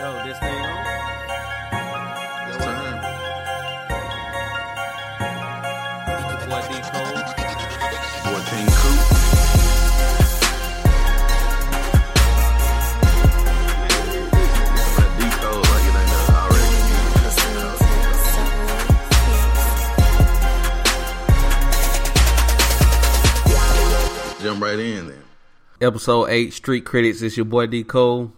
Yo, 0.00 0.08
this 0.24 0.38
thing 0.38 0.48
on? 0.48 0.80
It's 2.48 2.56
time. 2.56 2.96
Boy 6.48 6.62
D 6.68 6.80
Cole. 6.88 7.20
Boy 8.24 8.40
King 8.48 8.68
Coop. 8.80 9.00
That 14.96 15.10
D 15.18 15.20
code 15.36 15.68
like 15.68 15.84
it 15.84 15.96
ain't 16.00 16.16
already. 16.32 16.80
Jump 24.42 24.62
right 24.62 24.78
in 24.78 25.08
then. 25.08 25.22
Episode 25.82 26.30
8, 26.30 26.54
Street 26.54 26.86
Critics. 26.86 27.20
It's 27.20 27.36
your 27.36 27.44
boy 27.44 27.66
D 27.66 27.84
Cole. 27.84 28.32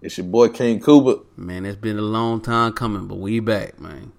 It's 0.00 0.16
your 0.16 0.28
boy 0.28 0.50
King 0.50 0.80
Cuba. 0.80 1.18
Man, 1.36 1.66
it's 1.66 1.76
been 1.76 1.98
a 1.98 2.02
long 2.02 2.40
time 2.40 2.72
coming, 2.72 3.08
but 3.08 3.18
we 3.18 3.40
back, 3.40 3.80
man. 3.80 4.12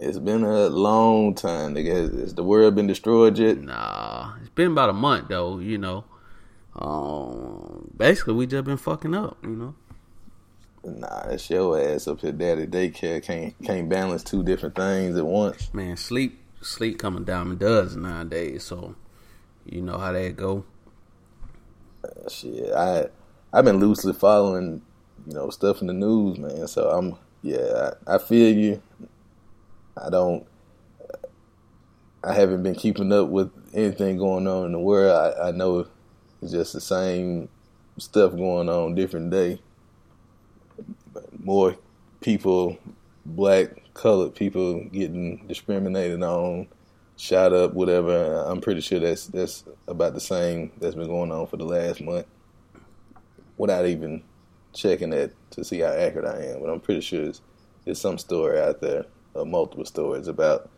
It's 0.00 0.18
been 0.18 0.42
a 0.42 0.66
long 0.66 1.34
time, 1.34 1.74
nigga. 1.74 2.20
Has 2.20 2.34
the 2.34 2.42
world 2.42 2.74
been 2.74 2.88
destroyed 2.88 3.38
yet? 3.38 3.58
Nah, 3.58 4.34
it's 4.40 4.48
been 4.50 4.72
about 4.72 4.90
a 4.90 4.92
month, 4.92 5.28
though, 5.28 5.60
you 5.60 5.78
know. 5.78 6.04
Um, 6.74 7.88
basically, 7.96 8.34
we 8.34 8.46
just 8.46 8.64
been 8.64 8.76
fucking 8.76 9.14
up, 9.14 9.38
you 9.44 9.50
know. 9.50 9.74
Nah, 10.82 11.28
it's 11.28 11.48
your 11.50 11.80
ass 11.80 12.08
up 12.08 12.20
here, 12.20 12.32
daddy 12.32 12.66
daycare. 12.66 13.22
Can't 13.22 13.54
can't 13.64 13.88
balance 13.88 14.24
two 14.24 14.42
different 14.42 14.74
things 14.74 15.16
at 15.16 15.24
once. 15.24 15.72
Man, 15.72 15.96
sleep 15.96 16.40
sleep 16.60 16.98
coming 16.98 17.24
down 17.24 17.52
in 17.52 17.58
dozen 17.58 18.02
nowadays, 18.02 18.64
so 18.64 18.96
you 19.64 19.82
know 19.82 19.98
how 19.98 20.12
that 20.12 20.36
go. 20.36 20.64
Uh, 22.04 22.28
shit, 22.28 22.72
I 22.72 23.06
I've 23.52 23.64
been 23.64 23.78
loosely 23.78 24.12
following, 24.12 24.82
you 25.26 25.34
know, 25.34 25.50
stuff 25.50 25.80
in 25.80 25.88
the 25.88 25.92
news, 25.92 26.38
man. 26.38 26.66
So 26.68 26.90
I'm 26.90 27.16
yeah, 27.42 27.92
I, 28.06 28.14
I 28.14 28.18
feel 28.18 28.54
you. 28.56 28.82
I 29.96 30.10
don't. 30.10 30.46
I 32.24 32.32
haven't 32.32 32.62
been 32.62 32.74
keeping 32.74 33.12
up 33.12 33.28
with 33.28 33.50
anything 33.72 34.18
going 34.18 34.48
on 34.48 34.66
in 34.66 34.72
the 34.72 34.80
world. 34.80 35.36
I, 35.38 35.48
I 35.48 35.50
know 35.52 35.86
it's 36.42 36.52
just 36.52 36.72
the 36.72 36.80
same 36.80 37.48
stuff 37.98 38.32
going 38.32 38.68
on 38.68 38.94
different 38.94 39.30
day. 39.30 39.60
More 41.38 41.76
people, 42.20 42.78
black, 43.24 43.68
colored 43.94 44.34
people 44.34 44.84
getting 44.86 45.46
discriminated 45.46 46.22
on, 46.22 46.66
shot 47.16 47.52
up, 47.52 47.74
whatever. 47.74 48.42
I'm 48.46 48.60
pretty 48.60 48.80
sure 48.80 48.98
that's 48.98 49.26
that's 49.26 49.64
about 49.86 50.14
the 50.14 50.20
same 50.20 50.72
that's 50.78 50.94
been 50.94 51.06
going 51.06 51.32
on 51.32 51.46
for 51.46 51.56
the 51.56 51.64
last 51.64 52.00
month. 52.00 52.26
Without 53.56 53.86
even 53.86 54.22
checking 54.76 55.10
that 55.10 55.32
to 55.52 55.64
see 55.64 55.80
how 55.80 55.92
accurate 55.92 56.26
I 56.26 56.44
am, 56.46 56.60
but 56.60 56.70
I'm 56.70 56.80
pretty 56.80 57.00
sure 57.00 57.24
it's, 57.24 57.40
there's 57.84 58.00
some 58.00 58.18
story 58.18 58.60
out 58.60 58.80
there, 58.80 59.06
or 59.34 59.44
multiple 59.44 59.84
stories 59.84 60.28
about 60.28 60.70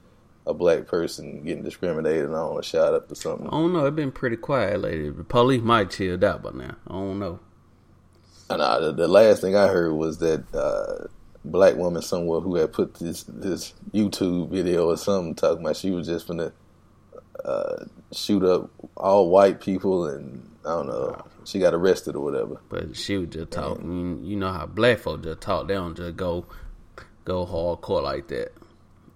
a 0.46 0.54
black 0.54 0.86
person 0.86 1.44
getting 1.44 1.62
discriminated 1.62 2.30
on 2.30 2.34
or 2.34 2.62
shot 2.62 2.94
up 2.94 3.12
or 3.12 3.14
something. 3.14 3.46
I 3.48 3.50
don't 3.50 3.72
know. 3.72 3.84
It's 3.84 3.94
been 3.94 4.12
pretty 4.12 4.36
quiet 4.36 4.80
lately. 4.80 5.10
The 5.10 5.24
police 5.24 5.62
might 5.62 5.90
chilled 5.90 6.24
out 6.24 6.42
by 6.42 6.50
now. 6.52 6.76
I 6.86 6.92
don't 6.92 7.18
know. 7.18 7.40
And 8.48 8.62
uh, 8.62 8.80
the, 8.80 8.92
the 8.92 9.08
last 9.08 9.42
thing 9.42 9.54
I 9.54 9.68
heard 9.68 9.92
was 9.92 10.18
that 10.18 10.42
uh, 10.54 11.08
black 11.44 11.76
woman 11.76 12.00
somewhere 12.00 12.40
who 12.40 12.56
had 12.56 12.72
put 12.72 12.94
this 12.94 13.24
this 13.24 13.74
YouTube 13.92 14.48
video 14.50 14.88
or 14.88 14.96
something 14.96 15.34
talking 15.34 15.62
about 15.62 15.76
she 15.76 15.90
was 15.90 16.06
just 16.06 16.26
gonna 16.26 16.52
uh, 17.44 17.84
shoot 18.12 18.42
up 18.42 18.70
all 18.98 19.30
white 19.30 19.60
people 19.60 20.06
and 20.06 20.44
I 20.66 20.70
don't 20.70 20.88
know 20.88 21.24
she 21.48 21.58
got 21.58 21.72
arrested 21.72 22.14
or 22.14 22.20
whatever. 22.20 22.60
But 22.68 22.94
she 22.94 23.16
was 23.16 23.30
just 23.30 23.50
talking. 23.50 24.22
You 24.24 24.36
know 24.36 24.52
how 24.52 24.66
black 24.66 24.98
folk 24.98 25.22
just 25.22 25.40
talk. 25.40 25.66
They 25.66 25.74
don't 25.74 25.96
just 25.96 26.16
go 26.16 26.44
go 27.24 27.46
hardcore 27.46 28.02
like 28.02 28.28
that. 28.28 28.52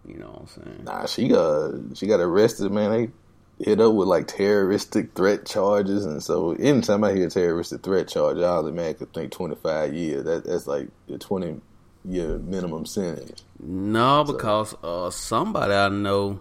You 0.07 0.19
know 0.19 0.29
what 0.29 0.41
I'm 0.41 0.47
saying? 0.47 0.85
Nah, 0.85 1.07
she 1.07 1.29
got 1.29 1.73
she 1.95 2.07
got 2.07 2.21
arrested. 2.21 2.73
Man, 2.73 2.91
they 2.91 3.65
hit 3.65 3.81
up 3.81 3.93
with 3.93 4.09
like 4.09 4.29
terroristic 4.29 5.15
threat 5.15 5.45
charges, 5.45 6.07
and 6.07 6.23
so 6.23 6.53
anytime 6.53 7.05
I 7.05 7.13
hear 7.13 7.29
terroristic 7.29 7.83
threat 7.83 8.09
charge, 8.09 8.39
I 8.39 8.45
automatically 8.45 9.09
think 9.13 9.31
twenty 9.31 9.57
five 9.57 9.95
years. 9.95 10.25
That 10.25 10.45
that's 10.45 10.67
like 10.67 10.89
the 11.09 11.19
twenty 11.19 11.61
year 12.05 12.39
minimum 12.39 12.87
sentence. 12.87 13.45
No, 13.61 14.25
because 14.25 14.75
uh, 14.83 15.11
somebody 15.11 15.75
I 15.75 15.91
know, 15.91 16.41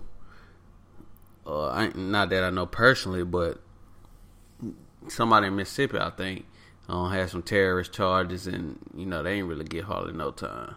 uh, 1.45 1.69
I, 1.69 1.91
not 1.95 2.29
that 2.29 2.43
I 2.43 2.49
know 2.49 2.65
personally, 2.65 3.23
but 3.23 3.61
somebody 5.07 5.47
in 5.47 5.55
Mississippi, 5.55 5.97
I 5.97 6.11
think, 6.11 6.45
uh, 6.87 7.09
had 7.09 7.29
some 7.29 7.41
terrorist 7.41 7.93
charges, 7.93 8.47
and 8.47 8.77
you 8.95 9.05
know 9.05 9.23
they 9.23 9.33
ain't 9.33 9.47
really 9.47 9.65
get 9.65 9.85
hardly 9.85 10.13
no 10.13 10.31
time, 10.31 10.75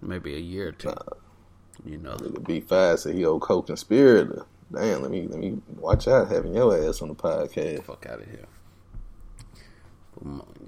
maybe 0.00 0.34
a 0.34 0.40
year 0.40 0.68
or 0.68 0.72
two. 0.72 0.94
You 1.84 1.98
know, 1.98 2.14
Nigga 2.14 2.44
B 2.46 2.60
five 2.60 3.00
said 3.00 3.14
he 3.14 3.24
old 3.24 3.42
co-conspirator. 3.42 4.46
Damn, 4.72 5.02
let 5.02 5.10
me 5.10 5.28
let 5.28 5.38
me 5.38 5.58
watch 5.76 6.08
out 6.08 6.28
having 6.28 6.54
your 6.54 6.76
ass 6.88 7.02
on 7.02 7.08
the 7.08 7.14
podcast. 7.14 7.84
fuck 7.84 8.06
out 8.06 8.20
of 8.20 8.26
here. 8.26 8.46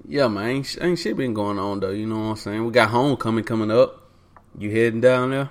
Yeah, 0.07 0.27
man, 0.27 0.47
ain't, 0.47 0.77
ain't 0.81 0.99
shit 0.99 1.17
been 1.17 1.33
going 1.33 1.57
on 1.57 1.79
though. 1.79 1.89
You 1.89 2.05
know 2.05 2.19
what 2.19 2.29
I'm 2.29 2.35
saying? 2.35 2.65
We 2.65 2.71
got 2.71 2.89
homecoming 2.89 3.43
coming 3.43 3.71
up. 3.71 4.09
You 4.57 4.69
heading 4.71 5.01
down 5.01 5.31
there? 5.31 5.49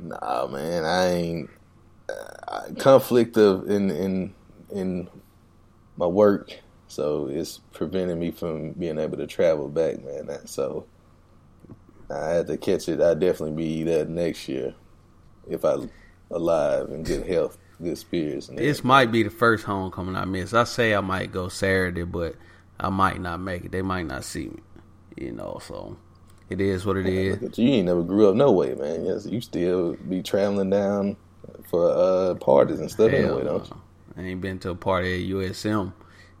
Nah, 0.00 0.46
man, 0.46 0.84
I 0.84 1.06
ain't 1.08 1.50
conflict 2.78 3.36
of 3.36 3.68
in 3.70 3.90
in 3.90 4.34
in 4.70 5.08
my 5.96 6.06
work, 6.06 6.58
so 6.86 7.26
it's 7.26 7.60
preventing 7.72 8.18
me 8.18 8.30
from 8.30 8.72
being 8.72 8.98
able 8.98 9.16
to 9.16 9.26
travel 9.26 9.68
back, 9.68 10.02
man. 10.04 10.26
That, 10.26 10.48
so 10.48 10.86
I 12.10 12.28
had 12.28 12.46
to 12.48 12.56
catch 12.56 12.88
it. 12.88 13.00
I'd 13.00 13.20
definitely 13.20 13.56
be 13.56 13.82
there 13.82 14.04
next 14.04 14.48
year 14.48 14.74
if 15.48 15.64
I 15.64 15.76
alive 16.30 16.90
and 16.90 17.04
good 17.04 17.26
health, 17.26 17.58
good 17.82 17.98
spirits. 17.98 18.48
And 18.48 18.58
This 18.58 18.84
might 18.84 19.10
be 19.10 19.22
the 19.22 19.30
first 19.30 19.64
homecoming 19.64 20.16
I 20.16 20.24
miss. 20.24 20.54
I 20.54 20.64
say 20.64 20.94
I 20.94 21.00
might 21.00 21.32
go 21.32 21.48
Saturday, 21.48 22.04
but 22.04 22.36
I 22.78 22.90
might 22.90 23.20
not 23.20 23.40
make 23.40 23.64
it. 23.64 23.72
They 23.72 23.82
might 23.82 24.06
not 24.06 24.24
see 24.24 24.48
me. 24.48 24.60
You 25.16 25.32
know, 25.32 25.58
so 25.66 25.96
it 26.48 26.60
is 26.60 26.86
what 26.86 26.96
it 26.96 27.06
is. 27.06 27.40
Look 27.40 27.52
at 27.52 27.58
you. 27.58 27.66
You 27.66 27.74
ain't 27.74 27.86
never 27.86 28.04
grew 28.04 28.28
up 28.28 28.36
no 28.36 28.52
way, 28.52 28.74
man. 28.74 29.04
Yes, 29.04 29.26
you 29.26 29.40
still 29.40 29.94
be 29.94 30.22
traveling 30.22 30.70
down 30.70 31.16
for 31.68 31.90
uh, 31.90 32.34
parties 32.36 32.80
and 32.80 32.90
stuff 32.90 33.10
Hell 33.10 33.24
anyway, 33.24 33.44
don't 33.44 33.68
you? 33.68 33.80
I 34.16 34.22
ain't 34.22 34.40
been 34.40 34.58
to 34.60 34.70
a 34.70 34.74
party 34.74 35.22
at 35.22 35.30
USM 35.30 35.92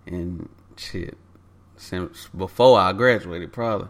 and 0.06 0.48
shit 0.76 1.16
since 1.76 2.28
before 2.36 2.78
I 2.78 2.92
graduated, 2.92 3.52
probably. 3.52 3.88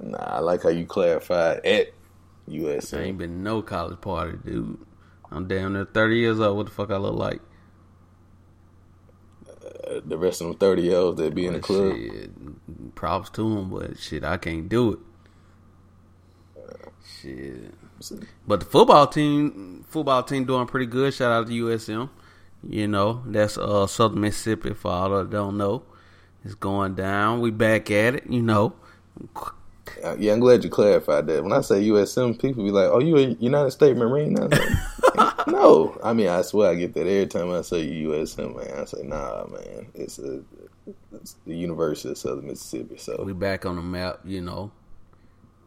Nah, 0.00 0.16
I 0.18 0.38
like 0.40 0.62
how 0.62 0.68
you 0.68 0.86
clarified 0.86 1.64
at 1.64 1.88
I 2.50 3.02
ain't 3.02 3.18
been 3.18 3.42
no 3.42 3.62
college 3.62 4.00
party, 4.00 4.38
dude. 4.44 4.78
I'm 5.30 5.46
damn 5.46 5.74
near 5.74 5.84
30 5.84 6.16
years 6.16 6.40
old. 6.40 6.56
What 6.56 6.66
the 6.66 6.72
fuck 6.72 6.90
I 6.90 6.96
look 6.96 7.14
like? 7.14 7.40
Uh, 9.88 10.00
the 10.04 10.18
rest 10.18 10.40
of 10.40 10.48
them 10.48 10.56
thirty 10.56 10.82
year 10.82 10.96
olds 10.96 11.18
that 11.18 11.34
be 11.34 11.46
in 11.46 11.54
the 11.54 11.60
club. 11.60 11.96
Shit, 11.96 12.94
props 12.94 13.30
to 13.30 13.54
them, 13.54 13.70
but 13.70 13.98
shit, 13.98 14.24
I 14.24 14.36
can't 14.36 14.68
do 14.68 14.92
it. 14.92 14.98
Shit. 17.20 17.74
But 18.46 18.60
the 18.60 18.66
football 18.66 19.06
team, 19.06 19.84
football 19.88 20.22
team 20.22 20.44
doing 20.44 20.66
pretty 20.66 20.86
good. 20.86 21.12
Shout 21.14 21.32
out 21.32 21.46
to 21.48 21.52
USM. 21.52 22.10
You 22.68 22.88
know, 22.88 23.22
that's 23.26 23.56
uh 23.56 23.86
Southern 23.86 24.20
Mississippi 24.20 24.74
for 24.74 24.90
all 24.90 25.10
that 25.10 25.30
don't 25.30 25.56
know. 25.56 25.82
It's 26.44 26.54
going 26.54 26.94
down. 26.94 27.40
We 27.40 27.50
back 27.50 27.90
at 27.90 28.14
it, 28.16 28.26
you 28.28 28.42
know. 28.42 28.74
Uh, 30.04 30.16
Yeah, 30.18 30.32
I'm 30.32 30.40
glad 30.40 30.64
you 30.64 30.70
clarified 30.70 31.26
that. 31.26 31.42
When 31.42 31.52
I 31.52 31.60
say 31.60 31.82
USM, 31.82 32.40
people 32.40 32.64
be 32.64 32.70
like, 32.70 32.88
"Oh, 32.90 33.00
you 33.00 33.16
a 33.16 33.20
United 33.40 33.70
States 33.70 33.98
Marine?" 33.98 34.38
I 34.38 34.42
like, 34.44 35.46
no, 35.46 35.98
I 36.02 36.12
mean 36.12 36.28
I 36.28 36.42
swear 36.42 36.70
I 36.70 36.74
get 36.74 36.94
that 36.94 37.06
every 37.06 37.26
time 37.26 37.50
I 37.50 37.62
say 37.62 37.86
USM, 37.86 38.56
man. 38.56 38.80
I 38.80 38.84
say, 38.84 39.02
"Nah, 39.02 39.46
man, 39.46 39.86
it's 39.94 40.18
a 40.18 40.42
it's 41.12 41.36
the 41.46 41.56
University 41.56 42.10
of 42.10 42.18
Southern 42.18 42.46
Mississippi." 42.46 42.96
So 42.98 43.22
We 43.24 43.32
back 43.32 43.66
on 43.66 43.76
the 43.76 43.82
map, 43.82 44.20
you 44.24 44.40
know. 44.40 44.70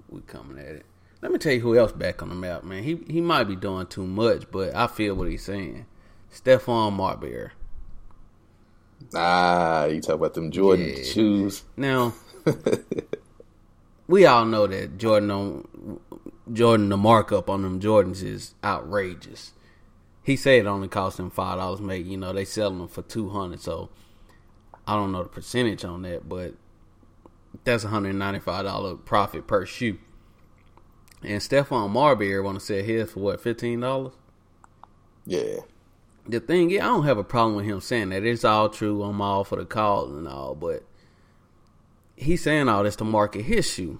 We 0.09 0.21
coming 0.21 0.59
at 0.59 0.75
it. 0.75 0.85
Let 1.21 1.31
me 1.31 1.37
tell 1.37 1.53
you 1.53 1.59
who 1.61 1.77
else 1.77 1.91
back 1.91 2.21
on 2.23 2.29
the 2.29 2.35
map, 2.35 2.63
man. 2.63 2.83
He 2.83 2.99
he 3.07 3.21
might 3.21 3.43
be 3.45 3.55
doing 3.55 3.85
too 3.87 4.07
much, 4.07 4.49
but 4.51 4.75
I 4.75 4.87
feel 4.87 5.15
what 5.15 5.27
he's 5.29 5.43
saying. 5.43 5.85
Stephon 6.33 6.93
Marbury. 6.93 7.49
ah, 9.15 9.85
you 9.85 10.01
talk 10.01 10.15
about 10.15 10.33
them 10.33 10.49
Jordan 10.51 10.93
Yeah. 10.95 11.03
shoes. 11.03 11.63
Now, 11.77 12.13
we 14.07 14.25
all 14.25 14.45
know 14.45 14.65
that 14.67 14.97
Jordan 14.97 15.31
on 15.31 15.99
Jordan 16.51 16.89
the 16.89 16.97
markup 16.97 17.49
on 17.49 17.61
them 17.61 17.79
Jordans 17.79 18.23
is 18.23 18.55
outrageous. 18.63 19.53
He 20.23 20.35
said 20.35 20.59
it 20.59 20.67
only 20.67 20.87
cost 20.87 21.19
him 21.19 21.29
five 21.29 21.57
dollars 21.57 21.81
make. 21.81 22.05
You 22.05 22.17
know 22.17 22.33
they 22.33 22.45
selling 22.45 22.79
them 22.79 22.87
for 22.87 23.01
two 23.03 23.29
hundred. 23.29 23.61
So 23.61 23.89
I 24.87 24.95
don't 24.95 25.11
know 25.11 25.23
the 25.23 25.29
percentage 25.29 25.83
on 25.85 26.01
that, 26.03 26.27
but 26.27 26.53
that's 27.63 27.83
one 27.83 27.93
hundred 27.93 28.13
ninety 28.15 28.39
five 28.39 28.65
dollar 28.65 28.95
profit 28.95 29.45
per 29.47 29.65
shoe. 29.65 29.97
And 31.23 31.41
Stephon 31.41 31.89
Marbury 31.91 32.39
want 32.41 32.59
to 32.59 32.65
sell 32.65 32.83
his 32.83 33.11
for 33.11 33.19
what 33.19 33.41
fifteen 33.41 33.81
dollars. 33.81 34.13
Yeah, 35.25 35.57
The 36.27 36.39
thing 36.39 36.71
is, 36.71 36.81
I 36.81 36.85
don't 36.85 37.05
have 37.05 37.17
a 37.19 37.23
problem 37.23 37.55
with 37.55 37.65
him 37.65 37.79
saying 37.79 38.09
that. 38.09 38.23
It's 38.23 38.43
all 38.43 38.69
true. 38.69 39.03
I'm 39.03 39.21
all 39.21 39.43
for 39.43 39.57
the 39.57 39.65
cause 39.65 40.11
and 40.11 40.27
all, 40.27 40.55
but 40.55 40.83
he's 42.15 42.43
saying 42.43 42.67
all 42.69 42.83
this 42.83 42.95
to 42.97 43.03
market 43.03 43.43
his 43.43 43.69
shoe. 43.69 43.99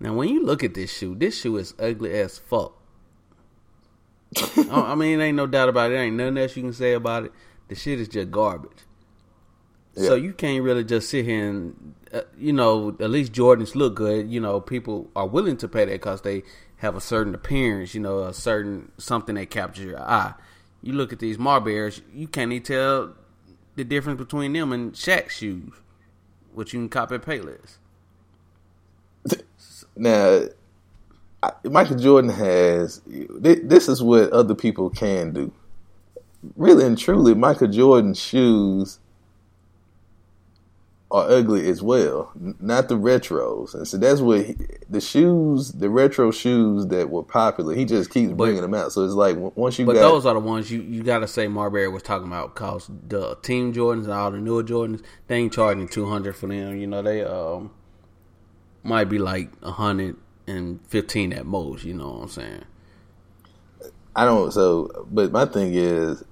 Now, 0.00 0.14
when 0.14 0.28
you 0.28 0.44
look 0.44 0.64
at 0.64 0.74
this 0.74 0.96
shoe, 0.96 1.14
this 1.14 1.40
shoe 1.40 1.56
is 1.58 1.74
ugly 1.78 2.12
as 2.14 2.38
fuck. 2.38 2.74
I 4.38 4.92
I 4.92 4.94
mean, 4.94 5.20
ain't 5.20 5.36
no 5.36 5.46
doubt 5.46 5.68
about 5.68 5.92
it. 5.92 5.96
Ain't 5.96 6.16
nothing 6.16 6.38
else 6.38 6.56
you 6.56 6.62
can 6.62 6.72
say 6.72 6.94
about 6.94 7.24
it. 7.24 7.32
The 7.68 7.74
shit 7.74 8.00
is 8.00 8.08
just 8.08 8.30
garbage. 8.30 8.84
So 10.06 10.14
you 10.14 10.32
can't 10.32 10.62
really 10.62 10.84
just 10.84 11.10
sit 11.10 11.24
here 11.24 11.48
and, 11.48 11.94
uh, 12.12 12.22
you 12.38 12.52
know, 12.52 12.96
at 13.00 13.10
least 13.10 13.32
Jordans 13.32 13.74
look 13.74 13.94
good. 13.94 14.30
You 14.30 14.40
know, 14.40 14.60
people 14.60 15.10
are 15.16 15.26
willing 15.26 15.56
to 15.58 15.68
pay 15.68 15.84
that 15.84 15.92
because 15.92 16.22
they 16.22 16.42
have 16.78 16.96
a 16.96 17.00
certain 17.00 17.34
appearance. 17.34 17.94
You 17.94 18.00
know, 18.00 18.20
a 18.20 18.32
certain 18.34 18.92
something 18.98 19.34
that 19.34 19.50
captures 19.50 19.86
your 19.86 20.00
eye. 20.00 20.34
You 20.82 20.92
look 20.92 21.12
at 21.12 21.18
these 21.18 21.38
Marbears, 21.38 22.00
you 22.14 22.28
can't 22.28 22.52
even 22.52 22.62
tell 22.62 23.14
the 23.74 23.84
difference 23.84 24.18
between 24.18 24.52
them 24.52 24.72
and 24.72 24.92
Shaq 24.92 25.28
shoes, 25.30 25.72
which 26.52 26.72
you 26.72 26.80
can 26.80 26.88
cop 26.88 27.12
at 27.12 27.22
Payless. 27.22 27.78
Now, 30.00 30.44
Michael 31.64 31.96
Jordan 31.96 32.30
has. 32.30 33.02
This 33.06 33.88
is 33.88 34.00
what 34.00 34.30
other 34.30 34.54
people 34.54 34.90
can 34.90 35.32
do. 35.32 35.52
Really 36.56 36.84
and 36.86 36.96
truly, 36.96 37.34
Michael 37.34 37.66
Jordan's 37.66 38.20
shoes 38.20 39.00
are 41.10 41.30
ugly 41.30 41.66
as 41.68 41.82
well, 41.82 42.30
not 42.60 42.88
the 42.88 42.94
retros. 42.96 43.74
And 43.74 43.88
so 43.88 43.96
that's 43.96 44.20
what 44.20 44.44
he, 44.44 44.56
the 44.90 45.00
shoes, 45.00 45.72
the 45.72 45.88
retro 45.88 46.30
shoes 46.30 46.86
that 46.88 47.08
were 47.08 47.22
popular. 47.22 47.74
He 47.74 47.86
just 47.86 48.10
keeps 48.10 48.32
bringing 48.32 48.60
them 48.60 48.74
out. 48.74 48.92
So 48.92 49.04
it's 49.04 49.14
like 49.14 49.36
once 49.56 49.78
you 49.78 49.86
But 49.86 49.94
got 49.94 50.00
those 50.02 50.26
are 50.26 50.34
the 50.34 50.40
ones 50.40 50.70
you, 50.70 50.82
you 50.82 51.02
got 51.02 51.20
to 51.20 51.26
say 51.26 51.48
Marbury 51.48 51.88
was 51.88 52.02
talking 52.02 52.26
about 52.26 52.54
because 52.54 52.90
the 53.08 53.36
Team 53.36 53.72
Jordans 53.72 54.04
and 54.04 54.12
all 54.12 54.30
the 54.30 54.38
newer 54.38 54.62
Jordans, 54.62 55.02
they 55.28 55.36
ain't 55.36 55.52
charging 55.52 55.88
200 55.88 56.36
for 56.36 56.46
them. 56.46 56.76
You 56.76 56.86
know, 56.86 57.00
they 57.00 57.24
um 57.24 57.70
might 58.82 59.04
be 59.06 59.18
like 59.18 59.50
115 59.62 61.32
at 61.32 61.46
most. 61.46 61.84
You 61.84 61.94
know 61.94 62.10
what 62.10 62.22
I'm 62.24 62.28
saying? 62.28 62.64
I 64.14 64.26
don't. 64.26 64.52
So, 64.52 65.06
but 65.10 65.32
my 65.32 65.46
thing 65.46 65.72
is, 65.72 66.22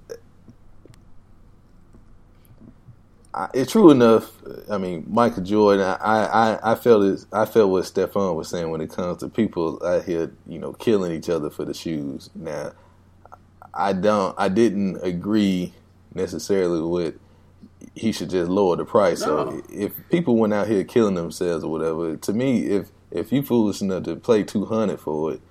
I, 3.33 3.49
it's 3.53 3.71
true 3.71 3.91
enough. 3.91 4.31
I 4.69 4.77
mean, 4.77 5.05
Michael 5.07 5.43
Jordan. 5.43 5.85
I, 6.01 6.25
I, 6.25 6.71
I 6.71 6.75
felt 6.75 7.03
it. 7.03 7.25
I 7.31 7.45
felt 7.45 7.69
what 7.69 7.83
Stephon 7.85 8.35
was 8.35 8.49
saying 8.49 8.69
when 8.71 8.81
it 8.81 8.89
comes 8.89 9.17
to 9.19 9.29
people 9.29 9.83
out 9.85 10.05
here, 10.05 10.31
you 10.47 10.59
know, 10.59 10.73
killing 10.73 11.11
each 11.11 11.29
other 11.29 11.49
for 11.49 11.65
the 11.65 11.73
shoes. 11.73 12.29
Now, 12.33 12.71
I 13.73 13.93
don't. 13.93 14.33
I 14.37 14.49
didn't 14.49 15.03
agree 15.03 15.73
necessarily 16.13 16.81
with. 16.81 17.15
He 17.93 18.11
should 18.11 18.29
just 18.31 18.49
lower 18.49 18.75
the 18.75 18.85
price. 18.85 19.21
No. 19.21 19.27
So 19.51 19.61
if 19.71 19.91
people 20.09 20.35
went 20.35 20.53
out 20.53 20.67
here 20.67 20.83
killing 20.83 21.15
themselves 21.15 21.63
or 21.63 21.71
whatever, 21.71 22.15
to 22.17 22.33
me, 22.33 22.65
if 22.65 22.87
if 23.11 23.31
you 23.31 23.43
foolish 23.43 23.81
enough 23.81 24.03
to 24.03 24.15
play 24.15 24.43
two 24.43 24.65
hundred 24.65 24.99
for 24.99 25.33
it, 25.33 25.41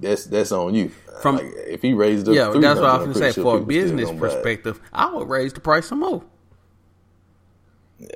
that's 0.00 0.26
that's 0.26 0.52
on 0.52 0.74
you. 0.74 0.90
From- 1.20 1.36
Like, 1.36 1.52
if 1.66 1.82
he 1.82 1.94
raised 1.94 2.28
up, 2.28 2.34
Yeah, 2.34 2.52
that's 2.60 2.80
what 2.80 2.88
I 2.90 2.96
was 2.98 3.06
gonna 3.06 3.14
say. 3.14 3.32
Sure 3.32 3.42
For 3.44 3.58
a 3.58 3.60
business 3.60 4.06
gonna 4.06 4.20
buy 4.20 4.26
it. 4.28 4.30
perspective, 4.34 4.80
I 4.92 5.12
would 5.12 5.28
raise 5.28 5.52
the 5.52 5.60
price 5.60 5.86
some 5.86 6.00
more. 6.00 6.22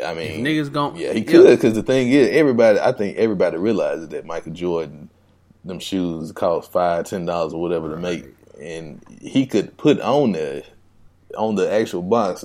I 0.04 0.14
mean, 0.14 0.44
Niggas 0.44 0.72
gon' 0.72 0.96
yeah, 0.96 1.12
he 1.12 1.22
could 1.22 1.56
because 1.56 1.74
the 1.74 1.82
thing 1.82 2.10
is, 2.10 2.28
everybody. 2.28 2.78
I 2.78 2.92
think 2.92 3.16
everybody 3.16 3.56
realizes 3.56 4.08
that 4.08 4.24
Michael 4.24 4.52
Jordan, 4.52 5.10
them 5.64 5.78
shoes 5.78 6.32
cost 6.32 6.72
five, 6.72 7.06
ten 7.06 7.26
dollars 7.26 7.52
or 7.52 7.60
whatever 7.60 7.90
to 7.90 7.96
make, 7.96 8.24
and 8.60 9.02
he 9.20 9.46
could 9.46 9.76
put 9.76 10.00
on 10.00 10.32
the 10.32 10.64
on 11.36 11.54
the 11.54 11.70
actual 11.70 12.02
box. 12.02 12.44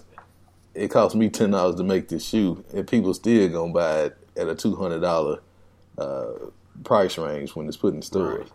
It 0.74 0.90
cost 0.90 1.16
me 1.16 1.30
ten 1.30 1.52
dollars 1.52 1.76
to 1.76 1.84
make 1.84 2.10
this 2.10 2.26
shoe, 2.26 2.64
and 2.74 2.88
people 2.88 3.14
still 3.14 3.50
gonna 3.50 3.74
buy 3.74 4.02
it 4.04 4.18
at 4.38 4.48
a 4.48 4.56
two 4.56 4.76
hundred 4.76 5.00
dollar 5.00 5.40
uh, 5.98 6.34
price 6.84 7.18
range 7.18 7.56
when 7.56 7.68
it's 7.68 7.78
put 7.78 7.94
in 7.94 8.02
stores. 8.02 8.40
Right. 8.40 8.52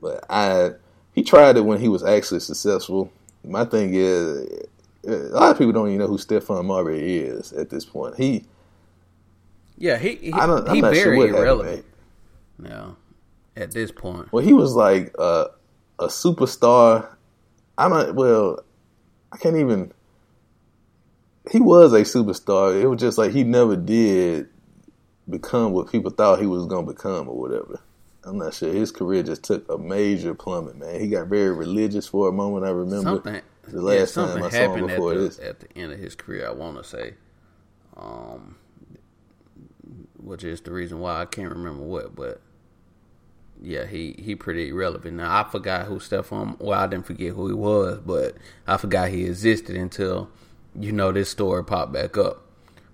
But 0.00 0.24
I, 0.30 0.70
he 1.14 1.24
tried 1.24 1.56
it 1.56 1.64
when 1.64 1.80
he 1.80 1.88
was 1.88 2.04
actually 2.04 2.40
successful. 2.40 3.12
My 3.44 3.64
thing 3.64 3.90
is, 3.94 4.66
a 5.08 5.34
lot 5.40 5.50
of 5.52 5.58
people 5.58 5.72
don't 5.72 5.88
even 5.88 5.98
know 5.98 6.06
who 6.06 6.18
Stephon 6.18 6.64
Marbury 6.64 7.18
is 7.18 7.52
at 7.52 7.70
this 7.70 7.84
point. 7.84 8.16
He, 8.16 8.44
Yeah, 9.76 9.96
he 9.98 10.16
he, 10.16 10.32
I 10.32 10.46
don't- 10.46 10.68
I'm 10.68 10.80
not 10.80 10.94
sure 10.94 11.04
very 11.04 11.16
what 11.16 11.26
happened, 11.28 11.42
irrelevant 11.42 11.84
now 12.58 12.96
at 13.56 13.70
this 13.72 13.90
point. 13.92 14.32
well, 14.32 14.44
he 14.44 14.52
was 14.52 14.74
like 14.74 15.14
a, 15.18 15.46
a 15.98 16.06
superstar. 16.06 17.08
I'm 17.76 17.90
not. 17.90 18.14
Well, 18.14 18.60
I 19.32 19.36
can't 19.36 19.56
even. 19.56 19.92
He 21.50 21.60
was 21.60 21.92
a 21.92 22.00
superstar. 22.02 22.80
It 22.80 22.86
was 22.86 23.00
just 23.00 23.16
like 23.18 23.32
he 23.32 23.42
never 23.44 23.76
did 23.76 24.48
become 25.30 25.72
what 25.72 25.90
people 25.90 26.10
thought 26.10 26.40
he 26.40 26.46
was 26.46 26.66
going 26.66 26.86
to 26.86 26.92
become 26.92 27.28
or 27.28 27.38
whatever. 27.38 27.80
I'm 28.24 28.36
not 28.38 28.52
sure. 28.54 28.72
His 28.72 28.90
career 28.92 29.22
just 29.22 29.44
took 29.44 29.66
a 29.70 29.78
major 29.78 30.34
plummet, 30.34 30.76
man. 30.76 31.00
He 31.00 31.08
got 31.08 31.28
very 31.28 31.50
religious 31.54 32.06
for 32.06 32.28
a 32.28 32.32
moment. 32.32 32.66
I 32.66 32.70
remember 32.70 33.02
Something 33.22 33.40
the 33.70 33.82
last 33.82 33.98
yeah, 33.98 34.04
something 34.06 34.36
time 34.36 34.44
I 34.44 34.50
saw 34.50 34.56
him 34.56 34.70
happened 34.70 34.90
at 34.90 35.00
the, 35.00 35.14
this. 35.14 35.38
at 35.38 35.60
the 35.60 35.78
end 35.78 35.92
of 35.92 35.98
his 35.98 36.14
career. 36.14 36.48
I 36.48 36.52
want 36.52 36.76
to 36.76 36.84
say, 36.84 37.14
um, 37.96 38.56
which 40.16 40.44
is 40.44 40.60
the 40.60 40.72
reason 40.72 41.00
why 41.00 41.20
I 41.20 41.26
can't 41.26 41.50
remember 41.50 41.82
what, 41.82 42.14
but 42.14 42.40
yeah, 43.60 43.86
he 43.86 44.14
he 44.18 44.34
pretty 44.34 44.68
irrelevant. 44.68 45.16
Now 45.16 45.40
I 45.40 45.48
forgot 45.48 45.86
who 45.86 45.98
Stephon. 45.98 46.60
Well, 46.60 46.78
I 46.78 46.86
didn't 46.86 47.06
forget 47.06 47.32
who 47.32 47.48
he 47.48 47.54
was, 47.54 48.00
but 48.04 48.36
I 48.66 48.76
forgot 48.76 49.10
he 49.10 49.24
existed 49.24 49.76
until 49.76 50.30
you 50.78 50.92
know 50.92 51.12
this 51.12 51.30
story 51.30 51.64
popped 51.64 51.92
back 51.92 52.16
up. 52.16 52.44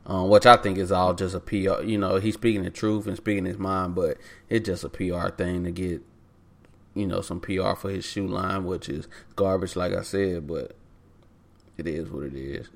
Um, 0.07 0.29
which 0.29 0.45
I 0.45 0.57
think 0.59 0.77
is 0.77 0.93
all 0.93 1.15
just 1.15 1.35
a 1.35 1.41
PR. 1.41 1.83
You 1.83 1.97
know, 1.97 2.17
he's 2.17 2.35
speaking 2.35 2.63
the 2.63 2.71
truth 2.71 3.07
and 3.07 3.17
speaking 3.17 3.47
his 3.47 3.57
mind, 3.57 3.95
but 3.95 4.19
it's 4.51 4.67
just 4.67 4.85
a 4.85 4.91
PR 4.91 5.29
thing 5.31 5.65
to 5.65 5.71
get 5.71 6.03
you 6.95 7.07
know 7.07 7.21
some 7.21 7.41
PR 7.41 7.75
for 7.75 7.91
his 7.91 8.05
shoe 8.05 8.27
line, 8.27 8.65
which 8.65 8.89
is 8.89 9.09
garbage, 9.37 9.77
like 9.77 9.93
I 9.93 10.03
said. 10.03 10.47
But 10.47 10.75
it 11.77 11.87
is 11.87 12.09
what 12.09 12.25
it 12.25 12.35
is. 12.35 12.69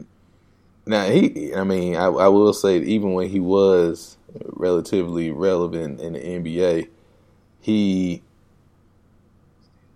Now 0.87 1.05
he, 1.05 1.55
I 1.55 1.65
mean, 1.65 1.97
I, 1.97 2.07
I 2.07 2.29
will 2.29 2.53
say, 2.53 2.79
even 2.79 3.13
when 3.13 3.29
he 3.29 3.41
was 3.41 4.17
relatively 4.45 5.31
relevant 5.31 6.01
in 6.01 6.15
the 6.15 6.21
NBA, 6.21 6.89
he 7.61 8.23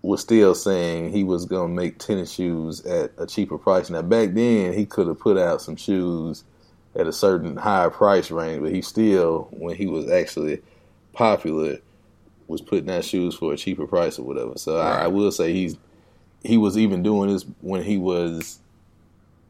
was 0.03 0.21
still 0.21 0.53
saying 0.53 1.11
he 1.11 1.23
was 1.23 1.45
going 1.45 1.69
to 1.69 1.81
make 1.81 1.97
tennis 1.97 2.31
shoes 2.31 2.85
at 2.85 3.11
a 3.17 3.25
cheaper 3.25 3.57
price. 3.57 3.89
Now 3.89 4.01
back 4.01 4.33
then, 4.33 4.73
he 4.73 4.85
could 4.85 5.07
have 5.07 5.19
put 5.19 5.37
out 5.37 5.61
some 5.61 5.77
shoes 5.77 6.43
at 6.95 7.07
a 7.07 7.13
certain 7.13 7.57
higher 7.57 7.89
price 7.89 8.29
range, 8.29 8.61
but 8.61 8.71
he 8.71 8.81
still, 8.81 9.47
when 9.51 9.75
he 9.75 9.87
was 9.87 10.09
actually 10.11 10.61
popular, 11.13 11.77
was 12.47 12.61
putting 12.61 12.89
out 12.89 13.05
shoes 13.05 13.35
for 13.35 13.53
a 13.53 13.57
cheaper 13.57 13.87
price 13.87 14.19
or 14.19 14.23
whatever. 14.23 14.53
So 14.57 14.77
I, 14.79 15.03
I 15.03 15.07
will 15.07 15.31
say 15.31 15.53
he's 15.53 15.77
he 16.43 16.57
was 16.57 16.77
even 16.77 17.03
doing 17.03 17.31
this 17.31 17.45
when 17.61 17.83
he 17.83 17.97
was 17.97 18.59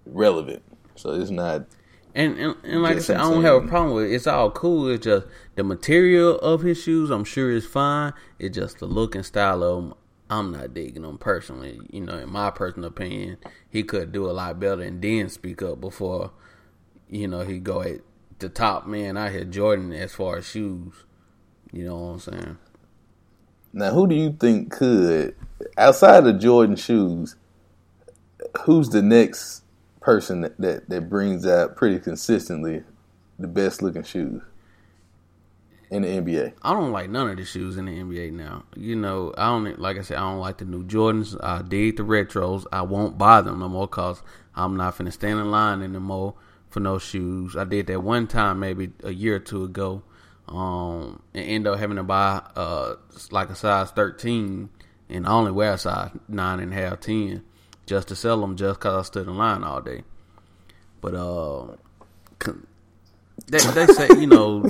relevant. 0.06 0.62
So 0.96 1.12
it's 1.14 1.32
not 1.32 1.66
And 2.16 2.38
and, 2.38 2.56
and 2.64 2.84
like 2.84 2.98
I 2.98 3.00
said, 3.00 3.18
I 3.18 3.22
don't 3.22 3.44
have 3.44 3.64
a 3.64 3.68
problem 3.68 3.96
with 3.96 4.06
it. 4.06 4.14
It's 4.14 4.28
all 4.28 4.52
cool. 4.52 4.90
It's 4.90 5.06
just 5.06 5.26
the 5.56 5.64
material 5.64 6.38
of 6.40 6.62
his 6.62 6.82
shoes. 6.82 7.10
I'm 7.10 7.24
sure 7.24 7.52
is 7.52 7.66
fine. 7.66 8.14
It's 8.40 8.56
just 8.56 8.80
the 8.80 8.86
look 8.86 9.16
and 9.16 9.26
style 9.26 9.64
of 9.64 9.84
them. 9.84 9.94
I'm 10.30 10.52
not 10.52 10.74
digging 10.74 11.04
them 11.04 11.18
personally. 11.18 11.80
You 11.92 12.02
know, 12.02 12.18
in 12.18 12.32
my 12.32 12.50
personal 12.50 12.90
opinion, 12.90 13.38
he 13.70 13.84
could 13.84 14.12
do 14.12 14.30
a 14.30 14.32
lot 14.32 14.60
better 14.60 14.82
and 14.82 15.02
then 15.02 15.30
speak 15.30 15.62
up 15.62 15.82
before, 15.82 16.32
you 17.10 17.28
know, 17.28 17.42
he 17.42 17.60
go 17.60 17.82
at 17.82 18.00
the 18.40 18.50
top 18.50 18.88
man 18.88 19.18
out 19.18 19.32
here, 19.32 19.44
Jordan, 19.44 19.94
as 19.94 20.14
far 20.14 20.38
as 20.38 20.48
shoes. 20.48 20.94
You 21.72 21.86
know 21.86 21.96
what 21.98 22.10
I'm 22.10 22.20
saying? 22.20 22.58
Now, 23.74 23.92
who 23.92 24.08
do 24.08 24.14
you 24.14 24.32
think 24.32 24.72
could, 24.72 25.36
outside 25.78 26.28
of 26.28 26.40
Jordan 26.40 26.76
shoes, 26.76 27.36
who's 28.62 28.90
the 28.90 29.02
next 29.02 29.64
person 30.00 30.42
that, 30.42 30.60
that, 30.60 30.90
that 30.90 31.10
brings 31.10 31.48
out 31.48 31.76
pretty 31.76 32.00
consistently 32.00 32.84
the 33.40 33.48
best 33.48 33.82
looking 33.82 34.04
shoes 34.04 34.44
in 35.90 36.04
the 36.04 36.08
NBA? 36.08 36.54
I 36.62 36.74
don't 36.74 36.92
like 36.92 37.10
none 37.10 37.32
of 37.32 37.38
the 37.38 37.46
shoes 37.46 37.76
in 37.76 37.86
the 37.86 37.94
NBA 37.94 38.34
now. 38.34 38.64
You 38.76 38.96
know, 38.96 39.34
I 39.36 39.48
don't 39.48 39.80
like 39.80 39.98
I 39.98 40.02
said. 40.02 40.18
I 40.18 40.32
don't 40.32 40.40
like 40.40 40.60
the 40.60 40.66
new 40.66 40.84
Jordans. 40.84 41.36
I 41.44 41.64
dig 41.64 41.98
the 41.98 42.04
retros. 42.04 42.68
I 42.72 42.84
won't 42.84 43.18
buy 43.18 43.42
them 43.42 43.58
no 43.58 43.70
more 43.70 43.88
because 43.88 44.22
I'm 44.56 44.78
not 44.78 44.96
finna 44.96 45.12
stand 45.12 45.40
in 45.40 45.50
line 45.50 45.82
anymore 45.82 46.36
for 46.70 46.80
no 46.80 47.00
shoes. 47.00 47.56
I 47.56 47.64
did 47.64 47.88
that 47.88 48.04
one 48.04 48.28
time, 48.28 48.60
maybe 48.60 48.92
a 49.04 49.12
year 49.12 49.38
or 49.38 49.40
two 49.40 49.64
ago, 49.64 50.04
um, 50.48 51.22
and 51.34 51.46
end 51.46 51.68
up 51.68 51.80
having 51.80 51.98
to 51.98 52.04
buy 52.04 52.42
uh 52.56 52.96
like 53.32 53.50
a 53.50 53.56
size 53.56 53.92
13, 53.92 54.70
and 55.10 55.28
only 55.28 55.52
wear 55.52 55.74
a 55.74 55.78
size 55.78 56.12
9 56.28 56.60
and 56.60 56.72
a 56.72 56.76
half 56.76 57.00
10 57.00 57.44
just 57.86 58.08
to 58.10 58.16
sell 58.16 58.40
them 58.42 58.56
just 58.56 58.80
because 58.80 59.00
I 59.00 59.08
stood 59.08 59.28
in 59.28 59.38
line 59.38 59.64
all 59.64 59.82
day. 59.82 60.04
But 61.02 61.16
uh, 61.16 61.76
they 63.48 63.60
they 63.60 63.88
say 63.88 64.08
you 64.20 64.28
know 64.28 64.70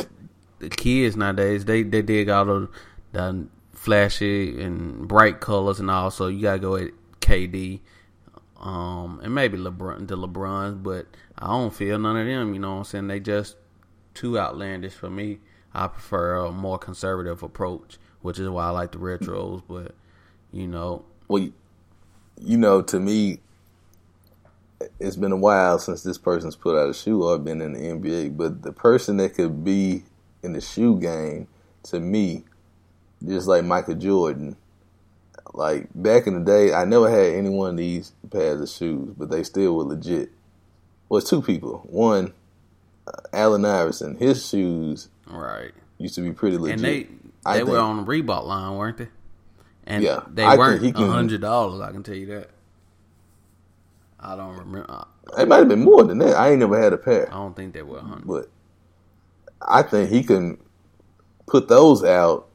the 0.60 0.70
kids 0.70 1.15
nowadays 1.15 1.65
they 1.65 1.84
they 1.84 2.01
dig 2.01 2.30
all 2.30 2.46
the, 2.46 2.70
the 3.12 3.48
flashy 3.74 4.62
and 4.62 5.08
bright 5.08 5.39
colors 5.39 5.80
and 5.80 5.92
all. 5.92 6.10
So 6.10 6.27
you 6.27 6.42
gotta 6.42 6.60
go 6.60 6.75
at 6.75 6.92
KD, 7.22 7.82
um, 8.60 9.20
and 9.24 9.36
maybe 9.36 9.58
LeBron 9.58 10.08
the 10.08 10.18
LeBrons. 10.18 10.82
But 10.82 11.08
I 11.38 11.48
don't 11.48 11.74
feel 11.74 12.00
none 12.00 12.18
of 12.18 12.25
them. 12.25 12.53
You 12.53 12.60
know 12.60 12.72
what 12.72 12.77
I'm 12.80 12.84
saying? 12.86 13.08
They 13.08 13.20
just 13.20 13.58
too 14.13 14.39
outlandish 14.39 14.94
for 14.94 15.10
me. 15.10 15.39
I 15.74 15.88
prefer 15.88 16.36
a 16.36 16.51
more 16.51 16.77
conservative 16.77 17.42
approach, 17.44 17.98
which 18.22 18.39
is 18.39 18.50
why 18.50 18.65
I 18.65 18.70
like 18.70 18.92
the 18.92 19.00
retros. 19.00 19.63
But 19.68 19.94
you 20.51 20.68
know, 20.68 21.03
Well, 21.27 21.50
you- 22.39 22.58
know, 22.58 22.82
to 22.84 23.00
me, 23.00 23.39
it's 25.00 25.15
been 25.15 25.32
a 25.32 25.38
while 25.38 25.80
since 25.80 26.03
this 26.03 26.18
person's 26.18 26.56
put 26.56 26.77
out 26.77 26.89
a 26.89 26.94
shoe 26.94 27.24
or 27.24 27.38
been 27.39 27.62
in 27.62 27.74
the 27.74 27.80
NBA. 27.80 28.30
But 28.30 28.62
the 28.63 28.74
person 28.74 29.18
that 29.18 29.34
could 29.36 29.63
be 29.63 30.03
in 30.42 30.53
the 30.53 30.62
shoe 30.62 31.00
game, 31.00 31.48
to 31.84 32.00
me, 32.00 32.44
just 33.25 33.48
like 33.48 33.63
Michael 33.63 33.96
Jordan. 33.96 34.58
Like 35.53 35.88
back 35.96 36.27
in 36.27 36.34
the 36.34 36.46
day, 36.51 36.74
I 36.74 36.84
never 36.86 37.10
had 37.10 37.34
any 37.34 37.50
one 37.50 37.72
of 37.72 37.77
these 37.77 38.13
pairs 38.30 38.60
of 38.60 38.70
shoes, 38.70 39.13
but 39.18 39.30
they 39.30 39.44
still 39.44 39.75
were 39.75 39.84
legit. 39.84 40.32
Well, 41.10 41.22
two 41.22 41.42
people. 41.42 41.86
One, 41.89 42.34
uh, 43.08 43.12
Allen 43.32 43.63
Iverson. 43.65 44.15
His 44.18 44.46
shoes 44.48 45.10
right? 45.35 45.71
used 45.99 46.15
to 46.15 46.21
be 46.21 46.31
pretty 46.31 46.57
legit. 46.57 46.75
And 46.75 46.83
they 46.83 47.07
I 47.45 47.57
they 47.57 47.63
were 47.63 47.69
think- 47.71 47.79
on 47.79 47.97
the 47.97 48.03
Reebok 48.03 48.45
line, 48.45 48.75
weren't 48.75 48.97
they? 48.97 49.07
And 49.85 50.03
Yeah, 50.03 50.21
they 50.33 50.43
I 50.43 50.55
weren't 50.55 50.83
a 50.83 50.91
hundred 51.07 51.41
dollars. 51.41 51.81
I 51.81 51.91
can 51.91 52.03
tell 52.03 52.15
you 52.15 52.25
that. 52.27 52.49
I 54.19 54.35
don't 54.35 54.55
remember. 54.57 55.05
It 55.37 55.47
might 55.47 55.57
have 55.57 55.67
been 55.67 55.83
more 55.83 56.03
than 56.03 56.17
that. 56.19 56.35
I 56.37 56.49
ain't 56.51 56.59
never 56.59 56.81
had 56.81 56.93
a 56.93 56.97
pair. 56.97 57.27
I 57.29 57.33
don't 57.35 57.55
think 57.55 57.73
they 57.73 57.81
were 57.81 57.97
a 57.97 58.01
hundred. 58.01 58.27
but 58.27 58.49
I 59.61 59.81
think 59.81 60.09
he 60.09 60.23
can 60.23 60.57
put 61.47 61.67
those 61.67 62.03
out 62.03 62.47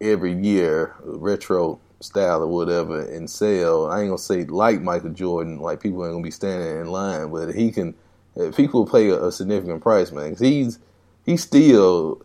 every 0.00 0.32
year, 0.32 0.94
retro 1.04 1.80
style 2.00 2.42
or 2.42 2.48
whatever, 2.48 3.00
and 3.02 3.28
sell. 3.30 3.86
I 3.90 4.00
ain't 4.00 4.08
gonna 4.08 4.18
say 4.18 4.44
like 4.44 4.80
Michael 4.80 5.10
Jordan, 5.10 5.60
like 5.60 5.80
people 5.80 6.04
ain't 6.04 6.14
gonna 6.14 6.22
be 6.24 6.30
standing 6.30 6.80
in 6.80 6.86
line, 6.86 7.30
but 7.30 7.54
he 7.54 7.70
can. 7.70 7.94
If 8.36 8.56
people 8.56 8.86
pay 8.86 9.08
a, 9.10 9.24
a 9.24 9.32
significant 9.32 9.82
price, 9.82 10.10
man, 10.12 10.30
'cause 10.30 10.40
he's 10.40 10.78
he's 11.24 11.42
still, 11.42 12.22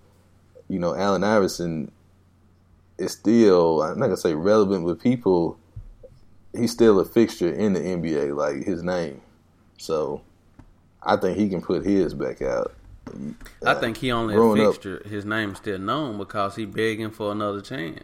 you 0.67 0.79
know, 0.79 0.95
Allen 0.95 1.23
Iverson 1.23 1.91
is 2.97 3.11
still. 3.11 3.81
I'm 3.81 3.99
not 3.99 4.07
gonna 4.07 4.17
say 4.17 4.33
relevant, 4.33 4.85
but 4.85 4.99
people. 4.99 5.57
He's 6.53 6.71
still 6.71 6.99
a 7.01 7.05
fixture 7.05 7.51
in 7.51 7.73
the 7.73 7.81
NBA, 7.81 8.33
like 8.35 8.63
his 8.63 8.81
name. 8.81 9.21
So, 9.77 10.21
I 11.03 11.17
think 11.17 11.37
he 11.37 11.49
can 11.49 11.61
put 11.61 11.85
his 11.85 12.13
back 12.13 12.41
out. 12.41 12.73
I 13.65 13.73
think 13.75 13.97
he 13.97 14.11
only 14.11 14.33
a 14.33 14.37
growing 14.37 14.61
up- 14.65 14.73
fixture. 14.73 15.01
His 15.05 15.25
name's 15.25 15.57
still 15.57 15.79
known 15.79 16.17
because 16.17 16.55
he 16.55 16.65
begging 16.65 17.11
for 17.11 17.31
another 17.31 17.61
chance. 17.61 17.99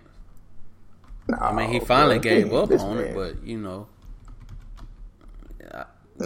I 1.39 1.53
mean, 1.53 1.69
he 1.69 1.79
finally 1.79 2.19
gave 2.19 2.53
up 2.53 2.71
on 2.71 2.98
it, 2.98 3.15
but 3.15 3.43
you 3.43 3.57
know, 3.57 3.88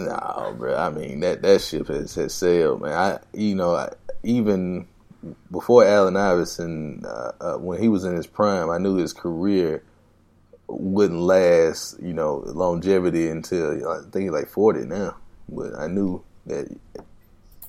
No, 0.04 0.54
bro. 0.58 0.76
I 0.76 0.90
mean 0.90 1.20
that 1.20 1.42
that 1.42 1.60
ship 1.60 1.88
has, 1.88 2.14
has 2.14 2.34
sailed, 2.34 2.82
man. 2.82 2.92
I 2.92 3.18
you 3.32 3.54
know 3.54 3.74
I, 3.74 3.92
even 4.22 4.86
before 5.50 5.84
Allen 5.84 6.16
Iverson, 6.16 7.04
uh, 7.06 7.32
uh, 7.40 7.54
when 7.56 7.80
he 7.80 7.88
was 7.88 8.04
in 8.04 8.14
his 8.14 8.26
prime, 8.26 8.70
I 8.70 8.78
knew 8.78 8.96
his 8.96 9.12
career 9.12 9.82
wouldn't 10.68 11.20
last. 11.20 12.00
You 12.00 12.14
know, 12.14 12.42
longevity 12.46 13.28
until 13.28 13.88
I 13.88 14.00
think 14.10 14.24
he's 14.24 14.30
like 14.30 14.48
forty 14.48 14.84
now. 14.84 15.16
But 15.48 15.74
I 15.78 15.86
knew 15.86 16.24
that 16.46 16.68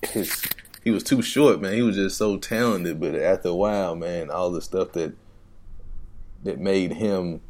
his 0.03 0.43
he 0.83 0.91
was 0.91 1.03
too 1.03 1.21
short, 1.21 1.61
man. 1.61 1.73
He 1.73 1.81
was 1.81 1.95
just 1.95 2.17
so 2.17 2.37
talented, 2.37 2.99
but 2.99 3.15
after 3.15 3.49
a 3.49 3.55
while, 3.55 3.95
man, 3.95 4.31
all 4.31 4.51
the 4.51 4.61
stuff 4.61 4.93
that 4.93 5.13
that 6.43 6.59
made 6.59 6.93
him 6.93 7.41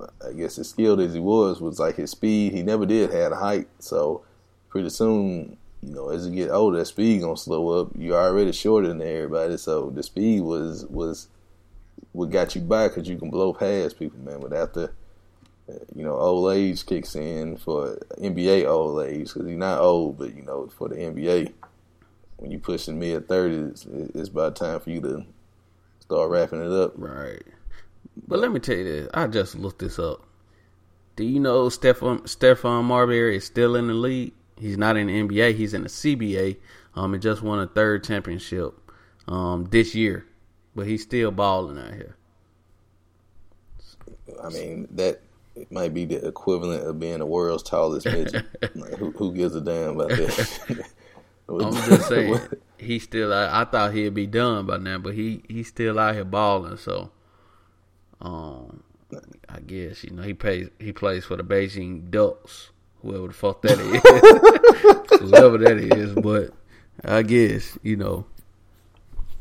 I 0.00 0.32
guess 0.32 0.58
as 0.58 0.70
skilled 0.70 1.00
as 1.00 1.14
he 1.14 1.20
was 1.20 1.60
was 1.60 1.78
like 1.78 1.96
his 1.96 2.10
speed. 2.10 2.52
He 2.52 2.62
never 2.62 2.86
did 2.86 3.10
had 3.10 3.32
a 3.32 3.36
height, 3.36 3.68
so 3.78 4.22
pretty 4.68 4.90
soon, 4.90 5.56
you 5.82 5.94
know, 5.94 6.10
as 6.10 6.26
you 6.26 6.34
get 6.34 6.50
older, 6.50 6.78
that 6.78 6.86
speed 6.86 7.20
gonna 7.20 7.36
slow 7.36 7.80
up. 7.80 7.90
You're 7.96 8.20
already 8.20 8.52
shorter 8.52 8.88
than 8.88 9.02
everybody, 9.02 9.56
so 9.56 9.90
the 9.90 10.02
speed 10.02 10.42
was 10.42 10.84
was 10.86 11.28
what 12.12 12.30
got 12.30 12.54
you 12.54 12.60
by 12.60 12.88
because 12.88 13.08
you 13.08 13.16
can 13.16 13.30
blow 13.30 13.52
past 13.52 13.98
people, 13.98 14.18
man. 14.20 14.40
But 14.40 14.52
after 14.52 14.92
you 15.94 16.04
know, 16.04 16.16
old 16.16 16.52
age 16.52 16.84
kicks 16.84 17.14
in 17.16 17.56
for 17.56 17.98
NBA 18.18 18.66
old 18.66 19.02
age 19.04 19.32
because 19.32 19.48
you're 19.48 19.58
not 19.58 19.80
old, 19.80 20.18
but 20.18 20.34
you 20.34 20.42
know, 20.42 20.68
for 20.76 20.88
the 20.88 20.96
NBA, 20.96 21.52
when 22.36 22.50
you 22.50 22.58
push 22.58 22.86
the 22.86 22.92
mid 22.92 23.28
thirties, 23.28 23.86
it's 24.14 24.28
about 24.28 24.56
time 24.56 24.80
for 24.80 24.90
you 24.90 25.00
to 25.00 25.24
start 26.00 26.30
wrapping 26.30 26.60
it 26.60 26.70
up. 26.70 26.92
right. 26.96 27.42
But 28.26 28.38
let 28.38 28.52
me 28.52 28.60
tell 28.60 28.76
you 28.76 28.84
this. 28.84 29.08
I 29.12 29.26
just 29.26 29.54
looked 29.54 29.80
this 29.80 29.98
up. 29.98 30.24
Do 31.16 31.24
you 31.24 31.38
know 31.38 31.68
Stephon 31.68 32.84
Marbury 32.84 33.36
is 33.36 33.44
still 33.44 33.76
in 33.76 33.86
the 33.86 33.94
league? 33.94 34.32
He's 34.58 34.78
not 34.78 34.96
in 34.96 35.06
the 35.06 35.22
NBA. 35.22 35.54
He's 35.54 35.74
in 35.74 35.82
the 35.82 35.88
CBA. 35.88 36.56
Um, 36.96 37.12
and 37.12 37.22
just 37.22 37.42
won 37.42 37.58
a 37.58 37.66
third 37.66 38.04
championship 38.04 38.72
um 39.26 39.64
this 39.70 39.94
year, 39.94 40.26
but 40.76 40.86
he's 40.86 41.02
still 41.02 41.30
balling 41.30 41.78
out 41.78 41.94
here. 41.94 42.16
I 44.42 44.48
mean, 44.50 44.88
that 44.92 45.20
it 45.56 45.70
might 45.70 45.94
be 45.94 46.04
the 46.04 46.26
equivalent 46.26 46.86
of 46.86 46.98
being 46.98 47.18
the 47.18 47.26
world's 47.26 47.62
tallest 47.62 48.06
midget. 48.06 48.44
like, 48.74 48.94
who, 48.94 49.10
who 49.12 49.32
gives 49.32 49.54
a 49.54 49.60
damn 49.60 50.00
about 50.00 50.10
that? 50.10 50.86
I'm 51.48 51.72
just 51.72 52.08
saying, 52.08 52.40
he's 52.78 53.04
still. 53.04 53.32
Out, 53.32 53.50
I 53.52 53.70
thought 53.70 53.94
he'd 53.94 54.14
be 54.14 54.26
done 54.26 54.66
by 54.66 54.78
now, 54.78 54.98
but 54.98 55.14
he 55.14 55.42
he's 55.48 55.68
still 55.68 55.98
out 55.98 56.14
here 56.14 56.24
balling. 56.24 56.76
So, 56.76 57.10
um, 58.24 58.82
I 59.48 59.60
guess 59.60 60.02
you 60.02 60.10
know 60.10 60.22
he 60.22 60.34
plays 60.34 60.68
he 60.78 60.92
plays 60.92 61.24
for 61.24 61.36
the 61.36 61.44
Beijing 61.44 62.10
Ducks, 62.10 62.70
whoever 63.02 63.28
the 63.28 63.32
fuck 63.34 63.62
that 63.62 63.78
is, 63.78 65.20
whoever 65.20 65.58
that 65.58 65.78
is. 65.78 66.14
But 66.14 66.50
I 67.04 67.22
guess 67.22 67.78
you 67.82 67.96
know 67.96 68.26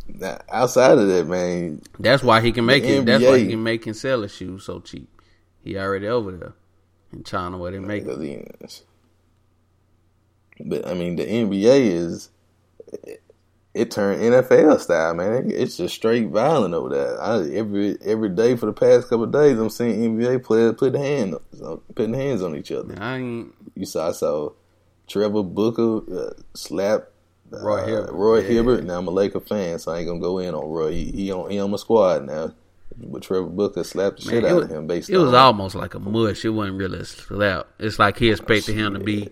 Now, 0.08 0.40
outside 0.52 0.98
of 0.98 1.08
that, 1.08 1.28
man, 1.28 1.82
that's 2.00 2.24
why 2.24 2.42
he 2.42 2.52
can 2.52 2.66
make 2.66 2.84
it. 2.84 3.06
That's 3.06 3.24
why 3.24 3.40
he 3.40 3.48
can 3.48 3.64
make 3.64 3.88
and 3.88 3.96
sell 3.96 4.22
his 4.22 4.34
shoes 4.36 4.66
so 4.66 4.80
cheap. 4.82 5.10
He 5.64 5.78
already 5.78 6.08
over 6.08 6.32
there 6.34 6.54
in 7.14 7.24
China 7.24 7.58
where 7.58 7.72
they 7.72 7.80
make 7.80 8.04
it. 8.06 8.84
but 10.60 10.86
I 10.88 10.94
mean, 10.94 11.16
the 11.16 11.26
NBA 11.26 11.88
is 11.92 12.30
it, 13.74 13.92
turned 13.92 14.22
NFL 14.22 14.80
style, 14.80 15.14
man. 15.16 15.50
It's 15.50 15.78
just 15.78 15.96
straight 15.96 16.30
violent 16.30 16.74
over 16.74 16.90
there. 16.90 17.22
I, 17.22 17.50
every 17.50 17.98
every 18.04 18.30
day 18.30 18.56
for 18.56 18.68
the 18.68 18.74
past 18.74 19.10
couple 19.10 19.24
of 19.24 19.32
days, 19.32 19.58
I'm 19.58 19.70
seeing 19.70 20.18
NBA 20.18 20.44
players 20.44 20.76
putting 20.78 21.02
hands 21.02 21.36
putting 21.96 22.14
hands 22.14 22.42
on 22.42 22.56
each 22.56 22.72
other. 22.72 22.96
I 23.00 23.18
ain't 23.18 23.54
You 23.76 23.86
saw, 23.86 24.10
I 24.10 24.12
saw 24.12 24.52
Trevor 25.08 25.44
Booker 25.44 26.02
uh, 26.16 26.34
slap 26.54 27.10
uh, 27.52 27.60
Roy 27.60 27.86
Hibbert. 27.86 28.12
Roy 28.12 28.40
Yeah. 28.40 28.48
Hibbert. 28.48 28.84
Now 28.84 29.00
I'm 29.00 29.08
a 29.08 29.12
Laker 29.12 29.40
fan, 29.40 29.80
so 29.80 29.92
I 29.92 30.00
ain't 30.00 30.08
gonna 30.08 30.20
go 30.20 30.40
in 30.40 30.54
on 30.54 30.70
Roy. 30.70 30.92
He, 30.92 31.12
he 31.12 31.32
on 31.32 31.50
he 31.50 31.60
on 31.60 31.72
my 31.72 31.78
squad 31.78 32.26
now. 32.26 32.54
But 32.96 33.24
Trevor 33.24 33.48
Booker 33.48 33.84
slapped 33.84 34.18
the 34.18 34.30
shit 34.30 34.46
out 34.46 34.58
it 34.60 34.64
of 34.66 34.70
him 34.70 34.86
based 34.86 35.10
It 35.10 35.18
was 35.18 35.34
almost 35.34 35.74
like 35.74 35.96
a 35.96 36.00
mush. 36.00 36.46
It 36.46 36.50
wasn't 36.50 36.78
really 36.78 37.00
a 37.00 37.06
slap. 37.06 37.68
It's 37.80 37.98
like 37.98 38.18
he 38.20 38.30
expected 38.30 38.76
him 38.76 38.94
to 38.94 39.00
be 39.00 39.30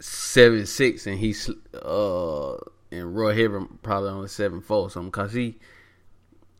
seven 0.00 0.66
six, 0.66 1.06
and 1.06 1.16
he's 1.18 1.48
uh 1.80 2.56
and 2.92 3.16
Roy 3.16 3.34
Hibbert 3.34 3.82
probably 3.82 4.10
only 4.10 4.28
seven 4.28 4.60
four 4.60 4.82
or 4.82 4.90
something. 4.90 5.12
Cause 5.12 5.32
he, 5.32 5.58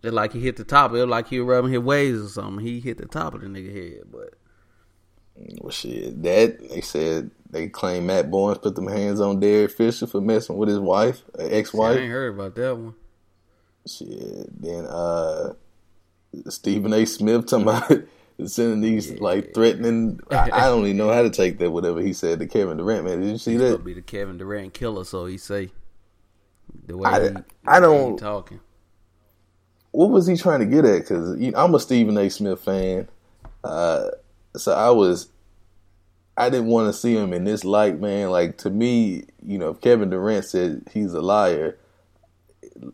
it 0.02 0.12
like 0.12 0.32
he 0.32 0.40
hit 0.40 0.56
the 0.56 0.64
top. 0.64 0.90
It 0.92 0.94
was 0.94 1.06
like 1.06 1.28
he 1.28 1.40
was 1.40 1.48
rubbing 1.48 1.72
his 1.72 1.80
waves 1.80 2.20
or 2.20 2.28
something. 2.28 2.64
He 2.64 2.80
hit 2.80 2.98
the 2.98 3.06
top 3.06 3.34
of 3.34 3.40
the 3.40 3.46
nigga 3.48 3.74
head, 3.74 4.04
but 4.10 4.34
well, 5.58 5.70
shit. 5.70 6.22
That 6.22 6.68
they 6.68 6.80
said 6.80 7.30
they 7.50 7.68
claim 7.68 8.06
Matt 8.06 8.30
Barnes 8.30 8.58
put 8.58 8.74
them 8.74 8.86
hands 8.88 9.20
on 9.20 9.40
Derek 9.40 9.70
Fisher 9.70 10.06
for 10.06 10.20
messing 10.20 10.56
with 10.56 10.68
his 10.68 10.78
wife, 10.78 11.22
ex 11.38 11.72
wife. 11.72 11.96
I 11.96 12.00
ain't 12.00 12.12
heard 12.12 12.34
about 12.34 12.54
that 12.56 12.76
one. 12.76 12.94
Shit. 13.86 14.62
Then 14.62 14.86
uh 14.86 15.54
Stephen 16.48 16.92
A. 16.92 17.04
Smith 17.06 17.46
talking 17.46 17.62
about 17.62 18.04
sending 18.46 18.80
these 18.80 19.20
like 19.20 19.54
threatening. 19.54 20.20
I, 20.30 20.50
I 20.52 20.60
don't 20.66 20.84
even 20.84 20.96
know 20.96 21.12
how 21.12 21.22
to 21.22 21.30
take 21.30 21.58
that. 21.58 21.70
Whatever 21.70 22.00
he 22.00 22.12
said 22.12 22.38
to 22.38 22.46
Kevin 22.46 22.76
Durant, 22.76 23.04
man. 23.04 23.20
Did 23.20 23.30
you 23.30 23.38
see 23.38 23.52
He's 23.52 23.60
that? 23.60 23.84
be 23.84 23.94
the 23.94 24.02
Kevin 24.02 24.38
Durant 24.38 24.74
killer, 24.74 25.04
so 25.04 25.26
he 25.26 25.38
say 25.38 25.70
the 26.86 26.96
way 26.96 27.08
I- 27.10 27.20
he, 27.20 27.28
I 27.66 27.80
the 27.80 27.88
he 27.88 27.94
don't- 27.94 28.16
talking. 28.18 28.60
what 29.92 30.10
was 30.10 30.26
he 30.26 30.36
trying 30.36 30.60
to 30.60 30.66
get 30.66 30.84
at? 30.84 31.00
Because 31.02 31.38
you 31.40 31.50
know, 31.50 31.58
I'm 31.58 31.74
a 31.74 31.80
Stephen 31.80 32.16
A. 32.18 32.28
Smith 32.30 32.60
fan, 32.60 33.08
uh, 33.64 34.08
so 34.56 34.72
I 34.72 34.90
was, 34.90 35.28
I 36.36 36.48
didn't 36.50 36.68
want 36.68 36.88
to 36.92 36.98
see 36.98 37.14
him 37.16 37.32
in 37.32 37.44
this 37.44 37.64
light, 37.64 38.00
man. 38.00 38.30
Like 38.30 38.58
to 38.58 38.70
me, 38.70 39.24
you 39.44 39.58
know, 39.58 39.70
if 39.70 39.80
Kevin 39.80 40.10
Durant 40.10 40.44
said 40.44 40.82
he's 40.92 41.12
a 41.12 41.20
liar, 41.20 41.76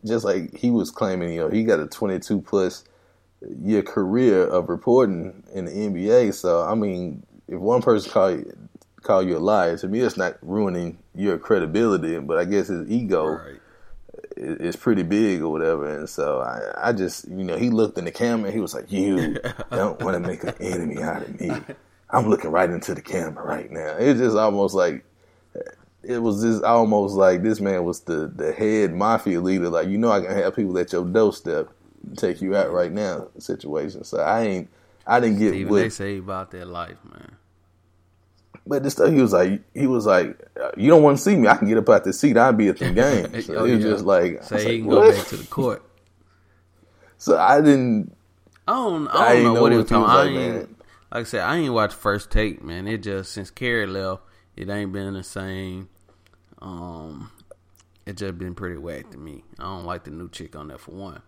just 0.05 0.25
like 0.25 0.57
he 0.57 0.71
was 0.71 0.91
claiming, 0.91 1.33
you 1.33 1.41
know, 1.41 1.49
he 1.49 1.63
got 1.65 1.81
a 1.81 1.87
22 1.87 2.41
plus 2.43 2.85
year 3.63 3.83
career 3.83 4.45
of 4.47 4.69
reporting 4.69 5.45
in 5.55 5.67
the 5.67 5.71
NBA. 5.71 6.35
So 6.35 6.63
I 6.63 6.75
mean, 6.75 7.25
if 7.49 7.59
one 7.61 7.83
person 7.83 8.11
call 8.11 8.31
you, 8.33 8.57
call 9.03 9.23
you 9.23 9.37
a 9.37 9.39
liar, 9.39 9.77
to 9.79 9.87
me, 9.89 10.01
it's 10.01 10.17
not 10.17 10.37
ruining 10.43 10.99
your 11.15 11.39
credibility, 11.39 12.19
but 12.19 12.39
I 12.39 12.45
guess 12.45 12.69
his 12.69 12.91
ego 12.91 13.27
Right. 13.27 13.61
Is 14.37 14.77
pretty 14.77 15.03
big 15.03 15.43
or 15.43 15.51
whatever. 15.51 15.99
And 15.99 16.09
so 16.09 16.41
I, 16.41 16.89
I 16.89 16.93
just, 16.93 17.29
you 17.29 17.45
know, 17.45 17.57
he 17.57 17.71
looked 17.71 17.99
in 17.99 18.05
the 18.05 18.13
camera. 18.13 18.51
He 18.51 18.61
was 18.61 18.75
like, 18.75 18.91
"You 18.93 19.39
don't 19.71 20.01
want 20.03 20.15
to 20.15 20.21
make 20.21 20.45
an 20.45 20.55
enemy 20.61 21.03
out 21.03 21.23
of 21.23 21.41
me. 21.41 21.51
I'm 22.11 22.29
looking 22.29 22.51
right 22.51 22.71
into 22.71 22.95
the 22.95 23.03
camera 23.03 23.45
right 23.45 23.71
now." 23.71 23.97
It's 23.99 24.21
just 24.21 24.37
almost 24.37 24.75
like 24.75 25.05
it 26.03 26.19
was 26.19 26.43
just 26.43 26.63
almost 26.63 27.15
like 27.15 27.43
this 27.43 27.61
man 27.61 27.85
was 27.85 28.01
the 28.01 28.31
the 28.35 28.53
head 28.53 28.95
mafia 28.95 29.41
leader. 29.41 29.69
Like 29.69 29.89
you 29.89 29.99
know, 29.99 30.11
I 30.11 30.21
can 30.21 30.31
have 30.31 30.55
people 30.55 30.79
at 30.79 30.93
your 30.93 31.05
doorstep 31.05 31.69
take 32.17 32.41
you 32.41 32.55
out 32.55 32.71
right 32.73 32.93
now 32.93 33.29
situation. 33.39 34.05
So 34.05 34.19
I 34.19 34.43
ain't, 34.43 34.71
I 35.07 35.21
didn't 35.21 35.39
get 35.39 35.69
what 35.69 35.79
they 35.79 35.89
say 35.89 36.19
about 36.19 36.51
that 36.53 36.69
life, 36.69 36.99
man. 37.05 37.36
But 38.67 38.83
the 38.83 38.91
stuff 38.91 39.11
he 39.13 39.21
was 39.21 39.33
like, 39.33 39.63
he 39.75 39.87
was 39.87 40.07
like, 40.07 40.39
you 40.77 40.89
don't 40.91 41.03
want 41.03 41.19
to 41.19 41.23
see 41.23 41.37
me. 41.37 41.47
I 41.49 41.57
can 41.57 41.69
get 41.69 41.79
up 41.79 41.89
out 41.89 42.03
the 42.05 42.13
seat. 42.13 42.37
I'll 42.37 42.53
be 42.53 42.69
at 42.69 42.79
the 42.79 42.91
game. 42.93 43.41
So 43.43 43.55
Oh, 43.55 43.65
he 43.65 43.75
was 43.77 43.85
yeah. 43.85 43.91
just 43.93 44.05
like, 44.05 44.43
Say 44.43 44.55
was 44.57 44.65
he 44.65 44.69
like, 44.69 44.81
can 44.81 44.89
go 44.91 45.11
back 45.13 45.27
to 45.29 45.37
the 45.37 45.47
court. 45.47 45.83
So 47.19 47.39
I 47.39 47.61
didn't. 47.61 48.15
I 48.69 48.73
don't, 48.75 49.09
I 49.09 49.13
I 49.13 49.29
don't 49.29 49.33
ain't 49.37 49.45
know 49.45 49.55
know 49.55 49.63
what 49.63 49.73
he 49.73 49.79
was 49.79 49.89
talking. 49.89 50.03
was 50.03 50.11
I 50.11 50.23
like, 50.25 50.31
ain't, 50.31 50.69
like 51.13 51.21
I 51.21 51.23
said, 51.25 51.41
I 51.41 51.57
ain't 51.57 51.73
watched 51.73 51.95
first 51.95 52.31
take, 52.31 52.63
man. 52.63 52.87
It 52.87 52.99
just 53.03 53.33
since 53.33 53.51
Carrie 53.51 53.87
left, 53.87 54.23
it 54.57 54.69
ain't 54.69 54.93
been 54.93 55.15
the 55.15 55.23
same. 55.23 55.89
Um, 56.61 57.31
it 58.05 58.17
just 58.17 58.37
been 58.39 58.55
pretty 58.55 58.77
whack 58.77 59.11
to 59.13 59.19
me. 59.19 59.45
I 59.59 59.63
don't 59.65 59.85
like 59.87 60.05
the 60.05 60.11
new 60.11 60.29
chick 60.29 60.55
on 60.57 60.69
there 60.69 60.79
for 60.79 60.91
one. 60.91 61.23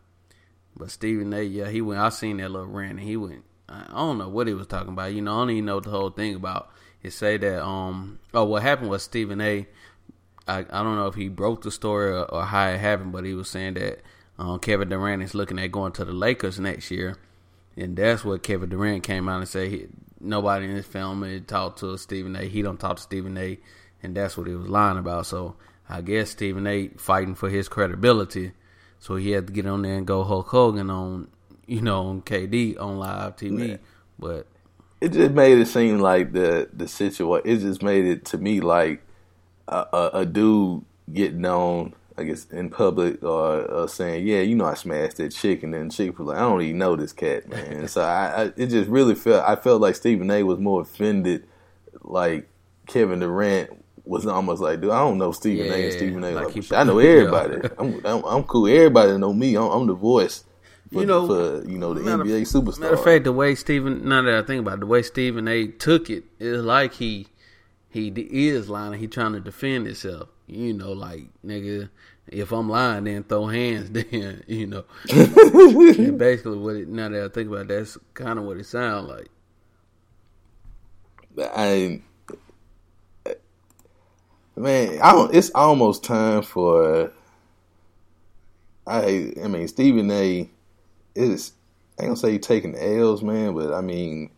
But 0.76 0.90
Stephen 0.90 1.32
A, 1.32 1.42
yeah, 1.42 1.68
he 1.70 1.80
went. 1.80 2.00
I 2.00 2.08
seen 2.10 2.36
that 2.38 2.50
little 2.50 2.68
rant, 2.68 2.98
and 2.98 3.00
he 3.00 3.16
went. 3.16 3.44
I 3.68 3.84
I 3.88 3.96
don't 3.96 4.18
know 4.18 4.28
what 4.28 4.46
he 4.46 4.54
was 4.54 4.66
talking 4.66 4.92
about. 4.92 5.12
You 5.14 5.22
know, 5.22 5.36
I 5.36 5.40
don't 5.40 5.50
even 5.50 5.64
know 5.64 5.76
what 5.76 5.84
the 5.84 5.90
whole 5.90 6.10
thing 6.10 6.34
about. 6.34 6.70
It 7.02 7.12
say 7.12 7.36
that 7.36 7.64
um 7.64 8.18
oh 8.34 8.44
what 8.44 8.62
happened 8.62 8.90
was 8.90 9.02
Stephen 9.02 9.40
A. 9.40 9.66
I 10.46 10.58
I 10.58 10.82
don't 10.82 10.96
know 10.96 11.06
if 11.06 11.14
he 11.14 11.28
broke 11.28 11.62
the 11.62 11.70
story 11.70 12.10
or, 12.10 12.24
or 12.24 12.44
how 12.44 12.68
it 12.68 12.78
happened, 12.78 13.12
but 13.12 13.24
he 13.24 13.34
was 13.34 13.48
saying 13.48 13.74
that 13.74 14.00
um, 14.38 14.58
Kevin 14.60 14.88
Durant 14.88 15.22
is 15.22 15.34
looking 15.34 15.58
at 15.58 15.72
going 15.72 15.92
to 15.92 16.04
the 16.04 16.12
Lakers 16.12 16.60
next 16.60 16.90
year, 16.90 17.16
and 17.76 17.96
that's 17.96 18.24
what 18.24 18.42
Kevin 18.42 18.68
Durant 18.68 19.02
came 19.02 19.28
out 19.28 19.38
and 19.38 19.48
said. 19.48 19.68
He, 19.68 19.86
nobody 20.20 20.66
in 20.66 20.72
his 20.72 20.86
family 20.86 21.40
talked 21.40 21.80
to 21.80 21.96
Stephen 21.96 22.36
A. 22.36 22.44
He 22.44 22.62
don't 22.62 22.78
talk 22.80 22.96
to 22.96 23.02
Stephen 23.02 23.36
A. 23.36 23.58
And 24.02 24.16
that's 24.16 24.36
what 24.36 24.46
he 24.46 24.54
was 24.54 24.68
lying 24.68 24.98
about. 24.98 25.26
So 25.26 25.56
I 25.88 26.00
guess 26.00 26.30
Stephen 26.30 26.66
A. 26.66 26.88
fighting 26.96 27.34
for 27.34 27.50
his 27.50 27.68
credibility, 27.68 28.52
so 29.00 29.16
he 29.16 29.32
had 29.32 29.48
to 29.48 29.52
get 29.52 29.66
on 29.66 29.82
there 29.82 29.96
and 29.96 30.06
go 30.06 30.24
Hulk 30.24 30.48
Hogan 30.48 30.90
on 30.90 31.28
you 31.66 31.80
know 31.80 32.06
on 32.06 32.22
KD 32.22 32.80
on 32.80 32.98
live 32.98 33.36
TV. 33.36 33.70
Yeah. 33.70 33.76
But 34.18 34.46
It 35.00 35.12
just 35.12 35.32
made 35.32 35.58
it 35.58 35.66
seem 35.66 36.00
like 36.00 36.32
the 36.32 36.68
the 36.72 36.88
situation. 36.88 37.48
It 37.48 37.58
just 37.58 37.82
made 37.82 38.04
it 38.04 38.24
to 38.26 38.38
me 38.38 38.60
like 38.60 39.02
a, 39.68 39.86
a, 39.92 40.10
a 40.14 40.26
dude 40.26 40.84
getting 41.12 41.44
on, 41.44 41.94
I 42.16 42.24
guess, 42.24 42.46
in 42.46 42.70
public 42.70 43.22
or, 43.22 43.62
or 43.62 43.88
saying, 43.88 44.26
"Yeah, 44.26 44.40
you 44.40 44.56
know, 44.56 44.64
I 44.64 44.74
smashed 44.74 45.18
that 45.18 45.30
chick," 45.30 45.62
and 45.62 45.72
then 45.72 45.90
chick 45.90 46.18
was 46.18 46.28
like, 46.28 46.38
"I 46.38 46.40
don't 46.40 46.62
even 46.62 46.78
know 46.78 46.96
this 46.96 47.12
cat, 47.12 47.48
man." 47.48 47.86
so 47.88 48.02
I, 48.02 48.26
I, 48.26 48.42
it 48.56 48.66
just 48.66 48.88
really 48.88 49.14
felt. 49.14 49.48
I 49.48 49.56
felt 49.56 49.80
like 49.80 49.94
Stephen 49.94 50.30
A. 50.30 50.42
was 50.42 50.58
more 50.58 50.82
offended, 50.82 51.46
like 52.02 52.48
Kevin 52.86 53.20
Durant 53.20 53.84
was 54.04 54.26
almost 54.26 54.60
like, 54.60 54.80
"Dude, 54.80 54.90
I 54.90 54.98
don't 55.00 55.18
know 55.18 55.32
Stephen 55.32 55.70
A." 55.70 55.74
And 55.74 55.92
Stephen 55.92 56.24
A. 56.24 56.32
like 56.32 56.56
Like, 56.56 56.72
I 56.72 56.82
know 56.82 56.98
everybody. 56.98 57.68
I'm, 57.78 58.04
I'm 58.04 58.24
I'm 58.24 58.44
cool. 58.44 58.66
Everybody 58.66 59.16
know 59.18 59.32
me. 59.32 59.54
I'm, 59.56 59.70
I'm 59.70 59.86
the 59.86 59.94
voice. 59.94 60.44
For, 60.92 61.00
You 61.00 61.06
know, 61.06 61.26
for 61.26 61.68
you 61.68 61.78
know 61.78 61.92
the 61.92 62.00
NBA 62.00 62.42
superstar. 62.42 62.80
Matter 62.80 62.94
of 62.94 63.04
fact, 63.04 63.24
the 63.24 63.32
way 63.32 63.54
Stephen, 63.54 64.08
now 64.08 64.22
that 64.22 64.34
I 64.34 64.42
think 64.42 64.60
about 64.60 64.74
it, 64.74 64.80
the 64.80 64.86
way 64.86 65.02
Stephen 65.02 65.46
A. 65.46 65.66
took 65.66 66.08
it 66.08 66.24
is 66.38 66.64
like 66.64 66.94
he 66.94 67.28
he 67.90 68.08
is 68.48 68.68
lying. 68.68 68.98
He 68.98 69.06
trying 69.06 69.32
to 69.32 69.40
defend 69.40 69.86
himself. 69.86 70.28
You 70.46 70.72
know, 70.72 70.92
like 70.92 71.24
nigga, 71.44 71.90
if 72.28 72.52
I'm 72.52 72.68
lying, 72.68 73.04
then 73.04 73.24
throw 73.24 73.46
hands. 73.46 73.90
Then 74.10 74.44
you 74.46 74.66
know, 74.66 74.84
and 75.10 76.18
basically 76.18 76.58
what 76.58 76.76
it. 76.76 76.88
Now 76.88 77.08
that 77.08 77.24
I 77.24 77.28
think 77.28 77.48
about 77.48 77.62
it, 77.62 77.68
that's 77.68 77.98
kind 78.14 78.38
of 78.38 78.44
what 78.44 78.56
it 78.56 78.66
sounds 78.66 79.08
like. 79.08 79.28
I 81.54 82.00
man, 84.56 85.00
I 85.02 85.12
don't, 85.12 85.34
it's 85.34 85.50
almost 85.54 86.04
time 86.04 86.42
for. 86.42 87.12
I 88.86 89.32
I 89.42 89.48
mean 89.48 89.68
Stephen 89.68 90.10
A. 90.10 90.48
Is 91.18 91.52
I 91.98 92.04
ain't 92.04 92.10
gonna 92.10 92.16
say 92.16 92.32
he 92.32 92.38
taking 92.38 92.72
the 92.72 92.98
L's, 93.00 93.22
man, 93.22 93.54
but 93.54 93.74
I 93.74 93.80
mean, 93.80 94.30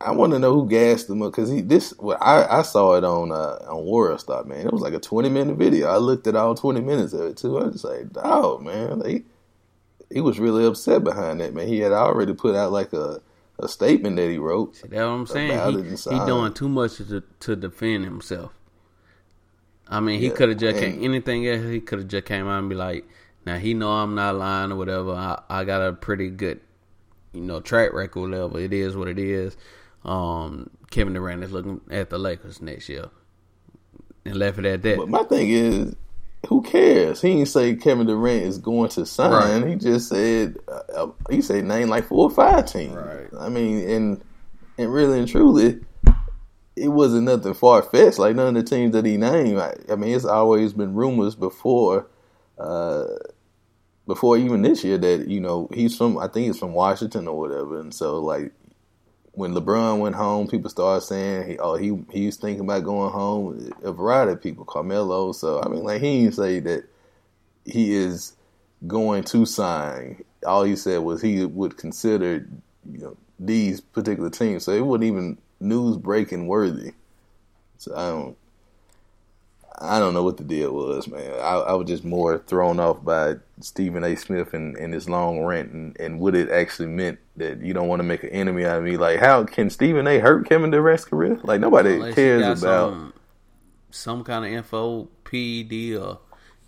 I 0.00 0.10
want 0.12 0.32
to 0.32 0.38
know 0.40 0.52
who 0.52 0.68
gassed 0.68 1.08
him 1.08 1.22
up 1.22 1.32
because 1.32 1.50
he 1.50 1.60
this. 1.60 1.94
Well, 1.98 2.18
I 2.20 2.44
I 2.58 2.62
saw 2.62 2.94
it 2.96 3.04
on 3.04 3.30
uh, 3.32 3.58
on 3.68 3.84
WorldStar, 3.84 4.46
man. 4.46 4.66
It 4.66 4.72
was 4.72 4.82
like 4.82 4.94
a 4.94 5.00
twenty 5.00 5.28
minute 5.28 5.56
video. 5.56 5.88
I 5.88 5.98
looked 5.98 6.26
at 6.26 6.36
all 6.36 6.54
twenty 6.54 6.80
minutes 6.80 7.12
of 7.12 7.22
it 7.22 7.36
too. 7.36 7.58
I 7.58 7.64
was 7.64 7.84
like, 7.84 8.12
dog, 8.12 8.62
man, 8.62 8.98
like, 8.98 9.24
he 10.12 10.20
was 10.20 10.40
really 10.40 10.64
upset 10.66 11.04
behind 11.04 11.40
that, 11.40 11.54
man. 11.54 11.68
He 11.68 11.80
had 11.80 11.92
already 11.92 12.34
put 12.34 12.56
out 12.56 12.72
like 12.72 12.92
a 12.92 13.20
a 13.58 13.68
statement 13.68 14.16
that 14.16 14.30
he 14.30 14.38
wrote. 14.38 14.74
See, 14.74 14.88
that's 14.88 15.00
what 15.00 15.06
I'm 15.08 15.26
saying. 15.26 15.62
He, 15.62 15.80
he 16.08 16.20
doing 16.20 16.52
too 16.54 16.68
much 16.68 16.96
to 16.96 17.22
to 17.40 17.56
defend 17.56 18.04
himself. 18.04 18.52
I 19.88 20.00
mean, 20.00 20.20
he 20.20 20.30
Yeah, 20.30 20.32
could 20.32 20.48
have 20.50 20.58
just 20.58 20.78
came, 20.78 21.04
anything 21.04 21.46
else. 21.46 21.64
He 21.64 21.80
could 21.80 22.00
have 22.00 22.08
just 22.08 22.24
came 22.26 22.48
out 22.48 22.58
and 22.60 22.68
be 22.68 22.74
like, 22.74 23.06
"Now 23.44 23.58
he 23.58 23.74
know 23.74 23.90
I'm 23.90 24.14
not 24.14 24.36
lying 24.36 24.72
or 24.72 24.76
whatever. 24.76 25.12
I, 25.12 25.42
I 25.48 25.64
got 25.64 25.82
a 25.82 25.92
pretty 25.92 26.30
good, 26.30 26.60
you 27.32 27.42
know, 27.42 27.60
track 27.60 27.92
record 27.92 28.30
level. 28.30 28.56
It 28.56 28.72
is 28.72 28.96
what 28.96 29.08
it 29.08 29.18
is." 29.18 29.56
Um, 30.04 30.70
Kevin 30.90 31.14
Durant 31.14 31.44
is 31.44 31.52
looking 31.52 31.80
at 31.90 32.10
the 32.10 32.18
Lakers 32.18 32.60
next 32.60 32.88
year, 32.88 33.06
and 34.24 34.36
left 34.36 34.58
it 34.58 34.66
at 34.66 34.82
that. 34.82 34.96
But 34.96 35.08
my 35.08 35.22
thing 35.24 35.50
is, 35.50 35.94
who 36.48 36.62
cares? 36.62 37.20
He 37.20 37.34
didn't 37.34 37.48
say 37.48 37.76
Kevin 37.76 38.06
Durant 38.06 38.44
is 38.44 38.58
going 38.58 38.90
to 38.90 39.06
sign. 39.06 39.62
Right. 39.62 39.70
He 39.70 39.76
just 39.76 40.08
said 40.08 40.58
uh, 40.68 41.04
uh, 41.04 41.10
he 41.30 41.40
said 41.40 41.64
name 41.64 41.88
like 41.88 42.04
four 42.04 42.24
or 42.24 42.30
five 42.30 42.70
teams. 42.70 42.94
Right. 42.94 43.28
I 43.38 43.48
mean, 43.48 43.88
and 43.88 44.24
and 44.78 44.92
really 44.92 45.18
and 45.20 45.28
truly, 45.28 45.80
it 46.76 46.88
wasn't 46.88 47.24
nothing 47.24 47.54
far 47.54 47.82
fetched. 47.82 48.18
Like 48.18 48.34
none 48.34 48.56
of 48.56 48.64
the 48.64 48.68
teams 48.68 48.92
that 48.92 49.06
he 49.06 49.16
named. 49.16 49.58
I, 49.58 49.76
I 49.90 49.96
mean, 49.96 50.14
it's 50.14 50.24
always 50.24 50.72
been 50.72 50.94
rumors 50.94 51.34
before. 51.34 52.06
Uh, 52.62 53.18
before 54.06 54.36
even 54.36 54.62
this 54.62 54.84
year, 54.84 54.98
that 54.98 55.28
you 55.28 55.40
know 55.40 55.68
he's 55.72 55.96
from, 55.96 56.18
I 56.18 56.28
think 56.28 56.46
he's 56.46 56.58
from 56.58 56.72
Washington 56.72 57.28
or 57.28 57.38
whatever, 57.38 57.80
and 57.80 57.94
so 57.94 58.18
like 58.18 58.52
when 59.32 59.54
LeBron 59.54 59.98
went 59.98 60.14
home, 60.14 60.46
people 60.46 60.70
started 60.70 61.04
saying, 61.04 61.48
he, 61.48 61.58
"Oh, 61.58 61.76
he 61.76 61.98
he's 62.10 62.36
thinking 62.36 62.64
about 62.64 62.84
going 62.84 63.12
home." 63.12 63.72
A 63.82 63.92
variety 63.92 64.32
of 64.32 64.42
people, 64.42 64.64
Carmelo. 64.64 65.32
So 65.32 65.62
I 65.62 65.68
mean, 65.68 65.82
like 65.82 66.02
he 66.02 66.22
didn't 66.22 66.34
say 66.34 66.60
that 66.60 66.84
he 67.64 67.94
is 67.94 68.34
going 68.86 69.24
to 69.24 69.46
sign. 69.46 70.24
All 70.46 70.64
he 70.64 70.76
said 70.76 70.98
was 70.98 71.22
he 71.22 71.44
would 71.44 71.76
consider, 71.76 72.46
you 72.90 72.98
know, 72.98 73.16
these 73.38 73.80
particular 73.80 74.30
teams. 74.30 74.64
So 74.64 74.72
it 74.72 74.84
wasn't 74.84 75.04
even 75.04 75.38
news 75.60 75.96
breaking 75.96 76.46
worthy. 76.46 76.92
So 77.78 77.94
I 77.96 78.08
don't, 78.08 78.36
I 79.82 79.98
don't 79.98 80.14
know 80.14 80.22
what 80.22 80.36
the 80.36 80.44
deal 80.44 80.72
was, 80.72 81.08
man. 81.08 81.32
I, 81.34 81.54
I 81.56 81.72
was 81.74 81.88
just 81.88 82.04
more 82.04 82.38
thrown 82.38 82.78
off 82.78 83.04
by 83.04 83.36
Stephen 83.60 84.04
A. 84.04 84.16
Smith 84.16 84.54
and, 84.54 84.76
and 84.76 84.94
his 84.94 85.08
long 85.08 85.40
rant 85.40 85.72
and, 85.72 85.98
and 85.98 86.20
what 86.20 86.34
it 86.34 86.50
actually 86.50 86.88
meant 86.88 87.18
that 87.36 87.60
you 87.60 87.74
don't 87.74 87.88
want 87.88 88.00
to 88.00 88.04
make 88.04 88.22
an 88.22 88.30
enemy 88.30 88.64
out 88.64 88.78
of 88.78 88.84
me. 88.84 88.96
Like, 88.96 89.20
how 89.20 89.44
can 89.44 89.70
Stephen 89.70 90.06
A. 90.06 90.18
hurt 90.18 90.48
Kevin 90.48 90.70
Durant's 90.70 91.04
career? 91.04 91.38
Like, 91.42 91.60
nobody 91.60 91.94
Unless 91.94 92.14
cares 92.14 92.62
about. 92.62 92.90
some, 92.90 93.12
some 93.90 94.24
kind 94.24 94.44
of 94.44 94.52
info 94.52 95.08
PED 95.24 95.96
or 95.96 96.10
uh, 96.10 96.16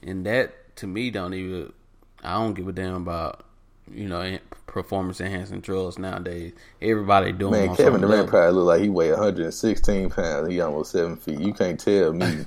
and 0.02 0.26
that 0.26 0.76
to 0.76 0.86
me 0.86 1.10
don't 1.10 1.34
even 1.34 1.72
I 2.22 2.34
don't 2.34 2.54
give 2.54 2.68
a 2.68 2.72
damn 2.72 2.96
about 2.96 3.44
you 3.90 4.08
know 4.08 4.38
performance 4.66 5.20
enhancing 5.20 5.60
drugs 5.60 5.98
nowadays. 5.98 6.52
Everybody 6.80 7.32
doing 7.32 7.66
Man, 7.66 7.76
Kevin 7.76 8.00
Durant 8.00 8.10
level. 8.10 8.26
probably 8.26 8.52
look 8.52 8.66
like 8.66 8.80
he 8.82 8.88
weighed 8.88 9.10
116 9.12 10.10
pounds. 10.10 10.48
He 10.48 10.60
almost 10.60 10.92
seven 10.92 11.16
feet. 11.16 11.40
You 11.40 11.52
can't 11.52 11.78
tell 11.78 12.12
me. 12.12 12.44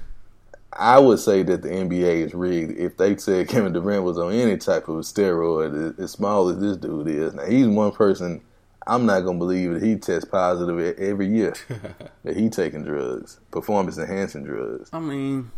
I 0.73 0.99
would 0.99 1.19
say 1.19 1.43
that 1.43 1.62
the 1.62 1.69
NBA 1.69 2.25
is 2.25 2.34
rigged. 2.34 2.77
If 2.77 2.97
they 2.97 3.17
said 3.17 3.47
Kevin 3.47 3.73
Durant 3.73 4.03
was 4.03 4.19
on 4.19 4.34
any 4.34 4.58
type 4.58 4.88
of 4.88 4.97
steroid, 4.97 5.99
as- 5.99 6.12
small 6.12 6.49
as 6.49 6.60
this 6.60 6.77
dude 6.77 7.08
is, 7.08 7.34
now 7.34 7.45
he's 7.45 7.67
one 7.67 7.91
person. 7.91 8.41
I'm 8.86 9.06
not 9.06 9.21
gonna 9.21 9.38
believe 9.38 9.73
that 9.73 9.84
he 9.84 9.95
tests 9.97 10.30
positive 10.30 10.97
every 10.97 11.27
year 11.27 11.53
that 12.23 12.38
he 12.38 12.49
taking 12.49 12.84
drugs, 12.84 13.39
performance 13.51 13.97
enhancing 13.97 14.45
drugs. 14.45 14.89
I 14.93 14.99
mean, 14.99 15.51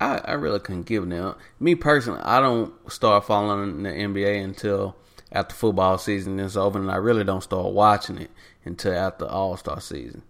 I, 0.00 0.18
I 0.24 0.32
really 0.32 0.60
couldn't 0.60 0.86
give 0.86 1.06
now. 1.06 1.36
Me 1.58 1.74
personally, 1.74 2.20
I 2.22 2.40
don't 2.40 2.72
start 2.90 3.26
following 3.26 3.82
the 3.82 3.90
NBA 3.90 4.42
until 4.42 4.96
after 5.30 5.54
football 5.54 5.98
season 5.98 6.40
is 6.40 6.56
over, 6.56 6.78
and 6.78 6.90
I 6.90 6.96
really 6.96 7.24
don't 7.24 7.42
start 7.42 7.72
watching 7.72 8.18
it 8.18 8.30
until 8.64 8.94
after 8.94 9.26
All 9.26 9.56
Star 9.56 9.80
season. 9.80 10.22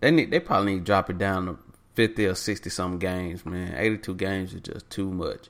They 0.00 0.10
need, 0.10 0.30
they 0.30 0.40
probably 0.40 0.74
need 0.74 0.78
to 0.80 0.84
drop 0.84 1.10
it 1.10 1.18
down 1.18 1.46
to 1.46 1.58
fifty 1.96 2.26
or 2.26 2.36
sixty 2.36 2.70
some 2.70 2.98
games, 3.00 3.44
man. 3.44 3.74
Eighty 3.76 3.98
two 3.98 4.14
games 4.14 4.54
is 4.54 4.60
just 4.60 4.88
too 4.90 5.10
much. 5.10 5.48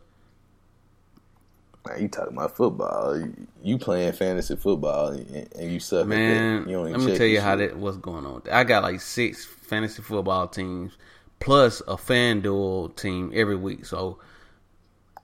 Now 1.86 1.96
you 1.96 2.08
talking 2.08 2.36
about 2.36 2.56
football? 2.56 3.22
You 3.62 3.78
playing 3.78 4.12
fantasy 4.14 4.56
football 4.56 5.08
and, 5.08 5.48
and 5.54 5.72
you 5.72 5.78
suck 5.78 6.06
Man, 6.06 6.62
at 6.62 6.64
that. 6.64 6.70
You 6.70 6.80
let 6.80 7.00
me 7.00 7.16
tell 7.16 7.26
you 7.26 7.40
how 7.40 7.56
shit. 7.56 7.70
that 7.70 7.78
what's 7.78 7.98
going 7.98 8.26
on. 8.26 8.42
I 8.50 8.64
got 8.64 8.82
like 8.82 9.00
six 9.00 9.44
fantasy 9.44 10.02
football 10.02 10.48
teams 10.48 10.96
plus 11.38 11.80
a 11.82 11.96
FanDuel 11.96 12.96
team 12.96 13.30
every 13.34 13.56
week. 13.56 13.84
So 13.86 14.18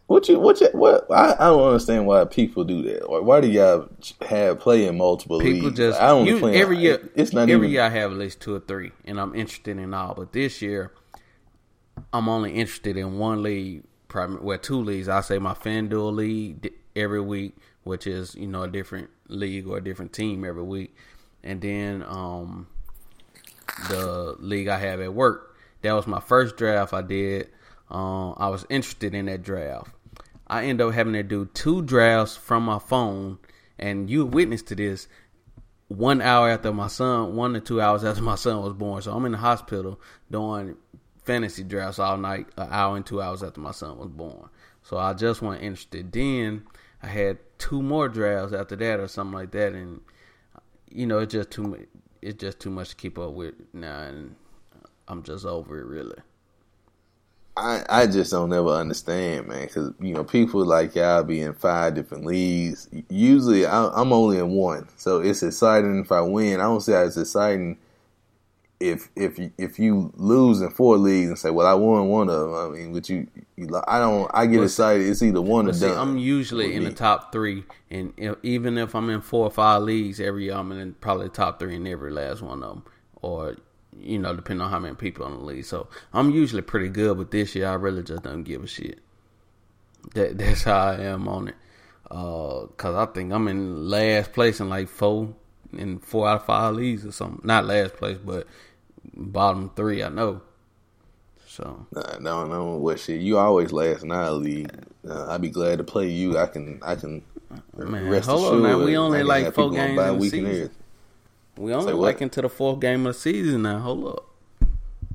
What 0.06 0.28
you 0.28 0.38
what 0.38 0.61
you, 0.61 0.68
what 0.72 1.11
I, 1.11 1.32
I 1.32 1.46
don't 1.46 1.62
understand 1.66 2.06
why 2.06 2.24
people 2.26 2.64
do 2.64 2.82
that. 2.82 3.08
Why 3.08 3.40
do 3.40 3.48
y'all 3.48 3.88
have 4.28 4.61
play 4.61 4.87
in 4.87 4.98
multiple 4.98 5.40
people 5.40 5.68
leagues? 5.68 5.78
just 5.78 6.00
I 6.00 6.11
only 6.11 6.32
you, 6.32 6.38
play 6.38 6.61
every 6.61 6.78
year. 6.78 7.11
It's 7.16 7.32
not 7.32 7.48
every 7.48 7.66
even. 7.68 7.70
year 7.70 7.82
I 7.82 7.88
have 7.88 8.12
at 8.12 8.18
least 8.18 8.40
two 8.40 8.54
or 8.54 8.61
three, 8.61 8.92
and 9.04 9.18
I'm 9.18 9.35
interested 9.35 9.78
in 9.78 9.94
all. 9.94 10.14
But 10.14 10.32
this 10.32 10.62
year, 10.62 10.92
I'm 12.12 12.29
only 12.29 12.53
interested 12.53 12.96
in 12.96 13.18
one 13.18 13.42
league, 13.42 13.85
well, 14.14 14.59
two 14.59 14.81
leagues. 14.81 15.09
I 15.09 15.22
say 15.22 15.38
my 15.38 15.55
FanDuel 15.55 16.14
league 16.14 16.72
every 16.94 17.20
week, 17.20 17.57
which 17.85 18.07
is 18.07 18.35
you 18.35 18.46
know 18.46 18.62
a 18.62 18.68
different 18.68 19.11
league 19.29 19.66
or 19.66 19.79
a 19.79 19.85
different 19.85 20.12
team 20.12 20.44
every 20.44 20.62
week, 20.62 20.94
and 21.42 21.61
then 21.61 22.05
um 22.07 22.66
the 23.88 24.37
league 24.38 24.68
I 24.68 24.79
have 24.79 25.01
at 25.01 25.14
work. 25.14 25.57
That 25.83 25.92
was 25.92 26.07
my 26.07 26.20
first 26.20 26.57
draft 26.57 26.92
I 26.92 27.03
did. 27.03 27.48
Um, 27.90 28.35
I 28.37 28.48
was 28.48 28.64
interested 28.68 29.14
in 29.14 29.27
that 29.27 29.42
draft. 29.42 29.90
I 30.46 30.64
end 30.66 30.81
up 30.81 30.92
having 30.92 31.14
to 31.14 31.22
do 31.22 31.46
two 31.46 31.83
drafts 31.83 32.37
from 32.37 32.64
my 32.64 32.79
phone, 32.79 33.38
and 33.79 34.09
you 34.09 34.27
witnessed 34.27 34.68
to 34.68 34.75
this. 34.75 35.09
One 35.88 36.22
hour 36.22 36.48
after 36.48 36.72
my 36.72 36.87
son, 36.87 37.37
one 37.37 37.53
to 37.53 37.61
two 37.61 37.81
hours 37.81 38.03
after 38.03 38.22
my 38.22 38.37
son 38.37 38.62
was 38.62 38.72
born, 38.72 39.03
so 39.03 39.12
I'm 39.12 39.27
in 39.27 39.33
the 39.33 39.38
hospital 39.38 40.01
doing 40.31 40.77
fantasy 41.24 41.62
drafts 41.62 41.98
all 41.98 42.16
night, 42.16 42.46
an 42.56 42.68
hour 42.70 42.96
and 42.96 43.06
two 43.06 43.22
hours 43.22 43.42
after 43.42 43.61
my 43.61 43.70
son 43.72 43.98
was 43.98 44.08
born. 44.08 44.48
So 44.82 44.98
I 44.98 45.14
just 45.14 45.42
wasn't 45.42 45.64
interested. 45.64 46.12
Then 46.12 46.64
I 47.02 47.06
had 47.06 47.38
two 47.58 47.82
more 47.82 48.08
drafts 48.08 48.52
after 48.52 48.76
that, 48.76 49.00
or 49.00 49.08
something 49.08 49.35
like 49.35 49.52
that, 49.52 49.72
and 49.72 50.00
you 50.90 51.06
know 51.06 51.18
it's 51.18 51.32
just 51.32 51.50
too 51.50 51.62
much. 51.62 51.80
It's 52.20 52.40
just 52.40 52.61
too 52.61 52.70
much 52.70 52.90
to 52.90 52.96
keep 52.96 53.18
up 53.18 53.32
with 53.32 53.54
now, 53.72 54.00
and 54.02 54.37
I'm 55.08 55.22
just 55.22 55.44
over 55.44 55.78
it 55.78 55.87
really. 55.87 56.18
I, 57.54 57.85
I 57.88 58.06
just 58.06 58.30
don't 58.30 58.52
ever 58.52 58.70
understand, 58.70 59.48
man, 59.48 59.66
because 59.66 59.92
you 60.00 60.14
know 60.14 60.24
people 60.24 60.64
like 60.64 60.94
y'all 60.94 61.22
be 61.22 61.40
in 61.40 61.52
five 61.52 61.94
different 61.94 62.24
leagues. 62.24 62.88
Usually, 63.11 63.66
I, 63.66 63.88
I'm 63.88 64.12
only 64.12 64.38
in 64.38 64.50
one, 64.50 64.88
so 64.96 65.20
it's 65.20 65.42
exciting 65.42 66.00
if 66.00 66.11
I 66.11 66.22
win. 66.22 66.61
I 66.61 66.64
don't 66.64 66.80
say 66.80 66.94
it's 67.04 67.16
exciting 67.16 67.78
if 68.83 69.09
if 69.14 69.38
you, 69.38 69.53
if 69.57 69.79
you 69.79 70.12
lose 70.16 70.61
in 70.61 70.71
four 70.71 70.97
leagues 70.97 71.29
and 71.29 71.38
say, 71.38 71.51
"Well, 71.51 71.66
I 71.66 71.75
won 71.75 72.09
one 72.09 72.29
of 72.29 72.40
them." 72.40 72.55
I 72.55 72.68
mean, 72.77 72.92
but 72.92 73.09
you, 73.09 73.29
you 73.57 73.68
I 73.87 74.01
don't. 74.01 74.31
I 74.35 74.47
get 74.47 74.62
excited. 74.62 75.07
It's 75.07 75.23
either 75.23 75.40
one 75.40 75.68
or 75.68 75.73
see, 75.73 75.87
done. 75.87 75.97
I'm 75.97 76.18
usually 76.18 76.75
in 76.75 76.85
the 76.85 76.92
top 76.92 77.33
three, 77.33 77.64
and 77.90 78.12
if, 78.16 78.37
even 78.42 78.79
if 78.79 78.95
I'm 78.95 79.09
in 79.09 79.21
four 79.21 79.47
or 79.47 79.51
five 79.51 79.83
leagues 79.83 80.21
every 80.21 80.45
year, 80.45 80.55
I'm 80.55 80.73
in 80.73 80.95
probably 80.95 81.27
the 81.27 81.33
top 81.33 81.61
three 81.61 81.77
in 81.77 81.87
every 81.87 82.11
last 82.11 82.42
one 82.42 82.62
of 82.62 82.68
them, 82.68 82.85
or 83.23 83.57
you 83.99 84.18
know, 84.18 84.35
depending 84.35 84.64
on 84.64 84.71
how 84.71 84.81
many 84.81 84.97
people 84.97 85.25
on 85.25 85.33
the 85.33 85.45
league. 85.45 85.64
So 85.64 85.88
I'm 86.12 86.31
usually 86.31 86.62
pretty 86.62 86.88
good, 86.88 87.16
but 87.16 87.31
this 87.31 87.55
year 87.55 87.68
I 87.68 87.75
really 87.75 88.03
just 88.03 88.25
don't 88.25 88.42
give 88.42 88.64
a 88.64 88.66
shit. 88.66 88.99
That 90.14 90.38
that's 90.38 90.64
how 90.64 90.79
I 90.79 90.95
am 91.03 91.29
on 91.29 91.49
it, 91.49 91.55
uh, 92.11 92.66
cause 92.77 92.97
I 92.97 93.07
think 93.07 93.33
I'm 93.33 93.47
in 93.47 93.88
last 93.88 94.33
place 94.33 94.59
in 94.59 94.68
like 94.68 94.88
four 94.88 95.35
in 95.73 95.99
four 95.99 96.29
out 96.29 96.40
of 96.40 96.47
five 96.47 96.75
leagues 96.75 97.07
or 97.07 97.12
something. 97.12 97.40
Not 97.45 97.64
last 97.64 97.95
place, 97.95 98.18
but 98.18 98.47
bottom 99.15 99.71
three. 99.75 100.03
I 100.03 100.09
know. 100.09 100.43
So 101.47 101.87
Nah, 101.95 102.19
no, 102.19 102.47
no, 102.47 102.77
what 102.77 102.99
shit? 102.99 103.21
You 103.21 103.37
always 103.38 103.73
last 103.73 104.05
in 104.05 104.11
our 104.11 104.31
league. 104.33 104.71
Uh, 105.07 105.27
I'd 105.29 105.43
be 105.43 105.51
glad 105.51 105.79
to 105.79 105.85
play 105.85 106.09
you. 106.09 106.38
I 106.38 106.47
can, 106.47 106.81
I 106.83 106.95
can. 106.95 107.23
Man, 107.77 108.09
rest 108.09 108.29
hold 108.29 108.55
on 108.55 108.62
now. 108.62 108.83
We 108.83 108.97
only 108.97 109.23
like 109.23 109.53
four 109.53 109.71
games 109.71 110.01
in 110.01 110.19
the 110.19 110.31
season. 110.31 110.71
we 111.59 111.75
only 111.75 111.93
like 111.93 112.23
into 112.23 112.41
the 112.41 112.49
fourth 112.49 112.81
game 112.81 113.07
of 113.07 113.15
the 113.15 113.21
season 113.21 113.62
now. 113.62 113.81
Hold 113.81 114.07
up. 114.07 114.27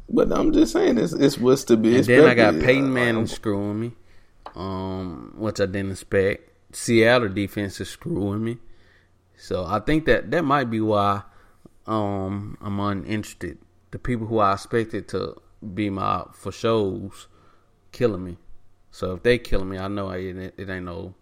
But 0.10 0.32
I'm 0.32 0.54
just 0.54 0.73
saying, 0.73 0.97
it's, 0.97 1.13
it's 1.13 1.38
what's 1.38 1.63
to 1.65 1.76
be 1.76 1.95
And 1.97 2.06
then 2.06 2.26
I 2.26 2.34
got. 2.34 2.60
Peyton 2.60 2.86
Uh, 2.86 2.88
Manning 2.88 3.21
like, 3.21 3.30
screwing 3.30 3.80
me, 3.80 3.91
um, 4.56 5.34
which 5.38 5.60
I 5.60 5.65
didn't 5.65 5.91
expect. 5.91 6.52
Seattle 6.76 7.30
defense 7.30 7.82
is 7.82 7.89
screwing 7.89 8.43
me, 8.43 8.58
so 9.38 9.65
I 9.65 9.80
think 9.80 10.06
that 10.06 10.30
that 10.32 10.43
might 10.43 10.69
be 10.69 10.82
why 10.82 11.23
um, 11.88 12.58
I'm 12.62 12.80
uninterested. 12.80 13.58
The 13.91 14.00
people 14.00 14.28
who 14.28 14.39
I 14.39 14.54
expected 14.54 15.08
to 15.10 15.36
be 15.73 15.89
my 15.89 16.26
for 16.34 16.52
shows 16.52 17.28
killing 17.91 18.23
me. 18.23 18.38
So 18.91 19.13
if 19.13 19.23
they 19.23 19.38
killing 19.38 19.69
me, 19.69 19.78
I 19.78 19.88
know 19.88 20.10
it, 20.12 20.36
ain't- 20.38 20.54
it 20.58 20.69
ain't 20.69 20.86
no. 20.86 21.13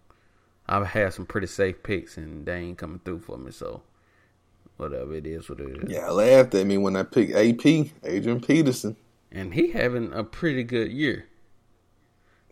I've 0.68 0.88
had 0.88 1.14
some 1.14 1.26
pretty 1.26 1.48
safe 1.48 1.84
picks 1.84 2.18
and 2.18 2.46
they 2.46 2.56
ain't 2.58 2.78
coming 2.78 3.00
through 3.06 3.20
for 3.20 3.38
me. 3.38 3.52
So 3.52 3.84
whatever 4.78 5.14
it 5.14 5.28
is, 5.28 5.48
what 5.50 5.60
it 5.60 5.84
is. 5.84 5.90
Yeah, 5.92 6.08
I 6.08 6.12
laughed 6.12 6.56
at 6.56 6.66
me 6.66 6.78
when 6.78 6.96
I 6.96 7.04
picked 7.04 7.34
AP, 7.36 7.92
Adrian 8.04 8.42
Peterson. 8.42 8.96
And 9.32 9.54
he 9.54 9.72
having 9.72 10.12
a 10.14 10.24
pretty 10.24 10.64
good 10.64 10.92
year. 10.92 11.26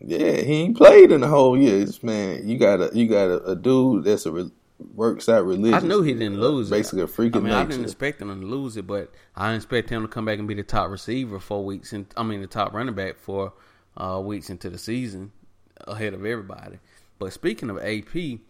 Yeah, 0.00 0.36
he 0.42 0.52
ain't 0.62 0.76
played 0.76 1.12
in 1.12 1.22
the 1.22 1.28
whole 1.28 1.56
year. 1.58 1.80
It's, 1.80 2.02
man, 2.02 2.46
you 2.46 2.58
got 2.58 2.80
a 2.80 2.90
you 2.92 3.08
got 3.08 3.28
a, 3.30 3.42
a 3.44 3.56
dude 3.56 4.04
that's 4.04 4.26
a 4.26 4.50
works 4.94 5.28
out 5.28 5.44
religion. 5.44 5.74
I 5.74 5.80
knew 5.80 6.02
he 6.02 6.12
didn't 6.12 6.40
lose. 6.40 6.68
it. 6.68 6.74
Basically, 6.74 7.02
a 7.02 7.06
freak 7.06 7.36
I 7.36 7.40
mean, 7.40 7.52
I 7.52 7.64
didn't 7.64 7.84
expect 7.84 8.20
him 8.20 8.28
to 8.28 8.46
lose 8.46 8.76
it, 8.76 8.86
but 8.86 9.12
I 9.36 9.54
expect 9.54 9.90
him 9.90 10.02
to 10.02 10.08
come 10.08 10.24
back 10.24 10.38
and 10.38 10.48
be 10.48 10.54
the 10.54 10.62
top 10.62 10.90
receiver 10.90 11.38
four 11.38 11.64
weeks. 11.64 11.92
And 11.92 12.06
I 12.16 12.22
mean, 12.22 12.40
the 12.40 12.46
top 12.46 12.72
running 12.72 12.94
back 12.94 13.18
for 13.18 13.52
uh, 13.96 14.20
weeks 14.24 14.50
into 14.50 14.70
the 14.70 14.78
season, 14.78 15.32
ahead 15.80 16.14
of 16.14 16.24
everybody. 16.24 16.78
But 17.18 17.32
speaking 17.32 17.70
of 17.70 17.78
AP, 17.78 18.40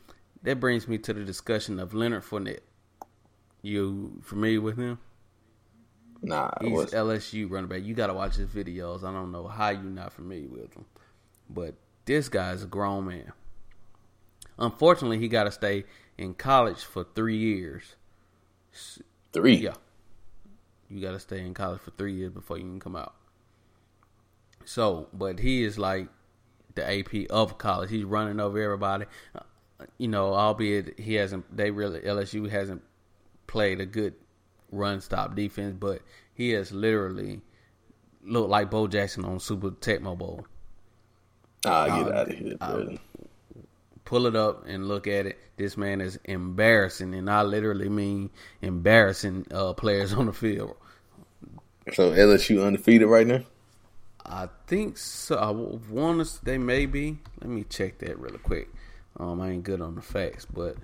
that 0.43 0.61
brings 0.61 0.89
me 0.89 0.99
to 0.99 1.13
the 1.13 1.25
discussion 1.25 1.79
of 1.79 1.95
Leonard 1.95 2.23
Fournette. 2.23 2.61
You 3.63 4.21
familiar 4.23 4.61
with 4.61 4.77
him? 4.77 4.99
nah, 6.23 6.51
He's 6.61 6.87
LSU 6.87 7.51
running 7.51 7.69
back. 7.69 7.83
You 7.83 7.95
got 7.95 8.09
to 8.09 8.15
watch 8.15 8.37
his 8.37 8.49
videos. 8.49 9.05
I 9.05 9.13
don't 9.13 9.33
know 9.33 9.47
how 9.47 9.71
you're 9.71 9.83
not 9.83 10.13
familiar 10.13 10.49
with 10.49 10.75
him, 10.75 10.85
but 11.49 11.75
this 12.05 12.29
guy's 12.29 12.63
a 12.63 12.67
grown 12.67 13.07
man. 13.07 13.33
Unfortunately, 14.59 15.19
he 15.19 15.29
got 15.29 15.45
to 15.45 15.53
stay 15.53 15.85
in 16.19 16.35
college 16.35 16.83
for 16.83 17.05
three 17.15 17.37
years. 17.37 17.97
three. 19.33 19.57
Yeah, 19.57 19.75
you 20.89 21.01
got 21.01 21.13
to 21.13 21.21
stay 21.21 21.41
in 21.41 21.55
college 21.55 21.81
for 21.81 21.91
three 21.93 22.15
years 22.15 22.33
before 22.33 22.57
you 22.59 22.65
can 22.65 22.81
come 22.81 22.97
out. 22.97 23.15
So, 24.65 25.09
but 25.13 25.41
he 25.41 25.63
is 25.65 25.79
like 25.79 26.09
the 26.75 26.89
AP 26.89 27.31
of 27.31 27.59
college. 27.59 27.91
He's 27.91 28.05
running 28.05 28.41
over 28.41 28.61
everybody. 28.61 29.07
You 29.99 30.09
know, 30.09 30.35
albeit 30.35 30.99
he 30.99 31.15
hasn't. 31.15 31.55
They 31.55 31.71
really 31.71 32.01
LSU 32.01 32.49
hasn't 32.49 32.83
played 33.47 33.81
a 33.81 33.87
good 33.87 34.15
run 34.73 35.01
stop 35.01 35.35
defense, 35.35 35.77
but 35.79 36.01
he 36.33 36.51
has 36.51 36.73
literally 36.73 37.43
looked 38.25 38.49
like 38.49 38.71
Bo 38.71 38.87
Jackson 38.89 39.25
on 39.25 39.39
Super 39.41 39.71
Tecmo 39.71 40.17
Bowl. 40.17 40.47
Ah, 41.67 41.87
get 41.87 42.13
Uh, 42.13 42.17
out 42.19 42.31
of 42.31 42.39
here, 42.39 42.57
bro. 42.57 42.99
Pull 44.05 44.27
it 44.27 44.37
up 44.37 44.65
and 44.67 44.87
look 44.87 45.07
at 45.07 45.27
it. 45.27 45.39
This 45.57 45.77
man 45.77 46.01
is 46.01 46.19
embarrassing, 46.25 47.15
and 47.15 47.31
I 47.31 47.43
literally 47.43 47.89
mean 47.89 48.31
embarrassing 48.61 49.47
uh, 49.51 49.73
players 49.73 50.13
on 50.13 50.27
the 50.27 50.33
field. 50.33 50.77
So 51.93 52.13
LSU 52.13 52.67
undefeated 52.67 53.09
right 53.09 53.27
now. 53.27 53.45
I 54.27 54.49
think 54.67 54.97
so. 54.97 55.37
I 55.37 55.51
want 55.51 56.27
to. 56.27 56.45
They 56.45 56.59
may 56.59 56.87
be. 56.87 57.19
Let 57.41 57.51
me 57.51 57.65
check 57.65 57.99
that 57.99 58.19
really 58.19 58.39
quick. 58.39 58.69
Um, 59.19 59.41
I 59.41 59.51
ain't 59.51 59.65
good 59.65 59.81
on 59.81 59.95
the 59.95 60.03
facts, 60.03 60.47
but 60.47 60.77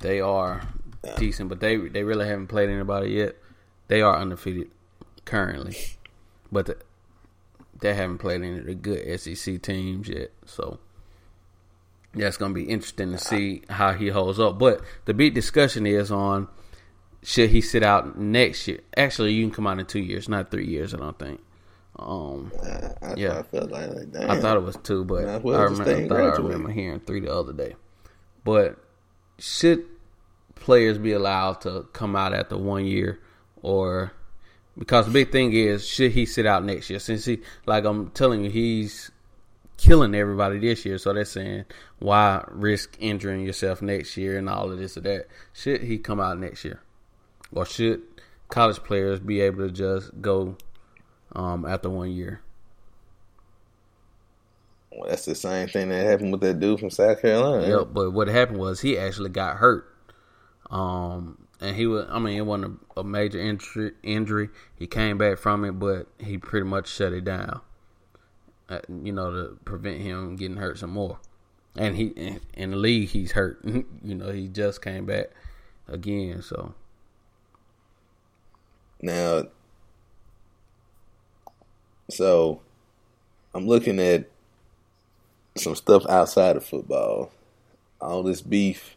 they 0.00 0.20
are 0.20 0.68
decent. 1.16 1.48
But 1.48 1.60
they 1.60 1.76
they 1.76 2.04
really 2.04 2.26
haven't 2.26 2.46
played 2.46 2.70
anybody 2.70 3.10
yet. 3.10 3.36
They 3.88 4.02
are 4.02 4.16
undefeated 4.16 4.70
currently, 5.24 5.76
but 6.50 6.66
the, 6.66 6.76
they 7.80 7.94
haven't 7.94 8.18
played 8.18 8.42
any 8.42 8.58
of 8.58 8.66
the 8.66 8.74
good 8.74 9.20
SEC 9.20 9.60
teams 9.62 10.08
yet. 10.08 10.30
So 10.44 10.78
that's 12.16 12.36
gonna 12.36 12.54
be 12.54 12.64
interesting 12.64 13.12
to 13.12 13.18
see 13.18 13.62
how 13.68 13.92
he 13.92 14.08
holds 14.08 14.40
up. 14.40 14.58
But 14.58 14.80
the 15.04 15.14
big 15.14 15.34
discussion 15.34 15.86
is 15.86 16.10
on 16.10 16.48
should 17.22 17.50
he 17.50 17.60
sit 17.60 17.82
out 17.82 18.18
next 18.18 18.68
year? 18.68 18.80
Actually, 18.96 19.32
you 19.32 19.44
can 19.44 19.50
come 19.52 19.66
out 19.66 19.78
in 19.78 19.86
two 19.86 20.00
years, 20.00 20.28
not 20.28 20.50
three 20.50 20.66
years. 20.66 20.94
I 20.94 20.98
don't 20.98 21.18
think. 21.18 21.40
Um, 21.98 22.52
I, 23.02 23.14
Yeah. 23.16 23.38
I 23.38 23.42
felt 23.42 23.70
like, 23.70 23.88
like 23.88 24.12
damn. 24.12 24.30
I 24.30 24.40
thought 24.40 24.56
it 24.56 24.62
was 24.62 24.76
two, 24.76 25.04
but 25.04 25.26
I, 25.26 25.36
well 25.38 25.68
just 25.68 25.80
remember, 25.80 26.16
I 26.16 26.30
thought 26.30 26.40
I 26.40 26.42
remember 26.42 26.70
hearing 26.70 27.00
three 27.00 27.20
the 27.20 27.34
other 27.34 27.52
day. 27.52 27.74
But 28.44 28.78
should 29.38 29.84
players 30.54 30.98
be 30.98 31.12
allowed 31.12 31.62
to 31.62 31.88
come 31.92 32.14
out 32.14 32.32
after 32.32 32.56
one 32.56 32.86
year, 32.86 33.18
or 33.62 34.12
because 34.78 35.06
the 35.06 35.12
big 35.12 35.32
thing 35.32 35.52
is 35.52 35.86
should 35.86 36.12
he 36.12 36.26
sit 36.26 36.46
out 36.46 36.64
next 36.64 36.90
year? 36.90 36.98
Since 36.98 37.24
he, 37.24 37.40
like 37.66 37.84
I'm 37.84 38.10
telling 38.10 38.44
you, 38.44 38.50
he's 38.50 39.10
killing 39.78 40.14
everybody 40.14 40.58
this 40.58 40.84
year. 40.84 40.98
So 40.98 41.12
they're 41.12 41.24
saying 41.24 41.64
why 41.98 42.44
risk 42.48 42.96
injuring 43.00 43.44
yourself 43.44 43.80
next 43.80 44.16
year 44.16 44.38
and 44.38 44.48
all 44.48 44.70
of 44.70 44.78
this 44.78 44.96
or 44.96 45.00
that? 45.02 45.26
Should 45.52 45.82
he 45.82 45.98
come 45.98 46.20
out 46.20 46.38
next 46.38 46.64
year, 46.64 46.80
or 47.52 47.64
should 47.66 48.02
college 48.48 48.82
players 48.82 49.20
be 49.20 49.40
able 49.40 49.66
to 49.66 49.70
just 49.70 50.20
go 50.20 50.56
um, 51.34 51.64
after 51.64 51.90
one 51.90 52.12
year? 52.12 52.42
Well, 54.90 55.10
that's 55.10 55.26
the 55.26 55.34
same 55.34 55.68
thing 55.68 55.90
that 55.90 56.06
happened 56.06 56.32
with 56.32 56.40
that 56.40 56.58
dude 56.58 56.80
from 56.80 56.90
South 56.90 57.20
Carolina. 57.20 57.68
Yep, 57.68 57.88
but 57.92 58.12
what 58.12 58.28
happened 58.28 58.58
was 58.58 58.80
he 58.80 58.96
actually 58.96 59.28
got 59.28 59.56
hurt. 59.56 59.92
Um, 60.70 61.46
and 61.60 61.76
he 61.76 61.86
was, 61.86 62.06
I 62.08 62.18
mean, 62.18 62.38
it 62.38 62.46
wasn't 62.46 62.80
a, 62.96 63.00
a 63.00 63.04
major 63.04 63.38
injury, 63.38 63.92
injury. 64.02 64.48
He 64.74 64.86
came 64.86 65.18
back 65.18 65.38
from 65.38 65.64
it, 65.64 65.72
but 65.72 66.06
he 66.18 66.38
pretty 66.38 66.66
much 66.66 66.88
shut 66.88 67.12
it 67.12 67.24
down, 67.24 67.60
uh, 68.70 68.80
you 68.88 69.12
know, 69.12 69.30
to 69.30 69.58
prevent 69.64 70.00
him 70.00 70.36
getting 70.36 70.56
hurt 70.56 70.78
some 70.78 70.90
more. 70.90 71.18
And 71.76 71.96
he, 71.96 72.38
in, 72.54 72.70
the 72.70 72.76
league, 72.76 73.10
he's 73.10 73.32
hurt. 73.32 73.60
you 73.64 74.14
know, 74.14 74.30
he 74.30 74.48
just 74.48 74.82
came 74.82 75.04
back 75.04 75.26
again, 75.88 76.42
so. 76.42 76.74
Now, 79.02 79.44
So 82.08 82.60
I'm 83.54 83.66
looking 83.66 83.98
at 83.98 84.28
some 85.56 85.74
stuff 85.74 86.04
outside 86.08 86.56
of 86.56 86.64
football. 86.64 87.30
All 88.00 88.22
this 88.22 88.42
beef 88.42 88.96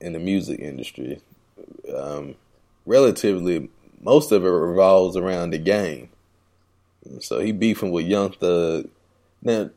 in 0.00 0.12
the 0.12 0.18
music 0.18 0.60
industry. 0.60 1.20
Um, 1.94 2.34
relatively, 2.86 3.70
most 4.00 4.32
of 4.32 4.44
it 4.44 4.48
revolves 4.48 5.16
around 5.16 5.50
the 5.50 5.58
game. 5.58 6.08
So 7.20 7.40
he 7.40 7.52
beefing 7.52 7.90
with 7.90 8.06
Young 8.06 8.32
Thug. 8.32 8.88
Now, 9.42 9.70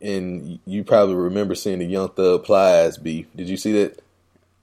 and 0.00 0.58
you 0.66 0.84
probably 0.84 1.14
remember 1.14 1.54
seeing 1.54 1.78
the 1.78 1.86
Young 1.86 2.08
Thug 2.10 2.44
Plies 2.44 2.96
beef. 2.98 3.26
Did 3.36 3.48
you 3.48 3.56
see 3.56 3.72
that? 3.72 4.00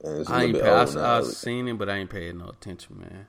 Uh, 0.04 0.24
I 0.28 0.44
ain't 0.44 0.60
pay, 0.60 0.68
I. 0.68 1.18
I 1.18 1.22
seen 1.22 1.68
it, 1.68 1.78
but 1.78 1.88
I 1.88 1.96
ain't 1.96 2.10
paying 2.10 2.38
no 2.38 2.48
attention, 2.48 3.00
man. 3.00 3.26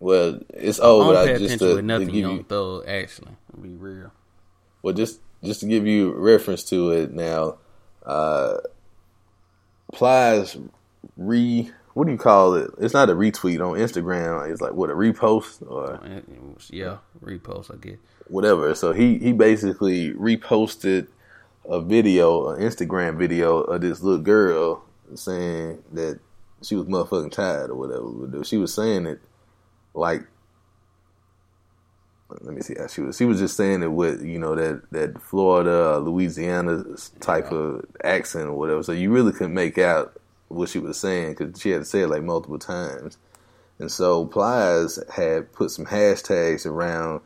Well, 0.00 0.40
it's 0.50 0.78
old. 0.78 1.02
I 1.02 1.06
don't 1.06 1.14
but 1.14 1.26
pay 1.26 1.44
attention 1.44 1.58
to, 1.58 1.66
with 1.66 1.76
to 1.76 1.82
nothing 1.82 2.06
give 2.08 2.14
Young 2.16 2.36
you 2.38 2.42
Thug. 2.44 2.84
Actually, 2.86 3.32
to 3.52 3.56
be 3.60 3.70
real. 3.70 4.12
well, 4.82 4.94
just 4.94 5.20
just 5.42 5.60
to 5.60 5.66
give 5.66 5.86
you 5.86 6.12
reference 6.12 6.64
to 6.64 6.90
it 6.90 7.12
now. 7.12 7.58
Uh, 8.04 8.58
Plies 9.92 10.56
re 11.16 11.70
what 11.94 12.06
do 12.06 12.12
you 12.12 12.18
call 12.18 12.54
it? 12.54 12.70
It's 12.78 12.94
not 12.94 13.10
a 13.10 13.14
retweet 13.14 13.60
on 13.60 13.76
Instagram. 13.78 14.50
It's 14.50 14.60
like 14.60 14.72
what 14.74 14.90
a 14.90 14.94
repost 14.94 15.62
or 15.68 15.98
was- 16.54 16.70
Yeah, 16.70 16.98
repost. 17.24 17.72
I 17.74 17.76
get. 17.76 17.98
whatever. 18.28 18.74
So 18.74 18.92
he 18.92 19.18
he 19.18 19.32
basically 19.32 20.12
reposted 20.12 21.08
a 21.68 21.80
video, 21.80 22.48
an 22.50 22.62
Instagram 22.62 23.18
video 23.18 23.58
of 23.60 23.80
this 23.80 24.02
little 24.02 24.22
girl 24.22 24.84
saying 25.14 25.82
that 25.92 26.18
she 26.62 26.74
was 26.74 26.86
motherfucking 26.86 27.30
tired 27.32 27.70
or 27.70 27.74
whatever. 27.74 28.44
She 28.44 28.56
was 28.56 28.74
saying 28.74 29.06
it 29.06 29.20
like 29.94 30.22
let 32.30 32.54
me 32.54 32.60
see 32.60 32.74
how 32.78 32.86
she 32.86 33.00
was. 33.00 33.16
She 33.16 33.24
was 33.24 33.38
just 33.38 33.56
saying 33.56 33.82
it 33.82 33.92
with 33.92 34.22
you 34.22 34.38
know 34.38 34.54
that 34.54 34.82
that 34.90 35.20
Florida, 35.20 35.98
Louisiana 35.98 36.84
type 37.20 37.50
of 37.52 37.86
accent 38.04 38.48
or 38.48 38.54
whatever. 38.54 38.82
So 38.82 38.92
you 38.92 39.10
really 39.10 39.32
couldn't 39.32 39.54
make 39.54 39.78
out 39.78 40.18
what 40.48 40.68
she 40.68 40.78
was 40.78 40.98
saying 40.98 41.34
because 41.34 41.60
she 41.60 41.70
had 41.70 41.82
to 41.82 41.84
say 41.84 42.00
it 42.00 42.08
like 42.08 42.22
multiple 42.22 42.58
times. 42.58 43.18
And 43.78 43.90
so 43.90 44.26
Plies 44.26 44.98
had 45.14 45.52
put 45.52 45.70
some 45.70 45.86
hashtags 45.86 46.66
around 46.66 47.20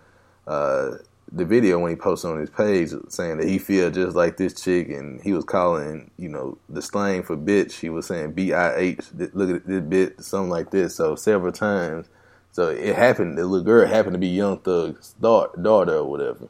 uh, 0.47 0.99
the 1.35 1.45
video 1.47 1.79
when 1.79 1.91
he 1.91 1.97
posted 1.97 2.31
on 2.31 2.39
his 2.39 2.51
page 2.51 2.91
saying 3.09 3.39
that 3.39 3.49
he 3.49 3.59
feel 3.59 3.91
just 3.91 4.15
like 4.15 4.37
this 4.37 4.61
chick, 4.61 4.89
and 4.91 5.21
he 5.23 5.33
was 5.33 5.45
calling 5.45 6.11
you 6.19 6.29
know 6.29 6.59
the 6.69 6.83
slang 6.83 7.23
for 7.23 7.37
bitch. 7.37 7.81
He 7.81 7.89
was 7.89 8.07
saying 8.07 8.33
B 8.33 8.53
I 8.53 8.77
H. 8.77 9.01
Look 9.15 9.51
at 9.57 9.67
this 9.67 9.83
bit, 9.83 10.23
something 10.23 10.51
like 10.51 10.71
this. 10.71 10.97
So 10.97 11.17
several 11.17 11.53
times. 11.53 12.09
So 12.53 12.69
it 12.69 12.97
happened. 12.97 13.39
The 13.39 13.47
little 13.47 13.65
girl 13.65 13.87
happened 13.87 14.13
to 14.13 14.19
be 14.19 14.29
Young 14.29 14.59
Thug's 14.59 15.15
daughter 15.15 15.97
or 15.97 16.05
whatever. 16.05 16.49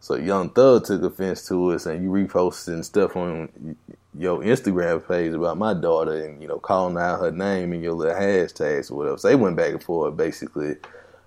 So 0.00 0.14
Young 0.14 0.50
Thug 0.50 0.86
took 0.86 1.02
offense 1.02 1.46
to 1.48 1.72
it, 1.72 1.84
and 1.84 2.02
you 2.02 2.10
reposting 2.10 2.84
stuff 2.84 3.14
on 3.14 3.76
your 4.16 4.40
Instagram 4.40 5.06
page 5.06 5.34
about 5.34 5.58
my 5.58 5.74
daughter, 5.74 6.24
and 6.24 6.40
you 6.40 6.48
know 6.48 6.58
calling 6.58 6.96
out 6.96 7.20
her 7.20 7.30
name 7.30 7.74
and 7.74 7.82
your 7.82 7.92
little 7.92 8.14
hashtags 8.14 8.90
or 8.90 8.94
whatever. 8.94 9.18
So 9.18 9.28
they 9.28 9.34
went 9.34 9.56
back 9.56 9.72
and 9.72 9.82
forth, 9.82 10.16
basically, 10.16 10.76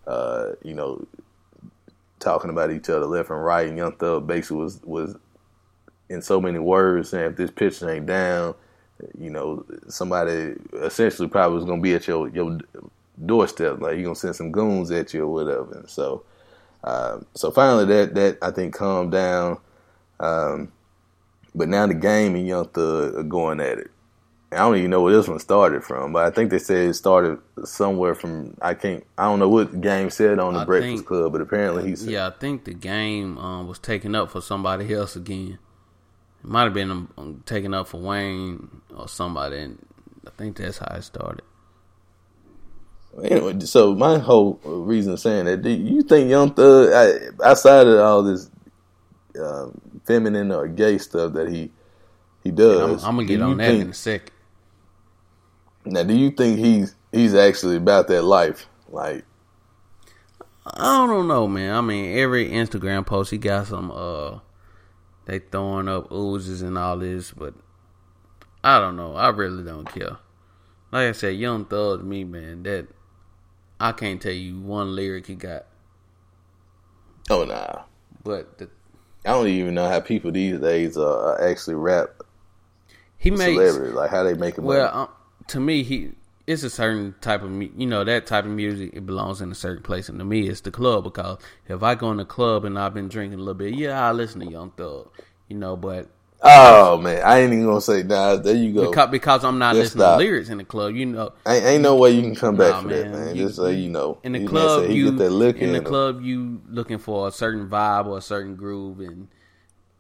uh, 0.08 0.54
you 0.63 0.74
know, 0.74 1.06
talking 2.22 2.50
about 2.50 2.72
each 2.72 2.90
other 2.90 3.06
left 3.06 3.30
and 3.30 3.44
right. 3.44 3.68
And 3.68 3.78
Young 3.78 3.94
Thug 3.94 4.28
basically 4.28 4.58
was 4.58 4.82
was 4.84 5.18
in 6.10 6.22
so 6.22 6.40
many 6.42 6.60
words 6.60 7.10
saying, 7.10 7.32
if 7.32 7.38
this 7.38 7.52
picture 7.52 7.90
ain't 7.90 8.06
down, 8.06 8.54
you 9.18 9.30
know, 9.30 9.66
somebody 9.88 10.56
essentially 10.74 11.28
probably 11.28 11.56
was 11.56 11.66
gonna 11.66 11.82
be 11.82 11.94
at 11.94 12.08
your 12.08 12.30
your 12.30 12.60
doorstep, 13.26 13.82
like 13.82 13.98
you 13.98 14.04
gonna 14.04 14.16
send 14.16 14.36
some 14.36 14.52
goons 14.52 14.92
at 14.92 15.14
you 15.14 15.24
or 15.24 15.28
whatever. 15.28 15.74
And 15.74 15.90
so, 15.90 16.24
um, 16.84 17.26
so 17.34 17.52
finally 17.52 17.86
that 17.86 18.16
that 18.16 18.38
I 18.42 18.52
think 18.52 18.74
calmed 18.74 19.12
down. 19.12 19.58
Um, 20.20 20.72
but 21.54 21.68
now 21.68 21.88
the 21.88 21.94
game 21.94 22.36
and 22.36 22.48
Young 22.48 22.68
Thug 22.68 23.16
are 23.16 23.24
going 23.24 23.60
at 23.60 23.80
it. 23.80 23.92
I 24.54 24.58
don't 24.58 24.76
even 24.76 24.90
know 24.92 25.02
where 25.02 25.14
this 25.16 25.30
one 25.30 25.40
started 25.40 25.82
from, 25.84 26.12
but 26.12 26.26
I 26.26 26.30
think 26.30 26.52
they 26.52 26.60
said 26.60 26.90
it 26.90 26.94
started 26.96 27.40
somewhere 27.64 28.16
from 28.16 28.58
I 28.62 28.74
can't 28.74 29.06
I 29.18 29.24
don't 29.24 29.40
know 29.40 29.48
what 29.48 29.72
the 29.72 29.78
game 29.78 30.10
said 30.10 30.40
on 30.40 30.54
the 30.56 30.60
I 30.62 30.66
Breakfast 30.66 30.96
think- 30.98 31.08
Club, 31.08 31.32
but 31.32 31.40
apparently 31.42 31.90
he 31.90 31.96
said 31.96 32.10
Yeah, 32.10 32.28
I 32.28 32.32
think 32.32 32.66
the 32.66 32.74
game 32.74 33.38
um, 33.38 33.68
was 33.68 33.80
taken 33.80 34.14
up 34.14 34.30
for 34.30 34.42
somebody 34.42 34.94
else 34.94 35.16
again. 35.16 35.58
It 36.44 36.50
might 36.50 36.64
have 36.64 36.74
been 36.74 36.92
um, 36.92 37.44
taken 37.46 37.74
up 37.74 37.88
for 37.88 38.02
Wayne 38.02 38.82
or 38.94 39.08
somebody, 39.08 39.60
and 39.60 39.86
I 40.28 40.32
think 40.38 40.58
that's 40.58 40.80
how 40.80 40.96
it 40.96 41.04
started. 41.04 41.44
Anyway, 43.24 43.60
so 43.62 43.94
my 43.94 44.18
whole 44.18 44.60
reason 44.64 45.14
of 45.14 45.20
saying 45.20 45.46
that, 45.46 45.62
do 45.62 45.70
you 45.70 46.02
think 46.02 46.30
Young 46.30 46.54
Thug, 46.54 46.92
I, 46.94 47.48
outside 47.48 47.86
of 47.86 48.00
all 48.00 48.24
this 48.24 48.50
um, 49.40 49.80
feminine 50.06 50.52
or 50.52 50.68
gay 50.68 50.98
stuff 50.98 51.34
that 51.34 51.50
he 51.50 51.72
he 52.44 52.50
And 52.50 52.58
does, 52.58 53.04
I'm, 53.04 53.10
I'm 53.10 53.16
gonna 53.18 53.28
get 53.28 53.42
on 53.42 53.58
that 53.58 53.68
think- 53.68 53.82
in 53.84 53.90
a 53.92 53.94
second. 53.94 54.32
Now, 55.86 56.04
do 56.04 56.13
you 56.13 56.32
think 56.32 56.60
he's 56.60 56.96
he's 57.12 57.34
actually 57.34 57.78
about 57.78 58.08
that 58.08 58.24
life? 58.24 58.67
Like, 58.89 59.26
I 60.65 61.06
don't 61.08 61.28
know, 61.28 61.48
man. 61.48 61.74
I 61.74 61.82
mean, 61.82 62.17
every 62.17 62.50
Instagram 62.50 63.06
post 63.06 63.32
he 63.32 63.38
got 63.38 63.67
some 63.67 63.91
uh 63.91 64.39
they 65.26 65.39
throwing 65.39 65.88
up 65.88 66.12
oozes 66.12 66.62
and 66.62 66.78
all 66.78 66.98
this, 66.98 67.32
but 67.32 67.54
I 68.63 68.80
don't 68.80 68.96
know. 68.96 69.15
I 69.15 69.30
really 69.30 69.63
don't 69.63 69.91
care. 69.91 70.17
Like 70.91 71.08
I 71.08 71.12
said, 71.13 71.36
Young 71.38 71.65
Thug 71.65 72.04
me, 72.04 72.24
man, 72.24 72.63
that 72.63 72.88
I 73.80 73.91
can't 73.94 74.22
tell 74.22 74.34
you 74.34 74.60
one 74.60 74.96
lyric 74.96 75.28
he 75.28 75.36
got. 75.36 75.65
oh 77.30 77.46
nah, 77.46 77.84
But 78.24 78.58
the, 78.58 78.70
I 79.26 79.30
don't 79.30 79.48
even 79.48 79.74
know 79.74 79.88
how 79.88 80.00
people 80.00 80.32
these 80.32 80.60
days 80.60 80.98
uh, 80.98 81.38
actually 81.41 81.76
rap 81.76 82.10
he 83.17 83.32
makes 83.32 83.44
celebrities, 83.44 83.94
like 83.94 84.10
how 84.12 84.24
they 84.24 84.34
make 84.34 84.56
them. 84.56 84.65
well 84.65 85.12
to 85.52 85.60
me 85.60 85.84
he 85.84 86.12
it's 86.48 86.64
a 86.64 86.70
certain 86.70 87.14
type 87.22 87.44
of 87.44 87.52
you 87.62 87.86
know 87.86 88.04
that 88.04 88.26
type 88.26 88.46
of 88.46 88.52
music 88.52 88.90
it 88.94 89.06
belongs 89.06 89.42
in 89.42 89.52
a 89.52 89.56
certain 89.56 89.84
place 89.84 90.10
and 90.10 90.18
to 90.20 90.26
me 90.26 90.48
it's 90.48 90.62
the 90.62 90.72
club 90.72 91.04
because 91.04 91.38
if 91.68 91.84
I 91.84 91.96
go 91.96 92.10
in 92.12 92.18
the 92.18 92.26
club 92.26 92.66
and 92.66 92.78
I've 92.80 92.94
been 92.94 93.08
drinking 93.10 93.36
a 93.40 93.42
little 93.42 93.54
bit 93.54 93.74
yeah 93.76 94.08
I 94.08 94.12
listen 94.12 94.40
to 94.42 94.46
Young 94.48 94.72
Thug 94.72 95.10
you 95.48 95.58
know 95.58 95.76
but 95.78 96.10
oh 96.44 96.98
man, 96.98 97.22
I 97.24 97.40
ain't 97.42 97.54
even 97.54 97.66
gonna 97.68 97.82
say 97.82 98.02
nah. 98.04 98.36
There 98.38 98.56
you 98.56 98.74
go. 98.74 98.90
because, 98.90 99.12
because 99.12 99.44
I'm 99.44 99.60
not 99.60 99.76
Just 99.76 99.96
listening 99.96 100.02
stop. 100.02 100.20
to 100.20 100.26
lyrics 100.26 100.50
in 100.50 100.58
the 100.58 100.64
club 100.64 100.96
you 100.96 101.06
know 101.06 101.34
ain't, 101.46 101.66
ain't 101.66 101.84
no 101.84 101.96
way 101.98 102.12
you 102.12 102.22
can 102.24 102.36
come 102.36 102.58
back 102.58 102.74
Nah, 102.76 102.82
for 102.82 102.88
that, 102.90 103.04
man. 103.12 103.26
man. 103.26 103.36
You- 103.36 103.44
Just 103.44 103.58
so 103.58 103.68
you 103.68 103.90
know, 103.90 104.18
in 104.24 104.32
the 104.32 104.40
He 104.40 104.46
man 104.46 104.50
club 104.52 104.84
he 104.90 104.96
you 104.96 105.12
get 105.12 105.18
that 105.20 105.30
look 105.30 105.58
in 105.58 105.72
the 105.74 105.78
him. 105.80 105.84
club 105.84 106.22
you 106.24 106.62
looking 106.68 106.98
for 106.98 107.28
a 107.28 107.32
certain 107.32 107.70
vibe 107.70 108.08
or 108.08 108.18
a 108.18 108.22
certain 108.22 108.56
groove 108.56 109.00
and 109.00 109.28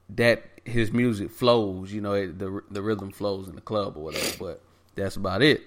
that 0.09 0.43
his 0.65 0.91
music 0.91 1.29
flows 1.31 1.91
you 1.93 2.01
know 2.01 2.13
it, 2.13 2.39
the 2.39 2.61
the 2.71 2.81
rhythm 2.81 3.11
flows 3.11 3.47
in 3.47 3.55
the 3.55 3.61
club 3.61 3.95
or 3.97 4.03
whatever 4.03 4.31
but 4.39 4.61
that's 4.95 5.15
about 5.15 5.41
it 5.41 5.61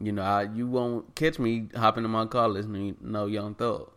you 0.00 0.12
know 0.12 0.22
I, 0.22 0.42
you 0.42 0.66
won't 0.66 1.14
catch 1.14 1.38
me 1.38 1.68
hopping 1.74 2.04
in 2.04 2.10
my 2.10 2.26
car 2.26 2.48
listening 2.48 2.94
to 2.96 3.10
no 3.10 3.26
young 3.26 3.54
thug 3.54 3.90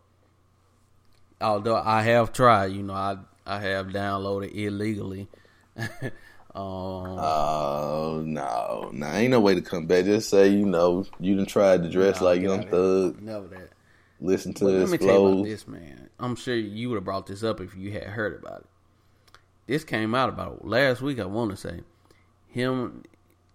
although 1.41 1.75
I 1.75 2.03
have 2.03 2.33
tried 2.33 2.67
you 2.67 2.83
know 2.83 2.93
I 2.93 3.17
I 3.45 3.59
have 3.59 3.87
downloaded 3.87 4.55
illegally 4.55 5.27
um 6.55 7.19
Oh 8.15 8.23
no, 8.25 8.89
no, 8.93 9.07
ain't 9.11 9.31
no 9.31 9.39
way 9.39 9.55
to 9.55 9.61
come 9.61 9.87
back. 9.87 10.05
Just 10.05 10.29
say 10.29 10.49
you 10.49 10.65
know 10.65 11.03
you 11.19 11.35
done 11.35 11.47
tried 11.47 11.81
to 11.81 11.89
dress 11.89 12.21
like 12.21 12.41
Young. 12.41 12.67
Thug, 12.67 13.21
never 13.21 13.47
that 13.47 13.69
listen 14.21 14.53
to 14.55 14.65
let 14.65 14.81
his 14.81 14.91
me 14.91 14.97
tell 14.97 15.07
you 15.07 15.27
about 15.27 15.43
this, 15.45 15.67
man. 15.67 16.09
I'm 16.19 16.35
sure 16.35 16.55
you 16.55 16.89
would 16.89 16.95
have 16.95 17.03
brought 17.03 17.27
this 17.27 17.43
up 17.43 17.59
if 17.59 17.75
you 17.75 17.91
had 17.91 18.03
heard 18.03 18.39
about 18.39 18.61
it. 18.61 18.67
This 19.67 19.83
came 19.83 20.13
out 20.13 20.29
about 20.29 20.67
last 20.67 21.01
week, 21.01 21.19
I 21.19 21.25
want 21.25 21.51
to 21.51 21.57
say. 21.57 21.81
Him, 22.47 23.03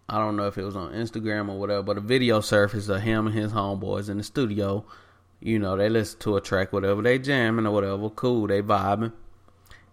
I 0.08 0.18
don't 0.18 0.36
know 0.36 0.46
if 0.46 0.56
it 0.56 0.64
was 0.64 0.76
on 0.76 0.92
Instagram 0.92 1.50
or 1.50 1.58
whatever, 1.58 1.82
but 1.82 1.98
a 1.98 2.00
video 2.00 2.40
surfaced 2.40 2.88
of 2.88 3.02
him 3.02 3.26
and 3.26 3.36
his 3.36 3.52
homeboys 3.52 4.08
in 4.08 4.16
the 4.16 4.24
studio. 4.24 4.86
You 5.40 5.58
know, 5.58 5.76
they 5.76 5.88
listen 5.88 6.18
to 6.20 6.36
a 6.36 6.40
track, 6.40 6.72
whatever, 6.72 7.02
they 7.02 7.18
jamming 7.18 7.66
or 7.66 7.70
whatever, 7.72 8.08
cool, 8.10 8.46
they 8.46 8.62
vibing. 8.62 9.12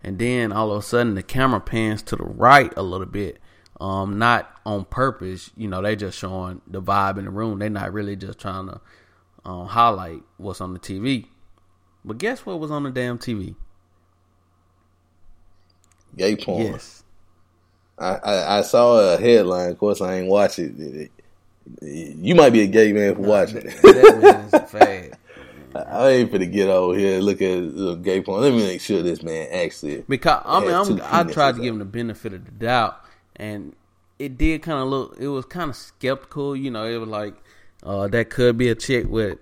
And 0.02 0.18
then 0.18 0.52
all 0.52 0.72
of 0.72 0.80
a 0.80 0.82
sudden, 0.82 1.16
the 1.16 1.24
camera 1.24 1.60
pans 1.60 2.02
to 2.04 2.16
the 2.16 2.24
right 2.24 2.72
a 2.78 2.84
little 2.84 3.08
bit. 3.08 3.40
Um, 3.82 4.18
not 4.18 4.50
on 4.66 4.86
purpose, 4.86 5.52
you 5.58 5.68
know, 5.68 5.82
they 5.82 5.98
just 5.98 6.18
showing 6.18 6.62
the 6.66 6.82
vibe 6.82 7.18
in 7.18 7.26
the 7.26 7.32
room. 7.32 7.60
They're 7.60 7.70
not 7.70 7.92
really 7.92 8.16
just 8.16 8.40
trying 8.40 8.68
to 8.68 8.80
um, 9.44 9.68
highlight 9.68 10.22
what's 10.38 10.62
on 10.62 10.74
the 10.74 10.80
TV. 10.80 11.28
But 12.06 12.20
guess 12.20 12.46
what 12.46 12.60
was 12.60 12.72
on 12.72 12.84
the 12.84 12.92
damn 12.92 13.18
TV? 13.18 13.56
Gay 16.16 16.38
porn. 16.38 16.62
Yes. 16.62 17.04
I, 17.98 18.16
I 18.16 18.58
I 18.58 18.62
saw 18.62 19.14
a 19.14 19.18
headline. 19.18 19.72
Of 19.72 19.78
course, 19.78 20.02
I 20.02 20.16
ain't 20.16 20.28
watch 20.28 20.60
it. 20.60 21.12
You 21.82 22.36
might 22.36 22.52
be 22.52 22.62
a 22.62 22.68
gay 22.68 22.94
man 22.94 23.16
for 23.16 23.22
watching 23.22 23.64
that 23.64 24.20
man's 24.22 24.54
a 24.54 24.60
fad. 24.62 25.18
I 25.76 26.10
ain't 26.10 26.32
finna 26.32 26.50
get 26.50 26.70
over 26.70 26.98
here 26.98 27.16
and 27.18 27.26
look 27.26 27.42
at 27.42 27.58
little 27.58 27.98
gay 27.98 28.22
porn. 28.22 28.42
Let 28.42 28.54
me 28.54 28.60
make 28.60 28.80
sure 28.80 29.02
this 29.02 29.22
man 29.24 29.50
actually. 29.52 30.06
Because 30.08 30.42
I 30.46 30.60
mean, 30.62 30.74
I'm, 30.74 31.02
I 31.04 31.30
tried 31.30 31.56
to 31.56 31.62
give 31.62 31.74
him 31.74 31.80
the 31.80 31.86
benefit 31.86 32.34
of 32.34 32.46
the 32.46 32.52
doubt, 32.52 33.04
and 33.36 33.76
it 34.18 34.38
did 34.38 34.62
kind 34.62 34.80
of 34.80 34.88
look. 34.88 35.18
It 35.20 35.28
was 35.28 35.46
kind 35.46 35.70
of 35.70 35.76
skeptical, 35.76 36.56
you 36.56 36.72
know. 36.72 36.86
It 36.86 36.98
was 36.98 37.10
like 37.10 37.36
uh, 37.84 38.08
that 38.08 38.30
could 38.30 38.58
be 38.58 38.70
a 38.70 38.76
chick 38.76 39.08
with 39.10 39.40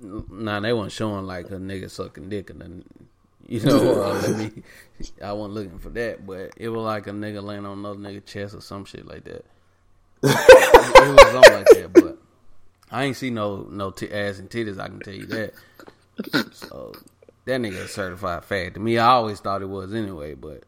Nah, 0.00 0.60
they 0.60 0.72
weren't 0.72 0.92
showing 0.92 1.26
like 1.26 1.46
a 1.46 1.54
nigga 1.54 1.90
sucking 1.90 2.28
dick 2.28 2.50
and 2.50 2.60
then 2.60 2.84
you 3.48 3.60
know, 3.60 4.02
uh, 4.02 4.20
let 4.22 4.36
me 4.36 4.62
I 5.22 5.32
wasn't 5.32 5.54
looking 5.54 5.78
for 5.78 5.90
that, 5.90 6.26
but 6.26 6.52
it 6.56 6.68
was 6.68 6.82
like 6.82 7.06
a 7.06 7.10
nigga 7.10 7.42
laying 7.42 7.66
on 7.66 7.78
another 7.78 7.98
nigga 7.98 8.24
chest 8.24 8.54
or 8.54 8.60
some 8.60 8.84
shit 8.84 9.06
like 9.06 9.24
that. 9.24 9.44
it, 10.22 10.24
it 10.24 11.14
was 11.14 11.32
something 11.32 11.52
like 11.52 11.66
that, 11.66 11.90
but 11.92 12.18
I 12.90 13.04
ain't 13.04 13.16
see 13.16 13.30
no 13.30 13.66
no 13.70 13.90
t- 13.90 14.12
ass 14.12 14.38
and 14.38 14.50
titties. 14.50 14.78
I 14.78 14.88
can 14.88 15.00
tell 15.00 15.14
you 15.14 15.26
that. 15.26 15.54
So 16.52 16.92
that 17.44 17.60
nigga 17.60 17.84
a 17.84 17.88
certified 17.88 18.42
fag 18.42 18.74
to 18.74 18.80
me. 18.80 18.98
I 18.98 19.06
always 19.08 19.40
thought 19.40 19.62
it 19.62 19.68
was 19.68 19.94
anyway, 19.94 20.34
but 20.34 20.64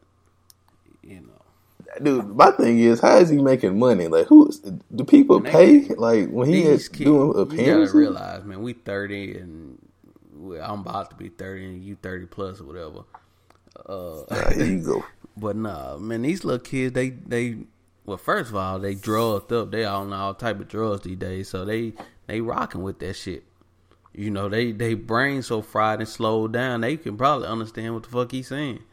you 1.03 1.21
know, 1.21 1.27
Dude, 2.01 2.35
my 2.37 2.51
thing 2.51 2.79
is, 2.79 3.01
how 3.01 3.17
is 3.17 3.29
he 3.29 3.37
making 3.41 3.77
money? 3.77 4.07
Like, 4.07 4.27
who 4.27 4.49
do 4.95 5.03
people 5.03 5.41
pay? 5.41 5.89
Like 5.89 6.29
when 6.29 6.47
he 6.47 6.63
is 6.63 6.87
doing 6.87 7.33
You 7.35 7.41
appearances? 7.41 7.91
gotta 7.91 7.97
realize, 7.97 8.43
man, 8.45 8.61
we 8.61 8.73
thirty 8.73 9.37
and 9.37 9.77
I'm 10.61 10.81
about 10.81 11.09
to 11.11 11.15
be 11.15 11.29
thirty 11.29 11.65
and 11.65 11.83
you 11.83 11.95
thirty 11.95 12.25
plus 12.25 12.61
or 12.61 12.65
whatever. 12.65 13.03
Uh, 13.85 14.51
here 14.53 14.65
you 14.65 14.81
go. 14.81 15.05
But 15.37 15.55
nah, 15.55 15.95
man, 15.97 16.23
these 16.23 16.43
little 16.43 16.59
kids, 16.59 16.93
they 16.93 17.09
they 17.09 17.59
well, 18.05 18.17
first 18.17 18.49
of 18.49 18.55
all, 18.57 18.79
they 18.79 18.95
drugged 18.95 19.53
up. 19.53 19.71
They 19.71 19.85
all 19.85 20.01
on 20.01 20.11
all 20.11 20.33
type 20.33 20.59
of 20.59 20.67
drugs 20.67 21.03
these 21.03 21.17
days, 21.17 21.49
so 21.49 21.63
they 21.63 21.93
they 22.27 22.41
rocking 22.41 22.83
with 22.83 22.99
that 22.99 23.13
shit. 23.15 23.45
You 24.13 24.29
know, 24.29 24.49
they 24.49 24.71
they 24.71 24.93
brain 24.93 25.41
so 25.41 25.61
fried 25.61 25.99
and 25.99 26.09
slowed 26.09 26.51
down, 26.51 26.81
they 26.81 26.97
can 26.97 27.15
probably 27.17 27.47
understand 27.47 27.93
what 27.93 28.03
the 28.03 28.09
fuck 28.09 28.31
he's 28.31 28.49
saying. 28.49 28.83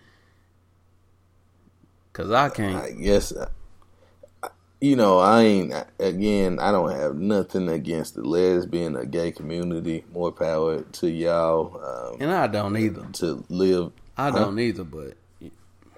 Cause 2.13 2.31
I 2.31 2.49
can't. 2.51 2.77
I 2.77 2.91
guess, 2.93 3.33
you 4.81 4.95
know, 4.95 5.19
I 5.19 5.43
ain't, 5.43 5.75
again, 5.99 6.59
I 6.61 6.71
don't 6.71 6.93
have 6.93 7.17
nothing 7.17 7.69
against 7.69 8.15
the 8.15 8.23
lesbian 8.23 8.97
or 8.97 9.05
gay 9.05 9.33
community. 9.33 10.05
More 10.13 10.31
power 10.31 10.83
to 10.83 11.11
y'all 11.11 12.13
um, 12.13 12.21
and 12.21 12.31
I 12.31 12.47
don't 12.47 12.77
either. 12.77 13.07
to 13.15 13.45
live. 13.49 13.93
I 14.17 14.31
don't 14.31 14.59
either. 14.59 14.85
But 14.85 15.17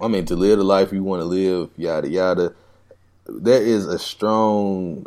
I 0.01 0.09
mean, 0.09 0.25
to 0.27 0.37
live 0.37 0.59
the 0.59 0.65
life 0.65 0.93
you 0.93 1.05
want 1.05 1.21
to 1.21 1.27
live, 1.27 1.71
yada, 1.77 2.09
yada. 2.09 2.55
There 3.27 3.63
is 3.63 3.87
a 3.87 3.99
strong 3.99 5.05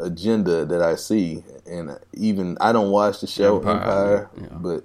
agenda 0.00 0.64
that 0.64 0.80
I 0.80 0.94
see. 0.94 1.42
And 1.66 1.98
even, 2.14 2.56
I 2.60 2.72
don't 2.72 2.90
watch 2.90 3.20
the 3.20 3.26
show 3.26 3.58
Empire, 3.58 3.74
Empire, 3.74 4.30
yeah. 4.40 4.58
but 4.58 4.84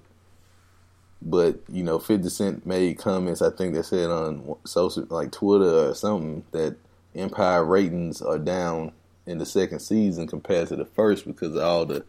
but 1.21 1.60
you 1.69 1.84
know, 1.84 2.00
Fifty 2.00 2.30
Cent 2.30 2.65
made 2.65 2.97
comments. 3.00 3.41
I 3.41 3.50
think 3.50 3.73
they 3.73 3.82
said 3.82 4.10
on 4.10 4.56
social, 4.65 5.06
like 5.10 5.32
Twitter 5.32 5.89
or 5.89 5.95
something, 5.95 6.43
that 6.52 6.78
Empire 7.17 7.65
ratings 7.65 8.21
are 8.21 8.38
down 8.38 8.91
in 9.25 9.38
the 9.38 9.45
second 9.45 9.80
season 9.80 10.27
compared 10.27 10.67
to 10.69 10.75
the 10.75 10.86
first 10.86 11.25
because 11.25 11.56
of 11.56 11.62
all 11.62 11.86
the 11.86 12.06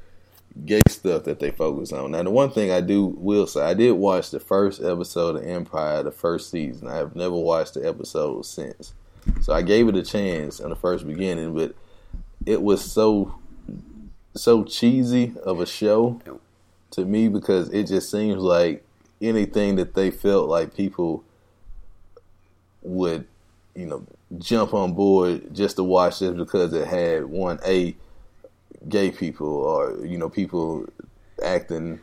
gay 0.65 0.83
stuff 0.89 1.25
that 1.25 1.41
they 1.41 1.51
focus 1.51 1.93
on. 1.93 2.13
Now, 2.13 2.23
the 2.23 2.31
one 2.31 2.51
thing 2.51 2.71
I 2.71 2.81
do 2.81 3.07
will 3.07 3.47
say, 3.47 3.63
I 3.63 3.75
did 3.75 3.93
watch 3.93 4.31
the 4.31 4.41
first 4.41 4.83
episode 4.83 5.37
of 5.37 5.45
Empire, 5.45 6.03
the 6.03 6.11
first 6.11 6.51
season. 6.51 6.89
I 6.89 6.97
have 6.97 7.17
never 7.17 7.35
watched 7.35 7.75
the 7.75 7.87
episode 7.87 8.45
since, 8.45 8.95
so 9.41 9.53
I 9.53 9.63
gave 9.63 9.89
it 9.89 9.97
a 9.97 10.03
chance 10.03 10.61
in 10.61 10.71
the 10.71 10.77
first 10.77 11.07
beginning, 11.07 11.55
but 11.55 11.75
it 12.47 12.63
was 12.63 12.85
so 12.85 13.35
so 14.35 14.63
cheesy 14.63 15.35
of 15.43 15.61
a 15.61 15.67
show 15.67 16.21
to 16.93 17.05
me 17.05 17.29
because 17.29 17.69
it 17.71 17.89
just 17.89 18.11
seems 18.11 18.41
like 18.41 18.85
anything 19.21 19.77
that 19.77 19.95
they 19.95 20.11
felt 20.11 20.49
like 20.49 20.77
people 20.77 21.25
would, 22.83 23.27
you 23.75 23.87
know, 23.87 24.07
jump 24.37 24.75
on 24.75 24.93
board 24.93 25.55
just 25.55 25.77
to 25.77 25.85
watch 25.85 26.19
this 26.19 26.33
because 26.35 26.73
it 26.75 26.87
had 26.87 27.25
one 27.25 27.59
a 27.65 27.97
gay 28.89 29.11
people 29.11 29.49
or 29.49 30.05
you 30.05 30.19
know 30.19 30.29
people 30.29 30.85
acting 31.43 32.01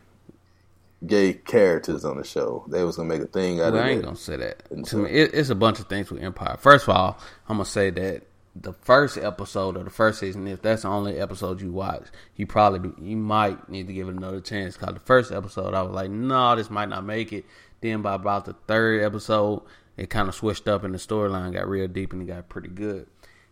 gay 1.05 1.33
characters 1.33 2.03
on 2.03 2.17
the 2.17 2.23
show. 2.23 2.65
They 2.67 2.83
was 2.83 2.95
gonna 2.95 3.09
make 3.09 3.21
a 3.21 3.27
thing 3.27 3.59
out 3.61 3.73
Well, 3.73 3.81
of 3.81 3.87
it. 3.87 3.89
I 3.89 3.91
ain't 3.91 4.03
gonna 4.03 4.15
say 4.15 4.37
that. 4.37 4.85
To 4.87 4.97
me, 4.97 5.09
it, 5.11 5.33
it's 5.33 5.49
a 5.49 5.55
bunch 5.55 5.79
of 5.79 5.87
things 5.87 6.09
with 6.09 6.23
Empire. 6.23 6.57
First 6.59 6.87
of 6.87 6.95
all, 6.95 7.19
I'm 7.47 7.57
gonna 7.57 7.65
say 7.65 7.89
that 7.91 8.23
the 8.55 8.73
first 8.73 9.17
episode 9.17 9.75
of 9.75 9.83
the 9.83 9.91
first 9.91 10.19
season, 10.19 10.47
if 10.47 10.61
that's 10.61 10.83
the 10.83 10.87
only 10.87 11.19
episode 11.19 11.61
you 11.61 11.71
watch, 11.71 12.05
you 12.37 12.47
probably 12.47 12.91
you 13.05 13.17
might 13.17 13.69
need 13.69 13.87
to 13.87 13.93
give 13.93 14.07
it 14.07 14.15
another 14.15 14.39
chance. 14.39 14.77
Cause 14.77 14.93
the 14.93 14.99
first 15.01 15.31
episode, 15.31 15.73
I 15.73 15.81
was 15.81 15.91
like, 15.93 16.09
no, 16.09 16.55
this 16.55 16.69
might 16.69 16.89
not 16.89 17.05
make 17.05 17.33
it. 17.33 17.45
Then 17.81 18.01
by 18.01 18.15
about 18.15 18.45
the 18.45 18.53
third 18.67 19.03
episode, 19.03 19.61
it 19.97 20.09
kind 20.09 20.27
of 20.27 20.35
switched 20.35 20.67
up 20.67 20.83
and 20.83 20.93
the 20.93 20.97
storyline 20.97 21.53
got 21.53 21.67
real 21.67 21.87
deep 21.87 22.13
and 22.13 22.21
it 22.21 22.25
got 22.25 22.49
pretty 22.49 22.69
good. 22.69 23.07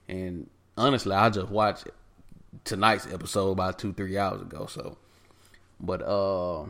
And 0.08 0.50
honestly, 0.78 1.14
I 1.14 1.30
just 1.30 1.50
watched 1.50 1.88
tonight's 2.64 3.12
episode 3.12 3.52
about 3.52 3.80
two 3.80 3.94
three 3.94 4.18
hours 4.18 4.42
ago. 4.42 4.66
So, 4.68 4.98
but 5.80 6.02
uh 6.02 6.66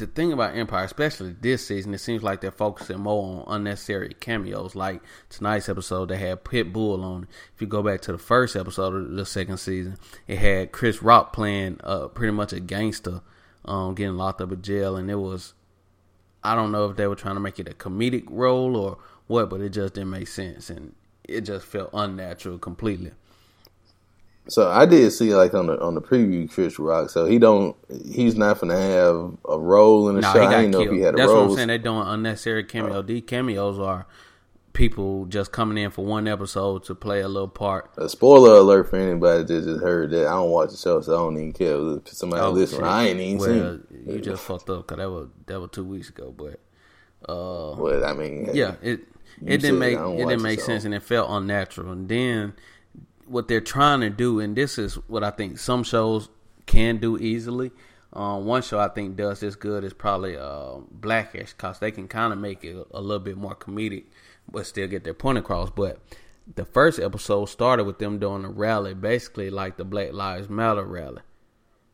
the 0.00 0.06
thing 0.06 0.32
about 0.32 0.56
Empire, 0.56 0.84
especially 0.84 1.36
this 1.40 1.66
season, 1.66 1.92
it 1.92 1.98
seems 1.98 2.22
like 2.22 2.40
they're 2.40 2.50
focusing 2.50 3.00
more 3.00 3.44
on 3.46 3.60
unnecessary 3.60 4.14
cameos. 4.18 4.74
Like 4.74 5.02
tonight's 5.28 5.68
episode, 5.68 6.08
they 6.08 6.16
had 6.16 6.42
Pitbull 6.42 7.04
on. 7.04 7.28
If 7.54 7.60
you 7.60 7.66
go 7.66 7.82
back 7.82 8.00
to 8.02 8.12
the 8.12 8.18
first 8.18 8.56
episode 8.56 8.94
of 8.94 9.10
the 9.12 9.26
second 9.26 9.58
season, 9.58 9.98
it 10.26 10.38
had 10.38 10.72
Chris 10.72 11.02
Rock 11.02 11.32
playing 11.32 11.80
uh, 11.84 12.08
pretty 12.08 12.32
much 12.32 12.52
a 12.52 12.60
gangster, 12.60 13.20
um, 13.66 13.94
getting 13.94 14.16
locked 14.16 14.40
up 14.40 14.50
in 14.50 14.62
jail, 14.62 14.96
and 14.96 15.08
it 15.10 15.16
was. 15.16 15.54
I 16.42 16.54
don't 16.54 16.72
know 16.72 16.88
if 16.90 16.96
they 16.96 17.06
were 17.06 17.16
trying 17.16 17.34
to 17.34 17.40
make 17.40 17.58
it 17.58 17.68
a 17.68 17.72
comedic 17.74 18.24
role 18.28 18.76
or 18.76 18.98
what, 19.26 19.50
but 19.50 19.60
it 19.60 19.70
just 19.70 19.94
didn't 19.94 20.10
make 20.10 20.28
sense, 20.28 20.70
and 20.70 20.94
it 21.24 21.42
just 21.42 21.66
felt 21.66 21.90
unnatural 21.92 22.58
completely. 22.58 23.12
So 24.48 24.68
I 24.68 24.84
did 24.86 25.12
see 25.12 25.34
like 25.34 25.54
on 25.54 25.66
the 25.66 25.80
on 25.80 25.94
the 25.94 26.00
preview 26.02 26.50
Chris 26.50 26.78
Rock. 26.78 27.10
So 27.10 27.26
he 27.26 27.38
don't 27.38 27.76
he's 28.04 28.36
not 28.36 28.58
gonna 28.58 28.76
have 28.80 29.36
a 29.48 29.58
role 29.58 30.08
in 30.08 30.16
the 30.16 30.22
No, 30.22 30.32
show. 30.32 30.42
I 30.44 30.50
didn't 30.62 30.72
know 30.72 30.80
if 30.80 30.90
he 30.90 31.00
had 31.00 31.14
a 31.14 31.16
That's 31.18 31.28
role. 31.28 31.42
what 31.42 31.50
I'm 31.50 31.56
saying. 31.56 31.68
They're 31.68 31.78
doing 31.78 32.02
unnecessary 32.06 32.64
cameo. 32.64 33.02
These 33.02 33.22
cameos 33.26 33.78
are 33.78 34.06
people 34.80 35.26
just 35.26 35.52
coming 35.52 35.76
in 35.76 35.90
for 35.90 36.06
one 36.06 36.26
episode 36.26 36.82
to 36.82 36.94
play 36.94 37.20
a 37.20 37.28
little 37.28 37.48
part. 37.48 37.90
A 37.98 38.08
spoiler 38.08 38.54
alert 38.54 38.88
for 38.88 38.96
anybody 38.96 39.44
that 39.44 39.64
just 39.64 39.82
heard 39.82 40.10
that. 40.12 40.26
I 40.26 40.30
don't 40.30 40.50
watch 40.50 40.70
the 40.70 40.78
show, 40.78 41.02
so 41.02 41.12
I 41.12 41.18
don't 41.18 41.36
even 41.36 41.52
care. 41.52 41.76
If 41.98 42.08
somebody 42.08 42.42
Oh, 42.42 42.50
listen, 42.50 42.78
shit. 42.78 42.86
I 42.86 43.08
ain't 43.08 43.20
even 43.20 43.38
well, 43.38 43.78
seen. 43.90 44.04
You 44.06 44.20
just 44.22 44.42
fucked 44.42 44.70
up 44.70 44.86
because 44.86 44.96
that 44.96 45.10
was 45.10 45.28
that 45.46 45.60
was 45.60 45.68
two 45.70 45.84
weeks 45.84 46.08
ago. 46.08 46.34
But 46.34 46.60
uh, 47.30 47.76
Well, 47.76 48.06
I 48.06 48.14
mean, 48.14 48.48
yeah, 48.54 48.76
it 48.80 49.00
it 49.44 49.58
didn't 49.58 49.78
make 49.78 49.98
it 49.98 50.16
didn't 50.16 50.42
make 50.42 50.60
sense 50.60 50.86
and 50.86 50.94
it 50.94 51.02
felt 51.02 51.28
unnatural. 51.30 51.92
And 51.92 52.08
then 52.08 52.54
what 53.26 53.48
they're 53.48 53.60
trying 53.60 54.00
to 54.00 54.08
do, 54.08 54.40
and 54.40 54.56
this 54.56 54.78
is 54.78 54.94
what 55.08 55.22
I 55.22 55.30
think 55.30 55.58
some 55.58 55.84
shows 55.84 56.30
can 56.64 56.96
do 56.96 57.18
easily. 57.18 57.70
Um, 58.12 58.44
one 58.44 58.62
show 58.62 58.80
I 58.80 58.88
think 58.88 59.16
does 59.16 59.40
this 59.40 59.54
good 59.54 59.84
is 59.84 59.92
probably 59.92 60.36
uh, 60.36 60.78
Blackish, 60.90 61.52
cause 61.52 61.78
they 61.78 61.92
can 61.92 62.08
kind 62.08 62.32
of 62.32 62.38
make 62.40 62.64
it 62.64 62.76
a 62.92 63.00
little 63.00 63.22
bit 63.22 63.36
more 63.36 63.54
comedic, 63.54 64.04
but 64.52 64.66
still 64.66 64.88
get 64.88 65.04
their 65.04 65.14
point 65.14 65.38
across. 65.38 65.70
But 65.70 66.00
the 66.54 66.64
first 66.64 66.98
episode 66.98 67.46
started 67.46 67.84
with 67.84 67.98
them 67.98 68.18
doing 68.18 68.44
a 68.44 68.50
rally, 68.50 68.94
basically 68.94 69.50
like 69.50 69.76
the 69.76 69.84
Black 69.84 70.12
Lives 70.12 70.48
Matter 70.48 70.84
rally. 70.84 71.22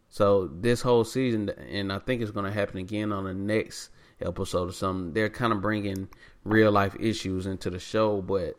So 0.09 0.47
this 0.49 0.81
whole 0.81 1.05
season, 1.05 1.51
and 1.51 1.93
I 1.93 1.99
think 1.99 2.23
it's 2.23 2.31
going 2.31 2.47
to 2.47 2.53
happen 2.53 2.79
again 2.79 3.13
on 3.13 3.25
the 3.25 3.35
next 3.35 3.91
episode 4.21 4.71
or 4.71 4.73
something. 4.73 5.13
They're 5.13 5.29
kind 5.29 5.53
of 5.53 5.61
bringing 5.61 6.09
real 6.45 6.73
life 6.73 6.97
issues 6.99 7.47
into 7.47 7.71
the 7.71 7.79
show, 7.79 8.23
but 8.23 8.55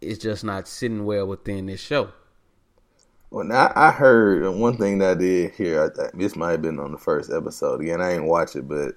it's 0.00 0.18
just 0.18 0.42
not 0.42 0.66
sitting 0.66 1.04
well 1.04 1.26
within 1.26 1.66
this 1.66 1.80
show. 1.80 2.10
Well, 3.30 3.46
now 3.46 3.72
I 3.74 3.90
heard 3.90 4.46
one 4.56 4.76
thing 4.76 4.98
that 4.98 5.12
I 5.12 5.14
did 5.14 5.52
hear. 5.52 5.84
I 5.84 5.88
think 5.88 6.20
this 6.20 6.36
might 6.36 6.50
have 6.50 6.62
been 6.62 6.78
on 6.78 6.92
the 6.92 6.98
first 6.98 7.32
episode. 7.32 7.80
Again, 7.80 8.00
I 8.00 8.12
ain't 8.12 8.24
watch 8.24 8.56
it, 8.56 8.68
but 8.68 8.96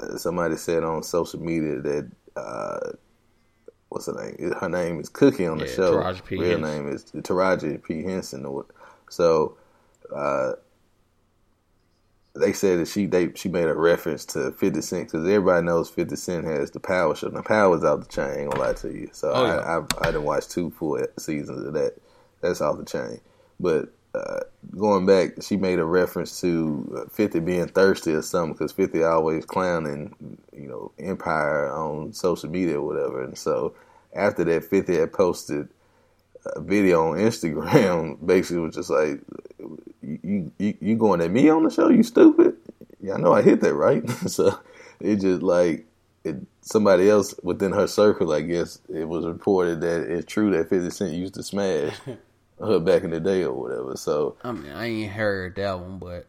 uh, 0.00 0.18
somebody 0.18 0.56
said 0.56 0.82
on 0.84 1.02
social 1.02 1.40
media 1.40 1.80
that 1.80 2.10
uh, 2.36 2.90
what's 3.90 4.06
her 4.06 4.14
name? 4.14 4.52
Her 4.58 4.68
name 4.68 4.98
is 4.98 5.08
Cookie 5.10 5.46
on 5.46 5.58
the 5.58 5.66
Yeah, 5.66 5.74
show. 5.74 5.96
Taraji 5.96 6.24
P. 6.24 6.36
Real 6.36 6.58
Henson. 6.58 6.84
name 6.84 6.92
is 6.94 7.04
Taraji 7.04 7.82
P 7.84 8.02
Henson. 8.02 8.62
So 9.10 9.56
uh, 10.14 10.52
they 12.34 12.52
said 12.52 12.78
that 12.78 12.88
she 12.88 13.06
they 13.06 13.32
she 13.34 13.48
made 13.48 13.66
a 13.66 13.74
reference 13.74 14.24
to 14.26 14.52
Fifty 14.52 14.80
Cent 14.80 15.08
because 15.08 15.26
everybody 15.26 15.66
knows 15.66 15.90
Fifty 15.90 16.16
Cent 16.16 16.44
has 16.46 16.70
the 16.70 16.80
Power 16.80 17.14
show. 17.14 17.28
Now 17.28 17.42
Power's 17.42 17.84
out 17.84 18.00
the 18.00 18.06
chain. 18.06 18.24
I 18.24 18.38
ain't 18.42 18.50
gonna 18.50 18.62
lie 18.64 18.72
to 18.74 18.88
you. 18.92 19.10
So 19.12 19.32
Oh, 19.32 19.44
I. 19.44 19.78
I 19.78 19.84
I 20.00 20.04
didn't 20.06 20.24
watch 20.24 20.48
two 20.48 20.70
full 20.70 20.98
seasons 21.18 21.66
of 21.66 21.72
that. 21.74 21.96
That's 22.40 22.60
off 22.60 22.78
the 22.78 22.84
chain. 22.84 23.20
But 23.58 23.92
going 24.76 25.06
back, 25.06 25.42
she 25.42 25.56
made 25.56 25.78
a 25.78 25.84
reference 25.84 26.40
to 26.40 27.02
uh, 27.06 27.08
Fifty 27.10 27.40
being 27.40 27.68
thirsty 27.68 28.12
or 28.12 28.22
something 28.22 28.52
because 28.52 28.72
Fifty 28.72 29.02
always 29.02 29.44
clowning, 29.44 30.14
you 30.52 30.68
know, 30.68 30.92
Empire 30.98 31.72
on 31.72 32.12
social 32.12 32.50
media 32.50 32.80
or 32.80 32.86
whatever. 32.86 33.22
And 33.22 33.36
so 33.36 33.74
after 34.14 34.44
that, 34.44 34.64
Fifty 34.64 34.96
had 34.96 35.12
posted 35.12 35.68
a 36.56 36.60
video 36.60 37.10
on 37.10 37.18
Instagram, 37.18 38.24
basically 38.26 38.62
was 38.62 38.74
just 38.74 38.90
like, 38.90 39.20
"You 40.02 40.52
you 40.58 40.74
you 40.80 40.96
going 40.96 41.20
at 41.20 41.30
me 41.30 41.48
on 41.48 41.64
the 41.64 41.70
show? 41.70 41.88
You 41.88 42.02
stupid? 42.02 42.56
Yeah, 43.00 43.14
I 43.14 43.18
know 43.18 43.32
I 43.32 43.42
hit 43.42 43.60
that 43.60 43.74
right." 43.74 44.08
so 44.26 44.58
it 45.00 45.16
just 45.16 45.42
like 45.42 45.86
it, 46.24 46.36
somebody 46.62 47.08
else 47.08 47.34
within 47.42 47.72
her 47.72 47.86
circle, 47.86 48.32
I 48.32 48.42
guess, 48.42 48.80
it 48.92 49.08
was 49.08 49.24
reported 49.26 49.80
that 49.82 50.02
it's 50.10 50.30
true 50.30 50.50
that 50.50 50.68
Fifty 50.68 50.90
Cent 50.90 51.12
used 51.12 51.34
to 51.34 51.42
smash 51.42 51.94
her 52.60 52.78
back 52.78 53.02
in 53.02 53.10
the 53.10 53.20
day 53.20 53.42
or 53.44 53.52
whatever. 53.52 53.96
So 53.96 54.36
I 54.42 54.52
mean, 54.52 54.72
I 54.72 54.86
ain't 54.86 55.12
heard 55.12 55.56
that 55.56 55.78
one, 55.78 55.98
but 55.98 56.26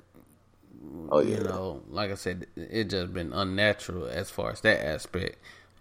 oh 1.09 1.19
yeah, 1.19 1.37
you 1.37 1.43
know, 1.43 1.81
like 1.89 2.11
I 2.11 2.15
said, 2.15 2.47
it 2.55 2.85
just 2.85 3.13
been 3.13 3.33
unnatural 3.33 4.07
as 4.07 4.29
far 4.29 4.51
as 4.51 4.61
that 4.61 4.85
aspect 4.85 5.37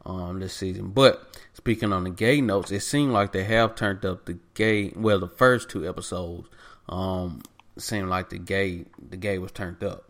um 0.06 0.40
this 0.40 0.54
season. 0.54 0.90
But 0.90 1.38
speaking 1.54 1.92
on 1.92 2.04
the 2.04 2.10
gay 2.10 2.40
notes, 2.40 2.70
it 2.70 2.80
seemed 2.80 3.12
like 3.12 3.32
they 3.32 3.44
have 3.44 3.74
turned 3.74 4.04
up 4.04 4.26
the 4.26 4.38
gay. 4.54 4.92
Well, 4.96 5.20
the 5.20 5.28
first 5.28 5.68
two 5.68 5.88
episodes, 5.88 6.48
um, 6.88 7.42
seemed 7.78 8.08
like 8.08 8.30
the 8.30 8.38
gay 8.38 8.84
the 9.10 9.16
gay 9.16 9.38
was 9.38 9.52
turned 9.52 9.82
up. 9.82 10.04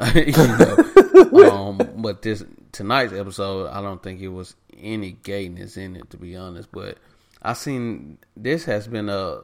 you 0.14 0.32
know, 0.32 1.50
um, 1.50 1.78
but 1.96 2.22
this 2.22 2.44
tonight's 2.72 3.12
episode, 3.12 3.68
I 3.68 3.82
don't 3.82 4.02
think 4.02 4.20
it 4.20 4.28
was 4.28 4.54
any 4.78 5.12
gayness 5.22 5.76
in 5.76 5.96
it, 5.96 6.10
to 6.10 6.16
be 6.16 6.36
honest. 6.36 6.70
But 6.72 6.98
I 7.42 7.54
seen 7.54 8.18
this 8.36 8.64
has 8.64 8.86
been 8.86 9.08
a, 9.08 9.40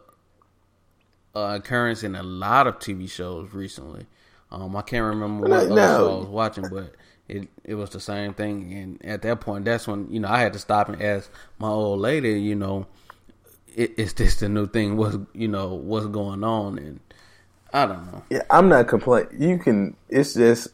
a 1.36 1.56
occurrence 1.56 2.02
in 2.02 2.14
a 2.14 2.22
lot 2.22 2.66
of 2.66 2.78
TV 2.78 3.08
shows 3.10 3.52
recently. 3.52 4.06
Um, 4.50 4.74
I 4.76 4.82
can't 4.82 5.04
remember 5.04 5.48
what 5.48 5.68
No, 5.68 5.76
other 5.76 5.96
show 5.96 6.14
I 6.14 6.18
was 6.20 6.28
watching, 6.28 6.68
but 6.68 6.92
it 7.28 7.48
it 7.64 7.74
was 7.74 7.90
the 7.90 8.00
same 8.00 8.32
thing. 8.34 8.72
And 8.72 9.04
at 9.04 9.22
that 9.22 9.40
point, 9.40 9.64
that's 9.64 9.86
when 9.86 10.10
you 10.10 10.20
know 10.20 10.28
I 10.28 10.38
had 10.40 10.52
to 10.54 10.58
stop 10.58 10.88
and 10.88 11.02
ask 11.02 11.30
my 11.58 11.68
old 11.68 12.00
lady, 12.00 12.40
you 12.40 12.54
know, 12.54 12.86
is 13.74 14.14
this 14.14 14.36
the 14.36 14.48
new 14.48 14.66
thing? 14.66 14.96
What's 14.96 15.18
you 15.34 15.48
know 15.48 15.74
what's 15.74 16.06
going 16.06 16.44
on? 16.44 16.78
And 16.78 17.00
I 17.72 17.86
don't 17.86 18.06
know. 18.12 18.22
yeah. 18.30 18.42
I'm 18.50 18.68
not 18.68 18.88
complaining. 18.88 19.42
You 19.42 19.58
can. 19.58 19.96
It's 20.08 20.34
just. 20.34 20.68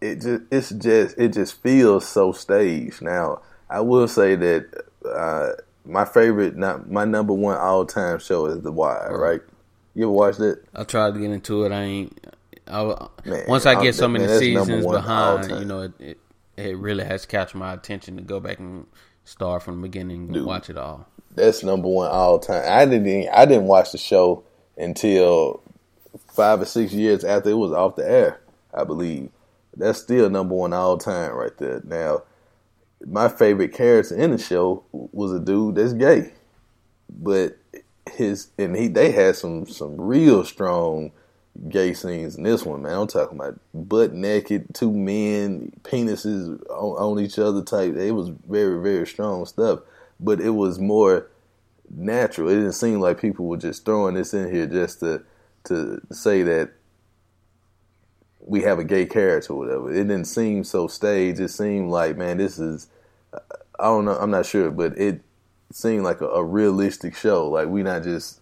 It 0.00 0.16
just. 0.20 0.42
It's 0.50 0.70
just. 0.70 1.18
It 1.18 1.32
just 1.32 1.60
feels 1.62 2.06
so 2.06 2.32
staged. 2.32 3.02
Now 3.02 3.40
I 3.68 3.80
will 3.80 4.06
say 4.06 4.36
that 4.36 4.84
uh, 5.04 5.52
my 5.84 6.04
favorite, 6.04 6.56
not 6.56 6.90
my 6.90 7.04
number 7.04 7.32
one 7.32 7.56
all 7.56 7.86
time 7.86 8.18
show 8.18 8.46
is 8.46 8.60
The 8.62 8.70
Wire. 8.70 9.18
Right? 9.18 9.40
You 9.96 10.02
ever 10.04 10.12
watched 10.12 10.40
it? 10.40 10.62
I 10.74 10.84
tried 10.84 11.14
to 11.14 11.20
get 11.20 11.30
into 11.30 11.64
it. 11.64 11.72
I 11.72 11.82
ain't. 11.82 12.26
I, 12.68 13.08
Man, 13.24 13.44
once 13.48 13.64
I 13.64 13.82
get 13.82 13.94
so 13.94 14.06
man, 14.08 14.26
many 14.26 14.52
number 14.52 14.72
seasons 14.74 14.86
behind, 14.86 15.50
you 15.50 15.64
know, 15.64 15.80
it, 15.82 15.92
it 15.98 16.18
it 16.58 16.76
really 16.76 17.02
has 17.02 17.24
captured 17.24 17.56
my 17.56 17.72
attention 17.72 18.16
to 18.16 18.22
go 18.22 18.38
back 18.38 18.58
and 18.58 18.86
start 19.24 19.62
from 19.62 19.76
the 19.80 19.88
beginning 19.88 20.36
and 20.36 20.44
watch 20.44 20.68
it 20.68 20.76
all. 20.76 21.06
That's 21.34 21.62
number 21.62 21.88
one 21.88 22.10
all 22.10 22.38
time. 22.38 22.62
I 22.66 22.84
didn't. 22.84 23.30
I 23.32 23.46
didn't 23.46 23.68
watch 23.68 23.92
the 23.92 23.98
show 23.98 24.44
until 24.76 25.62
five 26.28 26.60
or 26.60 26.66
six 26.66 26.92
years 26.92 27.24
after 27.24 27.48
it 27.48 27.54
was 27.54 27.72
off 27.72 27.96
the 27.96 28.06
air. 28.06 28.42
I 28.74 28.84
believe 28.84 29.30
that's 29.78 29.98
still 29.98 30.28
number 30.28 30.54
one 30.54 30.74
all 30.74 30.98
time 30.98 31.32
right 31.32 31.56
there. 31.56 31.80
Now, 31.84 32.24
my 33.06 33.28
favorite 33.28 33.72
character 33.72 34.14
in 34.14 34.32
the 34.32 34.38
show 34.38 34.84
was 34.92 35.32
a 35.32 35.40
dude 35.40 35.76
that's 35.76 35.94
gay, 35.94 36.34
but 37.08 37.56
his 38.16 38.48
and 38.58 38.76
he 38.76 38.88
they 38.88 39.12
had 39.12 39.36
some 39.36 39.66
some 39.66 40.00
real 40.00 40.44
strong 40.44 41.12
gay 41.68 41.94
scenes 41.94 42.36
in 42.36 42.42
this 42.42 42.64
one. 42.64 42.82
Man, 42.82 42.92
I'm 42.92 43.06
talking 43.06 43.38
about 43.38 43.58
butt 43.74 44.12
naked, 44.12 44.74
two 44.74 44.92
men, 44.92 45.72
penises 45.82 46.60
on, 46.70 47.18
on 47.18 47.20
each 47.20 47.38
other 47.38 47.62
type. 47.62 47.94
It 47.96 48.12
was 48.12 48.30
very 48.48 48.80
very 48.82 49.06
strong 49.06 49.46
stuff, 49.46 49.80
but 50.18 50.40
it 50.40 50.50
was 50.50 50.78
more 50.78 51.28
natural. 51.90 52.48
It 52.48 52.56
didn't 52.56 52.72
seem 52.72 53.00
like 53.00 53.20
people 53.20 53.46
were 53.46 53.56
just 53.56 53.84
throwing 53.84 54.14
this 54.14 54.34
in 54.34 54.52
here 54.52 54.66
just 54.66 55.00
to 55.00 55.22
to 55.64 56.00
say 56.12 56.42
that 56.42 56.70
we 58.40 58.62
have 58.62 58.78
a 58.78 58.84
gay 58.84 59.06
character 59.06 59.52
or 59.52 59.58
whatever. 59.58 59.90
It 59.90 60.04
didn't 60.04 60.26
seem 60.26 60.62
so 60.62 60.86
staged. 60.86 61.40
It 61.40 61.48
seemed 61.48 61.90
like, 61.90 62.16
man, 62.16 62.38
this 62.38 62.58
is 62.58 62.88
I 63.78 63.84
don't 63.84 64.04
know, 64.04 64.16
I'm 64.16 64.30
not 64.30 64.46
sure, 64.46 64.70
but 64.70 64.96
it 64.98 65.20
seemed 65.72 66.04
like 66.04 66.20
a, 66.20 66.26
a 66.28 66.44
realistic 66.44 67.14
show. 67.16 67.48
Like 67.48 67.68
we 67.68 67.82
not 67.82 68.02
just 68.02 68.40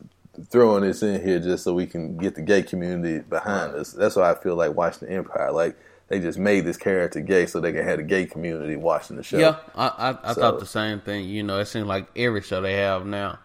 throwing 0.51 0.83
this 0.83 1.03
in 1.03 1.23
here 1.23 1.39
just 1.39 1.65
so 1.65 1.73
we 1.73 1.87
can 1.87 2.17
get 2.17 2.35
the 2.35 2.43
gay 2.43 2.63
community 2.63 3.21
behind 3.29 3.75
us. 3.75 3.93
That's 3.93 4.17
why 4.17 4.31
I 4.31 4.35
feel 4.35 4.57
like 4.57 4.75
watching 4.75 5.09
the 5.09 5.15
Empire. 5.15 5.53
Like 5.53 5.77
they 6.09 6.21
just 6.21 6.39
made 6.39 6.65
this 6.65 6.77
character 6.77 7.21
gay 7.21 7.47
so 7.47 7.61
they 7.61 7.73
can 7.73 7.85
have 7.85 7.99
the 7.99 8.03
gay 8.05 8.27
community 8.27 8.77
watching 8.77 9.17
the 9.17 9.23
show. 9.23 9.39
Yeah, 9.39 9.57
I 9.75 9.87
I, 9.89 10.31
I 10.31 10.35
So- 10.35 10.41
thought 10.41 10.61
the 10.61 10.67
same 10.67 11.01
thing. 11.01 11.25
You 11.29 11.43
know, 11.43 11.59
it 11.61 11.67
seems 11.67 11.87
like 11.87 12.09
every 12.17 12.43
show 12.43 12.61
they 12.61 12.75
have 12.75 13.07
now, 13.07 13.39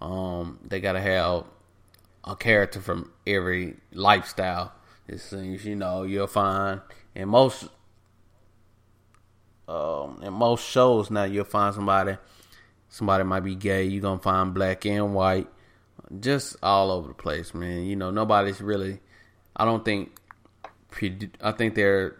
um, 0.00 0.58
they 0.66 0.80
gotta 0.80 1.00
have 1.00 1.44
a 2.24 2.34
character 2.36 2.80
from 2.80 3.12
every 3.26 3.76
lifestyle. 3.92 4.72
It 5.08 5.18
seems 5.20 5.64
you 5.64 5.76
know 5.76 6.02
you'll 6.04 6.26
find 6.26 6.80
in 7.14 7.28
most 7.28 7.68
um 9.68 10.20
in 10.22 10.32
most 10.32 10.64
shows 10.68 11.10
now 11.10 11.24
you'll 11.24 11.44
find 11.44 11.74
somebody 11.74 12.16
somebody 12.88 13.24
might 13.24 13.40
be 13.40 13.54
gay. 13.54 13.84
You're 13.84 14.02
gonna 14.02 14.20
find 14.20 14.54
black 14.54 14.84
and 14.86 15.14
white, 15.14 15.48
just 16.20 16.56
all 16.62 16.90
over 16.90 17.08
the 17.08 17.14
place, 17.14 17.54
man. 17.54 17.84
You 17.84 17.96
know, 17.96 18.10
nobody's 18.10 18.60
really. 18.60 19.00
I 19.54 19.64
don't 19.64 19.84
think. 19.84 20.18
I 21.40 21.52
think 21.52 21.74
they're 21.74 22.16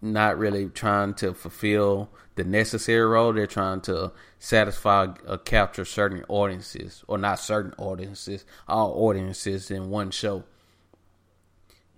not 0.00 0.38
really 0.38 0.68
trying 0.68 1.14
to 1.14 1.34
fulfill 1.34 2.10
the 2.36 2.44
necessary 2.44 3.04
role. 3.06 3.32
They're 3.32 3.46
trying 3.46 3.80
to 3.82 4.12
satisfy 4.38 5.08
or 5.26 5.38
capture 5.38 5.84
certain 5.84 6.24
audiences, 6.28 7.04
or 7.08 7.18
not 7.18 7.40
certain 7.40 7.74
audiences, 7.78 8.44
all 8.68 8.92
audiences 8.92 9.70
in 9.70 9.90
one 9.90 10.10
show. 10.10 10.44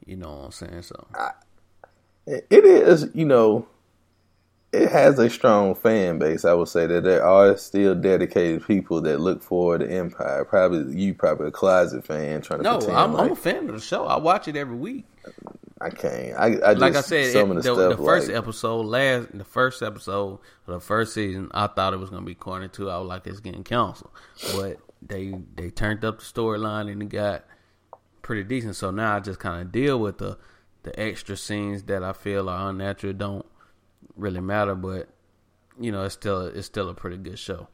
You 0.05 0.17
know 0.17 0.29
what 0.29 0.45
I'm 0.45 0.53
saying? 0.53 0.83
So 0.83 1.07
It 2.27 2.65
is, 2.65 3.09
you 3.15 3.25
know, 3.25 3.69
it 4.83 4.93
has 4.93 5.19
a 5.19 5.31
strong 5.31 5.75
fan 5.75 6.19
base. 6.19 6.45
I 6.45 6.53
would 6.53 6.69
say 6.69 6.87
that 6.87 7.05
there 7.05 7.25
are 7.25 7.57
still 7.57 7.95
dedicated 7.95 8.67
people 8.67 9.01
that 9.03 9.21
look 9.21 9.43
forward 9.43 9.81
to 9.81 9.91
Empire. 9.91 10.45
Probably 10.45 10.95
you, 10.95 11.15
probably 11.15 11.49
a 11.49 11.51
closet 11.51 12.05
fan 12.05 12.43
trying 12.43 12.61
to 12.61 12.65
no, 12.65 12.79
pretend 12.79 12.97
I'm, 12.97 13.13
like 13.13 13.27
I'm 13.27 13.33
a 13.33 13.37
fan 13.37 13.69
of 13.69 13.75
the 13.75 13.81
show. 13.81 14.07
I 14.07 14.19
watch 14.19 14.49
it 14.49 14.57
every 14.57 14.77
week. 14.77 15.05
I 15.81 15.91
can't. 15.91 16.39
I, 16.39 16.47
I 16.47 16.75
just, 16.75 16.79
like 16.79 16.97
I 16.97 17.01
said, 17.01 17.33
some 17.33 17.51
it- 17.53 17.59
of 17.59 17.63
the, 17.65 17.75
the, 17.75 17.97
the, 17.97 18.03
first 18.03 18.29
like, 18.29 18.37
episode, 18.37 18.87
last 18.87 19.37
the 19.37 19.45
first 19.45 19.83
episode 19.83 20.39
of 20.67 20.75
the 20.75 20.81
first 20.81 21.15
season, 21.15 21.51
I 21.53 21.67
thought 21.67 21.93
it 21.93 21.99
was 21.99 22.11
gonna 22.11 22.25
be 22.25 22.35
corny 22.35 22.69
too. 22.69 22.91
I 22.91 22.99
was 22.99 23.09
like, 23.09 23.27
it's 23.27 23.41
getting 23.41 23.65
canceled, 23.65 24.11
but 24.55 24.79
they 25.03 25.35
they 25.55 25.71
turned 25.71 26.05
up 26.05 26.19
the 26.19 26.25
storyline 26.25 26.91
and 26.91 27.03
it 27.03 27.09
got 27.09 27.45
pretty 28.23 28.43
decent. 28.45 28.77
So 28.77 28.91
now 28.91 29.17
I 29.17 29.21
just 29.21 29.39
kind 29.39 29.63
of 29.63 29.73
deal 29.73 29.99
with 29.99 30.19
the 30.19 30.39
the 30.83 30.99
extra 30.99 31.37
scenes 31.37 31.83
that 31.85 32.03
I 32.03 32.13
feel 32.13 32.49
are 32.49 32.71
unnatural, 32.71 33.13
don't 33.13 33.47
really 34.17 34.41
matter, 34.41 34.75
but 34.75 35.09
you 35.79 35.93
know, 35.93 36.05
it's 36.05 36.15
still 36.15 36.47
it's 36.47 36.67
still 36.67 36.89
a 36.89 36.95
pretty 36.95 37.17
good 37.17 37.39
show. 37.39 37.69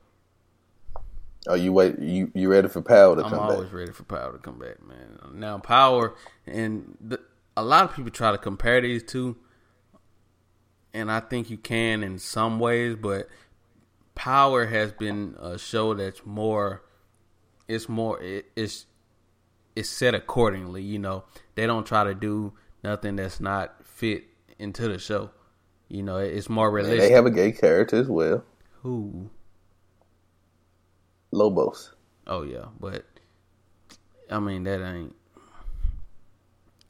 oh, 1.48 1.54
you 1.54 1.72
wait, 1.72 1.98
you 1.98 2.30
you 2.34 2.50
ready 2.50 2.68
for 2.68 2.82
Power 2.82 3.16
to 3.16 3.22
come 3.22 3.30
back? 3.32 3.40
I'm 3.40 3.50
always 3.50 3.72
ready 3.72 3.92
for 3.92 4.04
Power 4.04 4.32
to 4.32 4.38
come 4.38 4.58
back, 4.58 4.82
man. 4.86 5.18
Now 5.34 5.58
Power 5.58 6.14
and 6.46 6.96
the, 7.00 7.20
a 7.56 7.64
lot 7.64 7.84
of 7.84 7.94
people 7.94 8.10
try 8.10 8.32
to 8.32 8.38
compare 8.38 8.80
these 8.80 9.02
two, 9.02 9.36
and 10.92 11.10
I 11.10 11.20
think 11.20 11.50
you 11.50 11.56
can 11.56 12.02
in 12.02 12.18
some 12.18 12.58
ways, 12.58 12.96
but 12.96 13.28
Power 14.14 14.66
has 14.66 14.92
been 14.92 15.36
a 15.40 15.58
show 15.58 15.94
that's 15.94 16.24
more. 16.26 16.82
It's 17.68 17.88
more. 17.88 18.20
It, 18.20 18.46
it's 18.56 18.86
it's 19.74 19.88
set 19.88 20.14
accordingly. 20.14 20.82
You 20.82 20.98
know, 20.98 21.24
they 21.54 21.66
don't 21.66 21.86
try 21.86 22.04
to 22.04 22.14
do 22.14 22.52
nothing 22.82 23.16
that's 23.16 23.40
not 23.40 23.86
fit 23.86 24.24
into 24.58 24.88
the 24.88 24.98
show. 24.98 25.30
You 25.92 26.02
know, 26.02 26.16
it's 26.16 26.48
more 26.48 26.70
realistic. 26.70 27.00
they 27.00 27.10
have 27.10 27.26
a 27.26 27.30
gay 27.30 27.52
character 27.52 27.96
as 27.96 28.08
well, 28.08 28.42
Who? 28.82 29.28
Lobos. 31.30 31.92
Oh 32.26 32.42
yeah, 32.42 32.66
but 32.80 33.04
I 34.30 34.38
mean 34.38 34.64
that 34.64 34.82
ain't. 34.82 35.14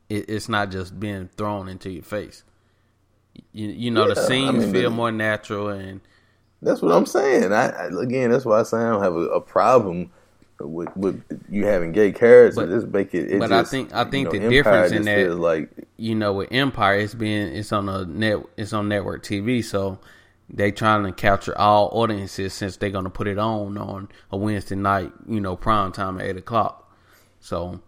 It, 0.09 0.29
it's 0.29 0.49
not 0.49 0.71
just 0.71 1.01
being 1.01 1.29
thrown 1.37 1.69
into 1.69 1.91
your 1.91 2.05
face. 2.05 2.45
You 3.53 3.69
you 3.71 3.91
know 3.91 4.07
the 4.07 4.15
Yeah, 4.15 4.23
I 4.23 4.29
scenes 4.29 4.65
mean, 4.67 4.73
feel 4.73 4.91
more 4.91 5.11
natural 5.11 5.69
and 5.69 6.01
That's 6.61 6.81
what 6.81 6.93
I'm 6.93 7.07
saying. 7.07 7.53
I, 7.53 7.71
I 7.71 7.87
again, 8.01 8.31
that's 8.31 8.45
why 8.45 8.61
I 8.61 8.63
say 8.63 8.77
I 8.79 8.91
don't 8.91 9.03
have 9.03 9.17
a, 9.17 9.27
a 9.31 9.41
problem 9.41 10.13
with, 10.69 10.95
with 10.97 11.23
you 11.51 11.67
having 11.67 11.93
gay 11.93 12.13
characters. 12.13 12.57
But- 12.57 12.69
just 12.69 12.89
make 12.89 13.15
it. 13.15 13.31
it 13.33 13.39
but 13.41 13.53
I 13.53 13.65
think- 13.65 13.93
I 13.95 14.05
think 14.05 14.33
you 14.33 14.39
the 14.41 14.45
know, 14.45 14.51
difference 14.51 14.93
Empire 14.93 14.99
in 14.99 15.05
just 15.05 15.29
that- 15.31 15.41
like 15.41 15.71
you 15.97 16.15
know 16.15 16.33
with 16.33 16.49
Empire 16.53 16.99
it's 16.99 17.15
being 17.15 17.49
it's 17.55 17.73
on 17.73 17.89
a 17.89 18.05
net 18.05 18.39
it's 18.57 18.73
on 18.73 18.89
network 18.89 19.23
TV 19.23 19.63
so 19.65 19.99
they 20.51 20.71
trying 20.71 21.05
to 21.05 21.13
capture 21.13 21.57
all 21.57 21.89
audiences 21.93 22.53
since 22.53 22.77
they're 22.77 22.91
gonna 22.91 23.11
put 23.11 23.27
it 23.27 23.39
on 23.39 23.79
on 23.79 24.09
a 24.31 24.37
Wednesday 24.37 24.75
night 24.77 25.13
you 25.27 25.41
know 25.41 25.57
prime 25.57 25.93
time 25.93 26.19
at 26.21 26.27
eight 26.27 26.37
o'clock. 26.37 26.93
So 27.41 27.81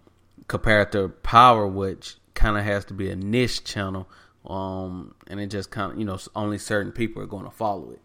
compared 0.48 0.92
to 0.92 1.08
Power, 1.22 1.66
which 1.66 2.16
kind 2.34 2.56
of 2.58 2.64
has 2.64 2.84
to 2.86 2.94
be 2.94 3.08
a 3.10 3.16
niche 3.16 3.64
channel, 3.64 4.08
um, 4.46 5.14
and 5.28 5.40
it 5.40 5.46
just 5.46 5.70
kind 5.70 5.92
of 5.92 5.98
you 5.98 6.04
know 6.04 6.18
only 6.34 6.58
certain 6.58 6.90
people 6.92 7.22
are 7.22 7.26
going 7.26 7.44
to 7.44 7.50
follow 7.50 7.90
it. 7.90 8.00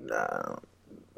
Nah, 0.00 0.56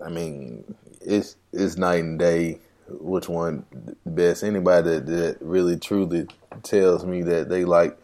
I 0.04 0.08
mean, 0.08 0.74
it's 1.00 1.36
it's 1.52 1.76
night 1.76 2.04
and 2.04 2.18
day. 2.18 2.58
Which 2.88 3.28
one 3.28 3.64
best? 4.04 4.42
Anybody 4.42 4.90
that, 4.90 5.06
that 5.06 5.38
really 5.40 5.78
truly 5.78 6.26
tells 6.62 7.04
me 7.04 7.22
that 7.22 7.48
they 7.48 7.64
like, 7.64 7.96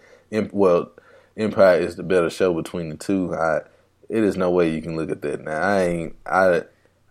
well, 0.53 0.93
Empire 1.37 1.79
is 1.79 1.97
the 1.97 2.03
better 2.05 2.31
show 2.31 2.55
between 2.55 2.91
the 2.91 2.97
two. 2.97 3.35
I, 3.35 3.63
it 4.09 4.23
is 4.23 4.37
no 4.37 4.51
way 4.51 4.73
you 4.73 4.81
can 4.81 4.97
look 4.97 5.11
at 5.11 5.23
that 5.23 5.43
now. 5.43 5.61
I 5.61 5.83
ain't. 5.83 6.17
I 6.25 6.63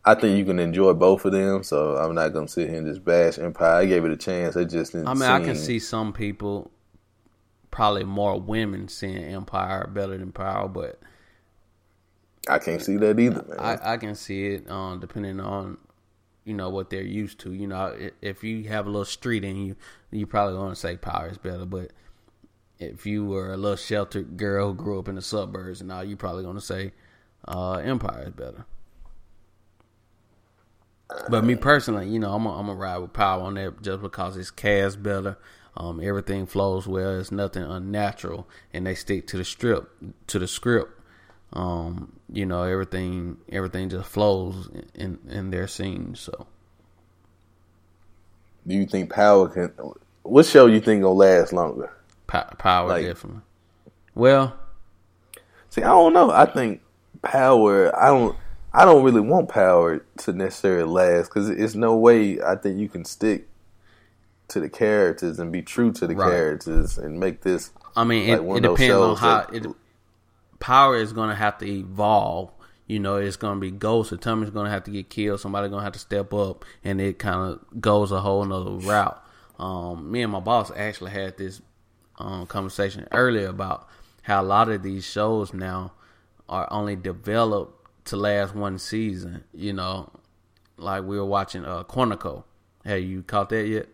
I 0.05 0.13
think 0.13 0.37
you 0.37 0.45
can 0.45 0.59
enjoy 0.59 0.93
both 0.93 1.25
of 1.25 1.31
them. 1.31 1.63
So 1.63 1.97
I'm 1.97 2.15
not 2.15 2.29
gonna 2.29 2.47
sit 2.47 2.69
here 2.69 2.77
and 2.77 2.87
just 2.87 3.03
bash 3.03 3.39
Empire. 3.39 3.81
I 3.81 3.85
gave 3.85 4.05
it 4.05 4.11
a 4.11 4.17
chance. 4.17 4.55
I 4.55 4.63
just 4.63 4.93
didn't. 4.93 5.07
I 5.07 5.13
mean, 5.13 5.23
I 5.23 5.43
can 5.43 5.55
see 5.55 5.79
some 5.79 6.13
people, 6.13 6.71
probably 7.71 8.03
more 8.03 8.39
women, 8.39 8.87
seeing 8.87 9.17
Empire 9.17 9.87
better 9.93 10.17
than 10.17 10.31
Power, 10.31 10.67
but 10.67 10.99
I 12.47 12.59
can't 12.59 12.81
see 12.81 12.97
that 12.97 13.19
either, 13.19 13.43
man. 13.47 13.59
I, 13.59 13.93
I 13.93 13.97
can 13.97 14.15
see 14.15 14.47
it 14.47 14.69
um, 14.69 14.99
depending 14.99 15.39
on 15.39 15.77
you 16.43 16.53
know 16.53 16.69
what 16.69 16.89
they're 16.89 17.01
used 17.01 17.39
to. 17.41 17.53
You 17.53 17.67
know, 17.67 17.95
if 18.21 18.43
you 18.43 18.65
have 18.65 18.85
a 18.85 18.89
little 18.89 19.05
street 19.05 19.43
in 19.43 19.57
you, 19.57 19.75
you 20.11 20.27
probably 20.27 20.55
going 20.55 20.73
to 20.73 20.75
say 20.75 20.95
Power 20.95 21.29
is 21.29 21.37
better. 21.37 21.65
But 21.65 21.91
if 22.79 23.05
you 23.05 23.25
were 23.25 23.51
a 23.51 23.57
little 23.57 23.77
sheltered 23.77 24.37
girl 24.37 24.69
who 24.69 24.73
grew 24.75 24.99
up 24.99 25.07
in 25.07 25.15
the 25.15 25.21
suburbs 25.21 25.81
and 25.81 25.91
all, 25.91 26.03
you're 26.03 26.17
probably 26.17 26.43
going 26.43 26.55
to 26.55 26.61
say 26.61 26.91
uh, 27.47 27.73
Empire 27.77 28.25
is 28.27 28.33
better. 28.33 28.65
But 31.29 31.43
me 31.43 31.55
personally, 31.55 32.09
you 32.09 32.19
know, 32.19 32.33
I'm 32.33 32.43
gonna 32.43 32.73
ride 32.73 32.97
with 32.97 33.13
Power 33.13 33.43
on 33.43 33.53
that 33.55 33.81
just 33.81 34.01
because 34.01 34.37
it's 34.37 34.51
cast 34.51 35.03
better. 35.03 35.37
Um, 35.77 35.99
everything 36.01 36.45
flows 36.45 36.87
well. 36.87 37.19
It's 37.19 37.31
nothing 37.31 37.63
unnatural, 37.63 38.47
and 38.73 38.87
they 38.87 38.95
stick 38.95 39.27
to 39.27 39.37
the 39.37 39.45
strip 39.45 39.91
to 40.27 40.39
the 40.39 40.47
script. 40.47 40.94
Um, 41.55 42.11
you 42.31 42.45
know, 42.45 42.63
everything 42.63 43.37
everything 43.51 43.89
just 43.89 44.09
flows 44.09 44.69
in 44.93 45.19
in 45.29 45.51
their 45.51 45.67
scenes. 45.67 46.19
So 46.19 46.47
Do 48.67 48.75
you 48.75 48.85
think 48.85 49.09
Power 49.11 49.47
can? 49.47 49.71
What 50.23 50.45
show 50.45 50.65
you 50.65 50.81
think 50.81 51.01
gonna 51.03 51.13
last 51.13 51.53
longer? 51.53 51.91
po- 52.27 52.43
Power 52.57 52.89
Like- 52.89 53.05
definitely. 53.05 53.41
Well, 54.15 54.53
See, 55.69 55.83
I 55.83 55.87
don't 55.89 56.13
know. 56.13 56.31
I 56.31 56.45
think 56.45 56.81
Power. 57.21 57.93
I 57.95 58.07
don't. 58.07 58.35
I 58.73 58.83
don't 58.85 59.03
really 59.03 59.21
want 59.21 59.49
Power 59.49 60.03
to 60.19 60.33
necessarily 60.33 60.83
last 60.89 61.27
because 61.29 61.49
it's 61.49 61.75
no 61.75 61.95
way. 61.95 62.41
I 62.41 62.55
think 62.55 62.77
you 62.79 62.89
can 62.89 63.05
stick 63.05 63.47
to 64.49 64.59
the 64.59 64.69
characters 64.69 65.39
and 65.39 65.51
be 65.51 65.61
true 65.61 65.91
to 65.93 66.07
the 66.07 66.15
Right. 66.15 66.29
characters 66.29 66.97
and 66.97 67.19
make 67.19 67.41
this. 67.41 67.71
I 67.95 68.03
mean, 68.03 68.29
Like 68.29 68.41
it, 68.41 68.57
it 68.65 68.69
depends 68.69 68.95
on 68.95 69.15
how 69.17 69.39
it. 69.51 69.65
Power 70.59 70.97
is 70.97 71.13
going 71.13 71.29
to 71.29 71.35
have 71.35 71.57
to 71.59 71.65
evolve. 71.67 72.51
You 72.87 72.99
know, 72.99 73.15
it's 73.15 73.35
going 73.35 73.55
to 73.55 73.59
be 73.59 73.71
ghosts. 73.71 74.13
or 74.13 74.17
Tommy's 74.17 74.51
going 74.51 74.65
to 74.65 74.71
have 74.71 74.83
to 74.83 74.91
get 74.91 75.09
killed. 75.09 75.39
Somebody's 75.39 75.69
going 75.69 75.81
to 75.81 75.85
have 75.85 75.93
to 75.93 75.99
step 75.99 76.33
up, 76.33 76.63
and 76.83 77.01
it 77.01 77.17
kind 77.19 77.51
of 77.51 77.81
goes 77.81 78.11
a 78.11 78.21
whole 78.21 78.45
nother 78.45 78.71
route. 78.71 79.21
Um, 79.57 80.11
me 80.11 80.21
and 80.21 80.31
my 80.31 80.39
boss 80.39 80.71
actually 80.75 81.11
had 81.11 81.37
this 81.37 81.61
um, 82.19 82.45
conversation 82.45 83.07
earlier 83.11 83.47
about 83.47 83.87
how 84.21 84.41
a 84.41 84.43
lot 84.43 84.69
of 84.69 84.83
these 84.83 85.05
shows 85.05 85.53
now 85.53 85.93
are 86.47 86.67
only 86.71 86.95
developed 86.95 88.05
to 88.05 88.17
last 88.17 88.53
one 88.53 88.77
season. 88.77 89.43
You 89.53 89.73
know, 89.73 90.11
like 90.77 91.03
we 91.03 91.17
were 91.17 91.25
watching 91.25 91.65
uh, 91.65 91.83
Quantico. 91.83 92.43
Have 92.85 93.01
you 93.01 93.23
caught 93.23 93.49
that 93.49 93.67
yet? 93.67 93.87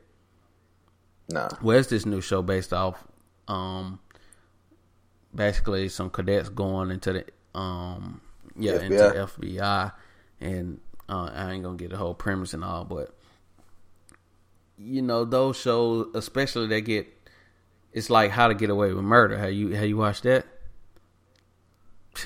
Nah, 1.29 1.49
Well, 1.61 1.77
it's 1.77 1.87
this 1.89 2.05
new 2.05 2.19
show 2.19 2.41
based 2.41 2.73
off, 2.73 3.05
um, 3.47 3.99
basically 5.33 5.89
some 5.89 6.09
cadets 6.09 6.49
going 6.49 6.91
into 6.91 7.13
the, 7.13 7.59
um, 7.59 8.21
yeah, 8.57 8.79
into 8.81 8.95
FBI. 8.97 9.39
FBI, 9.39 9.91
and 10.41 10.79
uh, 11.09 11.29
I 11.33 11.51
ain't 11.51 11.63
gonna 11.63 11.77
get 11.77 11.89
the 11.91 11.97
whole 11.97 12.13
premise 12.13 12.53
and 12.53 12.63
all, 12.63 12.85
but 12.85 13.15
you 14.77 15.01
know 15.01 15.25
those 15.25 15.57
shows, 15.57 16.07
especially 16.15 16.67
they 16.67 16.81
get, 16.81 17.07
it's 17.93 18.09
like 18.09 18.31
How 18.31 18.47
to 18.47 18.53
Get 18.53 18.69
Away 18.69 18.93
with 18.93 19.03
Murder. 19.03 19.37
Have 19.37 19.53
you 19.53 19.69
have 19.69 19.87
you 19.87 19.97
watched 19.97 20.23
that? 20.23 20.45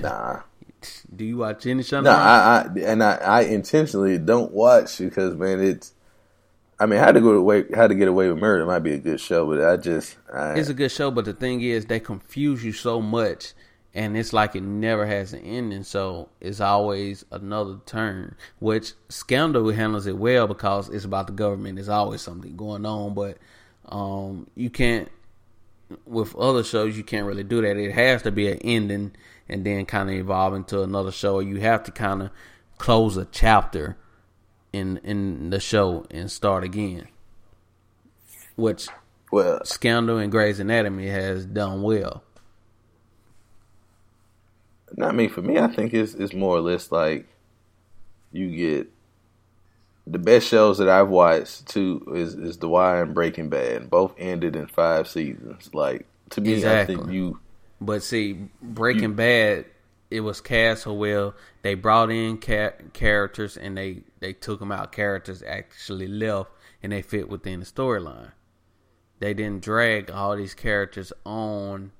nah, 0.02 0.42
Do 1.16 1.26
you 1.26 1.38
watch 1.38 1.66
any 1.66 1.84
show? 1.84 2.02
nah. 2.02 2.12
I, 2.12 2.66
I 2.76 2.80
and 2.82 3.04
I, 3.04 3.16
I 3.16 3.42
intentionally 3.42 4.18
don't 4.18 4.52
watch 4.52 4.98
because 5.00 5.36
man, 5.36 5.62
it's. 5.62 5.94
I 6.80 6.86
mean, 6.86 7.00
how 7.00 7.12
to 7.12 7.22
go 7.22 7.32
away, 7.32 7.66
how 7.74 7.88
to 7.88 7.96
get 7.96 8.08
away 8.08 8.28
with 8.28 8.38
murder 8.38 8.66
might 8.66 8.80
be 8.80 8.94
a 8.94 8.98
good 8.98 9.20
show, 9.20 9.46
but 9.46 9.64
I 9.64 9.78
just, 9.78 10.18
I, 10.34 10.54
It's 10.54 10.70
a 10.70 10.74
good 10.74 10.92
show, 10.92 11.10
but 11.10 11.26
the 11.26 11.34
thing 11.34 11.62
is, 11.62 11.86
they 11.86 12.02
confuse 12.02 12.66
you 12.66 12.74
so 12.74 13.02
much, 13.02 13.54
and 13.94 14.18
it's 14.18 14.34
like 14.34 14.56
it 14.56 14.64
never 14.64 15.06
has 15.06 15.32
an 15.32 15.40
ending. 15.40 15.84
So 15.84 16.30
it's 16.42 16.60
always 16.60 17.24
another 17.32 17.80
turn. 17.86 18.36
Which 18.60 18.92
Scandal 19.08 19.72
handles 19.72 20.06
it 20.06 20.18
well 20.18 20.48
because 20.48 20.90
it's 20.90 21.06
about 21.06 21.28
the 21.28 21.34
government. 21.34 21.76
There's 21.78 21.88
always 21.88 22.22
something 22.22 22.58
going 22.58 22.86
on, 22.86 23.14
but 23.14 23.38
um, 23.88 24.48
you 24.56 24.70
can't. 24.70 25.10
With 26.06 26.36
other 26.36 26.64
shows, 26.64 26.98
you 26.98 27.04
can't 27.04 27.28
really 27.28 27.44
do 27.44 27.62
that. 27.62 27.78
It 27.78 27.92
has 27.92 28.24
to 28.24 28.32
be 28.32 28.52
an 28.52 28.58
ending, 28.64 29.16
and 29.48 29.66
then 29.66 29.86
kind 29.86 30.10
of 30.10 30.16
evolve 30.16 30.56
into 30.56 30.82
another 30.82 31.12
show. 31.12 31.40
You 31.40 31.62
have 31.62 31.84
to 31.84 31.92
kind 31.92 32.24
of 32.24 32.32
close 32.78 33.16
a 33.16 33.26
chapter 33.26 33.96
in 34.76 34.98
in 34.98 35.50
the 35.50 35.60
show 35.60 36.06
and 36.12 36.30
start 36.30 36.64
again. 36.64 37.08
Which 38.56 38.88
well, 39.32 39.64
Scandal 39.66 40.18
and 40.18 40.32
Grey's 40.32 40.60
Anatomy 40.60 41.08
has 41.08 41.46
done 41.46 41.82
well. 41.82 42.24
I 45.02 45.12
mean, 45.12 45.30
for 45.30 45.42
me, 45.42 45.60
I 45.60 45.68
think 45.68 45.94
it's 45.94 46.14
it's 46.14 46.34
more 46.34 46.56
or 46.56 46.62
less 46.62 46.92
like 46.92 47.28
you 48.32 48.56
get 48.56 48.92
the 50.08 50.20
best 50.20 50.48
shows 50.48 50.78
that 50.78 50.90
I've 50.90 51.10
watched 51.10 51.68
too 51.68 52.06
is 52.16 52.36
is 52.36 52.58
The 52.58 52.70
Wire 52.70 53.04
and 53.04 53.14
Breaking 53.14 53.50
Bad. 53.50 53.90
Both 53.90 54.14
ended 54.18 54.56
in 54.56 54.68
five 54.68 55.08
seasons. 55.08 55.74
Like 55.74 56.06
to 56.32 56.42
me, 56.42 56.66
I 56.66 56.86
think 56.86 57.12
you 57.12 57.40
But 57.82 58.04
see, 58.04 58.48
Breaking 58.62 59.16
Bad, 59.16 59.66
it 60.12 60.22
was 60.22 60.42
cast 60.42 60.84
so 60.84 60.94
well. 60.94 61.36
They 61.62 61.76
brought 61.76 62.12
in 62.12 62.38
ca- 62.38 62.74
characters 62.94 63.58
and 63.58 63.78
they 63.78 64.04
they 64.20 64.34
took 64.34 64.60
them 64.60 64.72
out. 64.72 64.92
Characters 64.92 65.44
actually 65.44 66.08
left 66.08 66.52
and 66.84 66.92
they 66.92 67.02
fit 67.02 67.30
within 67.30 67.60
the 67.62 67.66
storyline. 67.66 68.32
They 69.20 69.34
didn't 69.34 69.64
drag 69.64 70.12
all 70.12 70.36
these 70.36 70.54
characters 70.54 71.12
on 71.26 71.92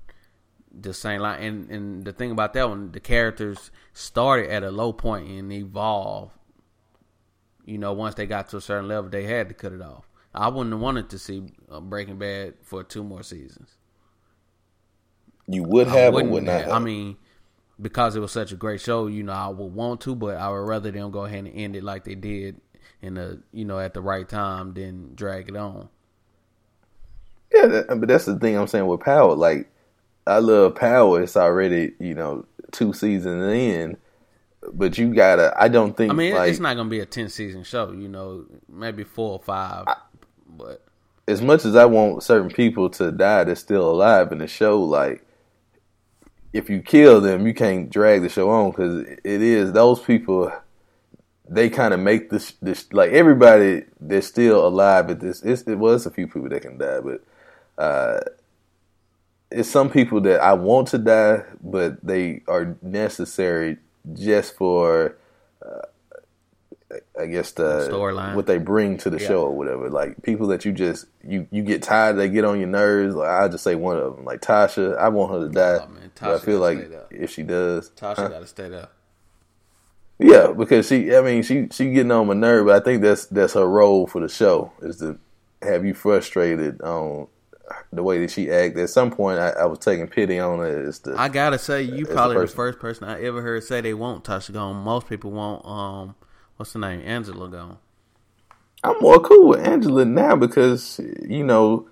the 0.70 0.92
same 0.94 1.20
line. 1.22 1.42
And 1.42 1.70
and 1.70 2.04
the 2.04 2.12
thing 2.12 2.30
about 2.30 2.52
that 2.54 2.68
one, 2.68 2.92
the 2.92 3.00
characters 3.00 3.70
started 3.92 4.50
at 4.50 4.62
a 4.62 4.70
low 4.70 4.92
point 4.92 5.28
and 5.28 5.52
evolved. 5.52 6.32
You 7.64 7.78
know, 7.78 7.92
once 7.92 8.14
they 8.14 8.26
got 8.26 8.48
to 8.50 8.58
a 8.58 8.60
certain 8.60 8.86
level, 8.88 9.10
they 9.10 9.24
had 9.24 9.48
to 9.48 9.54
cut 9.54 9.72
it 9.72 9.82
off. 9.82 10.08
I 10.32 10.48
wouldn't 10.48 10.72
have 10.72 10.80
wanted 10.80 11.08
to 11.10 11.18
see 11.18 11.44
uh, 11.70 11.80
Breaking 11.80 12.18
Bad 12.18 12.54
for 12.62 12.84
two 12.84 13.02
more 13.02 13.22
seasons. 13.22 13.70
you 15.48 15.62
would 15.64 15.86
have 15.88 16.14
or 16.14 16.22
wouldn't 16.22 16.32
would 16.32 16.44
not. 16.44 16.64
have. 16.64 16.70
I 16.70 16.78
mean, 16.78 17.16
because 17.80 18.16
it 18.16 18.20
was 18.20 18.32
such 18.32 18.52
a 18.52 18.56
great 18.56 18.80
show, 18.80 19.06
you 19.06 19.22
know, 19.22 19.32
I 19.32 19.48
would 19.48 19.74
want 19.74 20.00
to, 20.02 20.14
but 20.14 20.36
I 20.36 20.48
would 20.48 20.66
rather 20.66 20.90
them 20.90 21.10
go 21.10 21.24
ahead 21.24 21.44
and 21.44 21.54
end 21.54 21.76
it 21.76 21.82
like 21.82 22.04
they 22.04 22.14
did 22.14 22.60
in 23.02 23.14
the, 23.14 23.42
you 23.52 23.64
know, 23.64 23.78
at 23.78 23.94
the 23.94 24.00
right 24.00 24.28
time 24.28 24.74
than 24.74 25.14
drag 25.14 25.48
it 25.48 25.56
on. 25.56 25.88
yeah, 27.54 27.66
that, 27.66 27.86
but 27.88 28.08
that's 28.08 28.24
the 28.24 28.38
thing 28.38 28.56
I'm 28.56 28.66
saying 28.66 28.86
with 28.86 29.00
Power. 29.00 29.34
Like 29.34 29.70
I 30.26 30.38
love 30.38 30.74
Power. 30.74 31.22
It's 31.22 31.36
already 31.36 31.92
you 32.00 32.14
know 32.14 32.46
two 32.72 32.92
seasons 32.92 33.52
in, 33.52 33.96
but 34.72 34.98
you 34.98 35.14
gotta. 35.14 35.54
I 35.58 35.68
don't 35.68 35.96
think. 35.96 36.12
I 36.12 36.14
mean, 36.14 36.34
like, 36.34 36.50
it's 36.50 36.60
not 36.60 36.74
to 36.74 36.84
be 36.84 37.00
a 37.00 37.06
ten 37.06 37.28
season 37.28 37.62
show, 37.62 37.92
you 37.92 38.08
know, 38.08 38.46
maybe 38.68 39.04
four 39.04 39.32
or 39.32 39.40
five, 39.40 39.86
but 40.48 40.82
as 41.28 41.42
much 41.42 41.64
as 41.64 41.76
I 41.76 41.84
want 41.84 42.22
certain 42.22 42.50
people 42.50 42.88
to 42.90 43.12
die 43.12 43.44
that's 43.44 43.60
still 43.60 43.90
alive 43.90 44.32
in 44.32 44.38
the 44.38 44.46
show, 44.46 44.80
like 44.82 45.25
if 46.56 46.70
you 46.70 46.80
kill 46.80 47.20
them, 47.20 47.46
you 47.46 47.54
can't 47.54 47.90
drag 47.90 48.22
the 48.22 48.28
show 48.28 48.48
on 48.50 48.70
because 48.70 49.02
it 49.02 49.42
is 49.42 49.72
those 49.72 50.00
people. 50.00 50.52
They 51.48 51.68
kind 51.68 51.94
of 51.94 52.00
make 52.00 52.30
this 52.30 52.54
this 52.60 52.92
like 52.92 53.12
everybody 53.12 53.84
that's 54.00 54.26
still 54.26 54.66
alive 54.66 55.10
at 55.10 55.20
this. 55.20 55.42
It's, 55.42 55.62
it 55.62 55.76
was 55.76 56.06
a 56.06 56.10
few 56.10 56.26
people 56.26 56.48
that 56.48 56.62
can 56.62 56.78
die, 56.78 57.00
but 57.00 57.22
uh, 57.78 58.20
it's 59.50 59.68
some 59.68 59.90
people 59.90 60.20
that 60.22 60.40
I 60.40 60.54
want 60.54 60.88
to 60.88 60.98
die, 60.98 61.44
but 61.62 62.04
they 62.04 62.42
are 62.48 62.76
necessary 62.82 63.78
just 64.12 64.56
for. 64.56 65.16
Uh, 65.64 65.82
I 67.20 67.26
guess 67.26 67.52
the 67.52 67.88
Storyline. 67.90 68.34
what 68.34 68.46
they 68.46 68.58
bring 68.58 68.98
to 68.98 69.10
the 69.10 69.18
Yeah. 69.20 69.28
show 69.28 69.42
or 69.42 69.56
whatever. 69.56 69.88
Like 69.90 70.22
people 70.22 70.46
that 70.48 70.64
you 70.64 70.72
just 70.72 71.06
you 71.26 71.46
you 71.50 71.62
get 71.62 71.82
tired, 71.82 72.16
they 72.16 72.28
get 72.28 72.44
on 72.44 72.58
your 72.58 72.68
nerves. 72.68 73.14
Like 73.14 73.28
I 73.28 73.48
just 73.48 73.64
say 73.64 73.74
one 73.74 73.96
of 73.98 74.16
them, 74.16 74.24
like 74.24 74.40
Tasha. 74.40 74.96
I 74.98 75.08
want 75.08 75.32
her 75.32 75.48
to 75.48 75.52
die, 75.52 75.86
Oh, 76.22 76.34
I 76.34 76.38
feel 76.38 76.60
like 76.60 76.90
if 77.10 77.30
she 77.30 77.42
does, 77.42 77.90
Tasha 77.90 78.16
huh? 78.16 78.28
got 78.28 78.40
to 78.40 78.46
stay 78.46 78.68
there. 78.68 78.88
yeah, 80.18 80.52
because 80.56 80.88
she. 80.88 81.14
I 81.14 81.20
mean, 81.20 81.42
she 81.42 81.68
she 81.70 81.90
getting 81.90 82.10
on 82.12 82.26
my 82.26 82.34
nerve. 82.34 82.66
But 82.66 82.80
I 82.80 82.84
think 82.84 83.02
that's 83.02 83.26
that's 83.26 83.52
her 83.54 83.66
role 83.68 84.06
for 84.06 84.20
the 84.20 84.28
show 84.28 84.72
is 84.82 84.96
to 84.98 85.18
have 85.62 85.84
you 85.84 85.94
frustrated 85.94 86.80
on 86.82 87.28
the 87.92 88.02
way 88.02 88.20
that 88.20 88.30
she 88.30 88.50
act. 88.50 88.78
At 88.78 88.88
some 88.90 89.10
point, 89.10 89.38
I, 89.38 89.50
I 89.50 89.64
was 89.66 89.78
taking 89.80 90.06
pity 90.08 90.38
on 90.38 90.60
her. 90.60 90.86
As 90.88 91.00
the, 91.00 91.14
I 91.18 91.28
gotta 91.28 91.58
say, 91.58 91.82
you 91.82 92.06
probably 92.06 92.36
the 92.36 92.40
person. 92.42 92.56
first 92.56 92.78
person 92.78 93.04
I 93.08 93.22
ever 93.24 93.42
heard 93.42 93.62
say 93.64 93.80
they 93.82 93.92
want 93.94 94.24
Tasha 94.24 94.52
gone. 94.54 94.76
Most 94.76 95.08
people 95.08 95.32
want, 95.32 95.66
um, 95.66 96.14
what's 96.56 96.72
the 96.72 96.78
name, 96.78 97.02
Angela 97.04 97.48
gone. 97.48 97.78
I'm 98.84 98.98
more 99.00 99.20
cool 99.20 99.48
with 99.48 99.66
Angela 99.66 100.04
now 100.04 100.36
because 100.36 101.00
you 101.22 101.42
know 101.42 101.88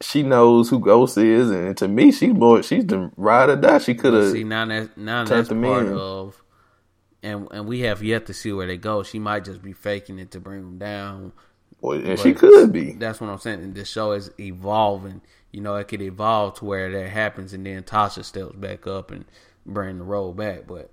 she 0.00 0.22
knows 0.22 0.68
who 0.68 0.78
Ghost 0.78 1.16
is, 1.18 1.50
and 1.50 1.76
to 1.78 1.88
me, 1.88 2.12
she's 2.12 2.32
more 2.32 2.62
she's 2.62 2.86
the 2.86 3.10
ride 3.16 3.50
or 3.50 3.56
die. 3.56 3.78
She 3.78 3.94
could 3.94 4.14
have 4.14 4.32
see 4.32 4.44
now 4.44 4.66
that 4.66 4.96
now 4.96 5.24
that's 5.24 5.48
part 5.48 5.86
in. 5.86 5.92
of 5.92 6.42
and 7.22 7.48
and 7.50 7.66
we 7.66 7.80
have 7.80 8.02
yet 8.02 8.26
to 8.26 8.34
see 8.34 8.52
where 8.52 8.66
they 8.66 8.76
go. 8.76 9.02
She 9.02 9.18
might 9.18 9.44
just 9.44 9.62
be 9.62 9.72
faking 9.72 10.18
it 10.18 10.30
to 10.32 10.40
bring 10.40 10.62
them 10.62 10.78
down. 10.78 11.32
Well, 11.80 11.98
and 11.98 12.06
But 12.06 12.18
she 12.20 12.34
could 12.34 12.72
be. 12.72 12.92
That's 12.92 13.20
what 13.20 13.30
I'm 13.30 13.38
saying. 13.38 13.62
And 13.62 13.74
this 13.74 13.90
show 13.90 14.12
is 14.12 14.30
evolving. 14.38 15.20
You 15.52 15.60
know, 15.60 15.76
it 15.76 15.88
could 15.88 16.02
evolve 16.02 16.54
to 16.58 16.64
where 16.64 16.90
that 16.90 17.10
happens, 17.10 17.52
and 17.52 17.64
then 17.66 17.82
Tasha 17.82 18.24
steps 18.24 18.54
back 18.56 18.86
up 18.86 19.10
and 19.10 19.24
bring 19.64 19.98
the 19.98 20.04
role 20.04 20.32
back. 20.32 20.66
But 20.66 20.90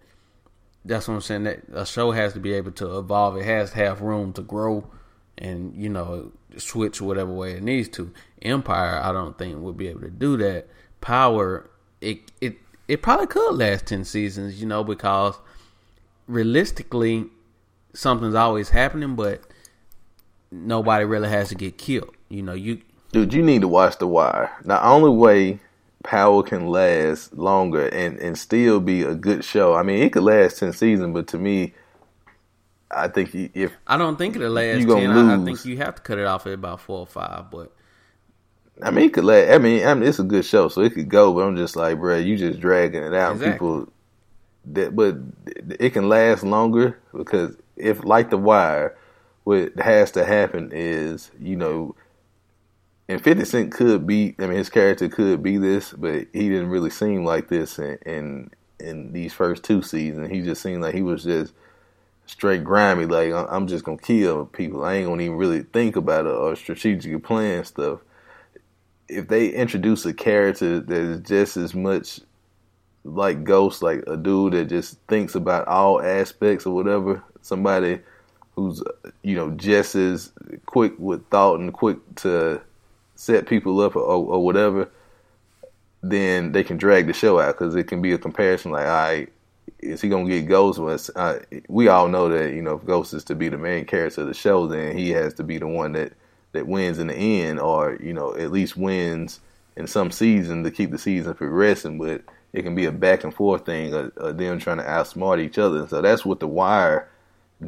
that's 0.86 1.08
what 1.08 1.16
I'm 1.16 1.22
saying. 1.22 1.44
That 1.44 1.64
a 1.74 1.86
show 1.86 2.12
has 2.12 2.34
to 2.34 2.40
be 2.40 2.54
able 2.54 2.72
to 2.74 2.98
evolve. 2.98 3.38
It 3.38 3.46
has 3.46 3.72
to 3.72 3.78
have 3.78 4.02
room 4.02 4.34
to 4.34 4.42
grow, 4.42 4.90
and 5.38 5.76
you 5.76 5.90
know, 5.90 6.32
switch 6.58 7.02
whatever 7.02 7.32
way 7.32 7.54
it 7.54 7.64
needs 7.64 7.90
to. 7.90 8.14
Empire, 8.42 9.00
I 9.02 9.12
don't 9.12 9.38
think 9.38 9.58
would 9.60 9.78
be 9.78 9.88
able 9.88 10.02
to 10.02 10.10
do 10.10 10.38
that. 10.38 10.68
Power, 11.02 11.70
it 12.02 12.32
it 12.42 12.58
it 12.88 13.02
probably 13.02 13.28
could 13.28 13.56
last 13.56 13.86
ten 13.86 14.04
seasons. 14.04 14.60
You 14.60 14.68
know, 14.68 14.84
because 14.84 15.36
realistically, 16.28 17.26
something's 17.94 18.36
always 18.36 18.70
happening, 18.70 19.16
but 19.16 19.42
nobody 20.52 21.06
really 21.06 21.30
has 21.30 21.50
to 21.50 21.56
get 21.56 21.78
killed. 21.78 22.16
You 22.30 22.44
know, 22.44 22.54
you 22.54 22.82
Dude, 23.14 23.32
you 23.32 23.44
need 23.44 23.62
to 23.62 23.68
watch 23.68 24.00
The 24.00 24.08
Wire. 24.08 24.52
The 24.66 24.84
only 24.84 25.12
way 25.12 25.60
Power 26.04 26.44
can 26.44 26.68
last 26.68 27.34
longer 27.34 27.88
and, 27.88 28.20
and 28.20 28.38
still 28.38 28.80
be 28.80 29.04
a 29.04 29.16
good 29.16 29.44
show. 29.44 29.74
I 29.74 29.84
mean, 29.84 30.04
it 30.04 30.12
could 30.12 30.24
last 30.24 30.60
10 30.60 30.74
seasons, 30.74 31.14
but 31.14 31.28
to 31.28 31.38
me, 31.38 31.74
I 32.96 33.08
think 33.08 33.34
if 33.34 33.72
I 33.88 33.98
don't 33.98 34.18
think 34.18 34.36
it'll 34.36 34.52
last 34.52 34.80
You 34.80 34.96
ten. 34.96 35.10
I, 35.10 35.36
I 35.36 35.46
think 35.46 35.66
you 35.66 35.78
have 35.78 35.96
to 35.96 36.02
cut 36.02 36.20
it 36.20 36.26
off 36.26 36.46
at 36.48 36.54
about 36.54 36.82
four 36.82 37.00
or 37.00 37.08
five. 37.08 37.50
But 37.52 37.72
I 38.82 38.92
mean, 38.92 39.06
it 39.06 39.14
could 39.14 39.26
last. 39.26 39.52
I 39.52 39.58
mean, 39.58 39.86
I 39.86 39.94
mean, 39.94 40.08
it's 40.08 40.20
a 40.20 40.24
good 40.24 40.46
show, 40.46 40.68
so 40.68 40.82
it 40.82 40.94
could 40.94 41.10
go. 41.10 41.34
But 41.34 41.48
I'm 41.48 41.58
just 41.58 41.76
like, 41.76 41.98
bro, 41.98 42.18
you 42.18 42.38
just 42.38 42.60
dragging 42.60 43.04
it 43.04 43.14
out. 43.14 43.34
Exactly. 43.34 43.54
People, 43.54 43.94
that, 44.66 44.96
but 44.96 45.18
it 45.80 45.92
can 45.92 46.10
last 46.10 46.44
longer 46.44 47.00
because 47.16 47.56
if, 47.76 48.04
like 48.04 48.30
The 48.30 48.38
Wire, 48.38 48.96
what 49.44 49.78
has 49.80 50.12
to 50.12 50.24
happen 50.26 50.72
is, 50.74 51.32
you 51.40 51.56
know, 51.56 51.96
and 53.08 53.24
Fifty 53.24 53.46
Cent 53.46 53.72
could 53.72 54.08
be. 54.08 54.36
I 54.40 54.48
mean, 54.48 54.58
his 54.58 54.70
character 54.70 55.10
could 55.10 55.44
be 55.44 55.58
this, 55.58 55.92
but 55.92 56.28
he 56.34 56.50
didn't 56.50 56.70
really 56.70 56.90
seem 56.90 57.26
like 57.26 57.50
this 57.50 57.78
in 57.78 57.98
in, 58.06 58.52
in 58.80 59.14
these 59.14 59.34
first 59.34 59.64
two 59.64 59.82
seasons. 59.82 60.30
He 60.30 60.42
just 60.42 60.62
seemed 60.62 60.82
like 60.82 60.96
he 60.96 61.02
was 61.02 61.24
just 61.24 61.54
straight 62.26 62.64
grimy. 62.64 63.06
Like 63.06 63.34
I'm 63.34 63.68
just 63.68 63.84
gonna 63.84 63.98
kill 63.98 64.46
people. 64.46 64.86
I 64.86 64.96
ain't 64.96 65.08
gonna 65.08 65.24
even 65.24 65.38
really 65.38 65.64
think 65.64 65.96
about 65.96 66.26
it 66.26 66.32
or 66.32 66.56
strategically 66.56 67.20
plan 67.20 67.66
stuff. 67.66 68.00
If 69.10 69.28
they 69.28 69.50
introduce 69.50 70.06
a 70.06 70.14
character 70.14 70.80
that 70.80 70.98
is 70.98 71.20
just 71.22 71.58
as 71.58 71.76
much 71.76 72.22
like 73.04 73.44
Ghost, 73.44 73.82
like 73.82 74.04
a 74.08 74.16
dude 74.16 74.54
that 74.54 74.66
just 74.66 74.98
thinks 75.10 75.36
about 75.36 75.68
all 75.68 76.02
aspects 76.02 76.66
or 76.66 76.74
whatever, 76.74 77.22
somebody 77.42 78.00
who's 78.56 78.82
you 79.24 79.36
know 79.36 79.52
just 79.52 79.96
as 79.96 80.32
quick 80.66 80.94
with 80.98 81.28
thought 81.30 81.60
and 81.60 81.74
quick 81.74 81.98
to 82.16 82.62
set 83.16 83.48
people 83.48 83.80
up 83.82 83.96
or, 83.96 84.02
or 84.02 84.44
whatever, 84.44 84.90
then 86.02 86.52
they 86.52 86.64
can 86.64 86.78
drag 86.78 87.08
the 87.08 87.14
show 87.14 87.40
out 87.40 87.58
because 87.58 87.76
it 87.76 87.86
can 87.88 88.02
be 88.02 88.12
a 88.12 88.18
comparison. 88.18 88.72
Like, 88.72 88.86
all 88.86 88.92
right, 88.92 89.30
is 89.80 90.02
he 90.02 90.10
gonna 90.10 90.28
get 90.28 90.48
Ghost? 90.48 90.80
It's- 90.80 91.10
uh, 91.16 91.40
we 91.70 91.88
all 91.88 92.08
know 92.08 92.30
that 92.30 92.54
you 92.54 92.62
know 92.62 92.76
if 92.76 92.86
Ghost 92.86 93.14
is 93.14 93.24
to 93.26 93.36
be 93.36 93.50
the 93.50 93.58
main 93.58 93.86
character 93.86 94.22
of 94.22 94.28
the 94.28 94.34
show, 94.34 94.68
then 94.68 94.98
he 94.98 95.12
has 95.12 95.34
to 95.36 95.44
be 95.44 95.58
the 95.58 95.68
one 95.68 95.94
that 95.94 96.14
that 96.52 96.68
wins 96.68 97.00
in 97.00 97.08
the 97.08 97.16
end, 97.16 97.60
or 97.60 97.98
you 98.02 98.14
know 98.14 98.36
at 98.36 98.52
least 98.52 98.78
wins 98.78 99.40
in 99.76 99.88
some 99.88 100.12
season 100.12 100.64
to 100.64 100.72
keep 100.72 100.92
the 100.92 100.98
season 100.98 101.34
progressing. 101.34 101.98
But 101.98 102.22
it 102.52 102.64
can 102.64 102.76
be 102.76 102.86
a 102.86 102.92
back 102.92 103.24
and 103.24 103.34
forth 103.34 103.66
thing, 103.66 103.94
of, 103.94 104.16
of 104.18 104.38
them 104.38 104.60
trying 104.60 104.78
to 104.78 104.84
outsmart 104.84 105.40
each 105.40 105.58
other. 105.58 105.88
So 105.88 106.02
that's 106.02 106.26
what 106.26 106.40
the 106.40 106.48
Wire 106.48 107.10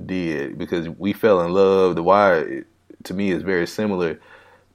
did 0.06 0.58
because 0.58 0.89
we 0.89 1.14
fell 1.14 1.41
in 1.41 1.54
love. 1.54 1.96
The 1.96 2.04
Wire, 2.04 2.66
to 3.04 3.14
me, 3.14 3.32
is 3.32 3.41
very 3.43 3.66
similar 3.66 4.20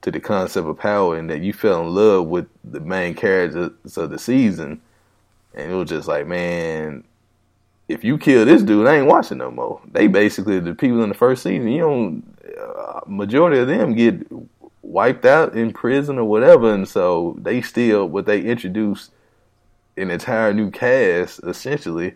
to 0.01 0.11
the 0.11 0.19
concept 0.19 0.67
of 0.67 0.77
power 0.77 1.17
and 1.17 1.29
that 1.29 1.41
you 1.41 1.53
fell 1.53 1.81
in 1.81 1.93
love 1.93 2.27
with 2.27 2.47
the 2.63 2.79
main 2.79 3.13
characters 3.13 3.97
of 3.97 4.09
the 4.09 4.19
season, 4.19 4.81
and 5.53 5.71
it 5.71 5.75
was 5.75 5.89
just 5.89 6.07
like, 6.07 6.27
man, 6.27 7.03
if 7.87 8.03
you 8.03 8.17
kill 8.17 8.45
this 8.45 8.63
dude, 8.63 8.87
I 8.87 8.97
ain't 8.97 9.07
watching 9.07 9.37
no 9.37 9.51
more. 9.51 9.81
They 9.91 10.07
basically 10.07 10.59
the 10.59 10.73
people 10.73 11.03
in 11.03 11.09
the 11.09 11.15
first 11.15 11.43
season. 11.43 11.69
You 11.69 11.81
don't. 11.81 12.37
Uh, 12.59 13.01
majority 13.07 13.59
of 13.59 13.67
them 13.67 13.93
get 13.93 14.25
wiped 14.81 15.25
out 15.25 15.55
in 15.55 15.71
prison 15.71 16.17
or 16.17 16.25
whatever, 16.25 16.73
and 16.73 16.87
so 16.87 17.35
they 17.39 17.61
still 17.61 18.07
what 18.07 18.25
they 18.25 18.41
introduced 18.41 19.11
an 19.97 20.09
entire 20.09 20.53
new 20.53 20.71
cast 20.71 21.43
essentially 21.43 22.15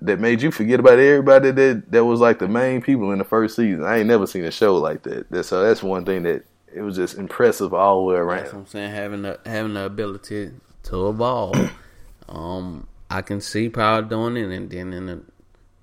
that 0.00 0.18
made 0.18 0.40
you 0.40 0.50
forget 0.50 0.80
about 0.80 0.98
everybody 0.98 1.50
that 1.50 1.90
that 1.90 2.04
was 2.04 2.20
like 2.20 2.38
the 2.38 2.48
main 2.48 2.80
people 2.80 3.12
in 3.12 3.18
the 3.18 3.24
first 3.24 3.56
season. 3.56 3.84
I 3.84 3.98
ain't 3.98 4.06
never 4.06 4.26
seen 4.26 4.44
a 4.44 4.50
show 4.50 4.76
like 4.76 5.02
that. 5.02 5.30
that 5.30 5.44
so 5.44 5.62
that's 5.62 5.82
one 5.82 6.04
thing 6.04 6.22
that 6.22 6.44
it 6.72 6.82
was 6.82 6.96
just 6.96 7.18
impressive 7.18 7.74
all 7.74 8.06
the 8.06 8.12
way 8.12 8.18
around. 8.18 8.38
that's 8.38 8.52
what. 8.52 8.60
I'm 8.60 8.66
saying. 8.66 8.90
Having 8.92 9.22
the 9.22 9.40
having 9.44 9.74
the 9.74 9.84
ability 9.84 10.52
to 10.84 11.08
evolve. 11.08 11.70
um, 12.28 12.86
I 13.08 13.22
can 13.22 13.40
see 13.40 13.68
Power 13.68 14.02
doing 14.02 14.36
it, 14.36 14.52
and 14.52 14.70
then 14.70 14.92
in 14.92 15.08
a, 15.08 15.20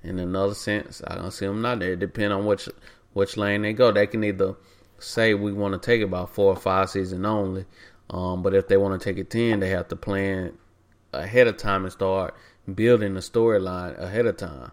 in 0.07 0.19
another 0.19 0.53
sense, 0.53 1.01
I 1.05 1.15
don't 1.15 1.31
see 1.31 1.45
them 1.45 1.61
not 1.61 1.79
there. 1.79 1.95
Depend 1.95 2.33
on 2.33 2.45
which 2.45 2.69
which 3.13 3.37
lane 3.37 3.63
they 3.63 3.73
go. 3.73 3.91
They 3.91 4.07
can 4.07 4.23
either 4.23 4.55
say 4.99 5.33
we 5.33 5.51
want 5.53 5.73
to 5.73 5.85
take 5.85 6.01
about 6.01 6.33
four 6.33 6.53
or 6.53 6.55
five 6.55 6.89
season 6.89 7.25
only, 7.25 7.65
um, 8.09 8.41
but 8.41 8.53
if 8.53 8.67
they 8.67 8.77
want 8.77 8.99
to 8.99 9.03
take 9.03 9.17
it 9.17 9.29
ten, 9.29 9.59
they 9.59 9.69
have 9.69 9.87
to 9.89 9.95
plan 9.95 10.57
ahead 11.13 11.47
of 11.47 11.57
time 11.57 11.83
and 11.83 11.91
start 11.91 12.33
building 12.73 13.13
the 13.13 13.19
storyline 13.19 13.97
ahead 13.97 14.25
of 14.25 14.37
time. 14.37 14.71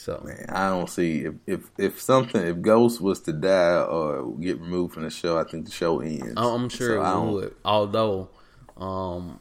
So 0.00 0.18
Man, 0.24 0.46
I 0.48 0.70
don't 0.70 0.88
see 0.88 1.26
if, 1.26 1.34
if 1.46 1.70
if 1.76 2.00
something 2.00 2.40
if 2.40 2.62
Ghost 2.62 3.02
was 3.02 3.20
to 3.20 3.34
die 3.34 3.82
or 3.82 4.34
get 4.38 4.58
removed 4.58 4.94
from 4.94 5.02
the 5.02 5.10
show, 5.10 5.36
I 5.36 5.44
think 5.44 5.66
the 5.66 5.70
show 5.70 6.00
ends. 6.00 6.32
I- 6.38 6.42
I'm 6.42 6.70
sure 6.70 7.04
So 7.04 7.28
it 7.28 7.32
would. 7.32 7.54
Although, 7.66 8.30
um, 8.78 9.40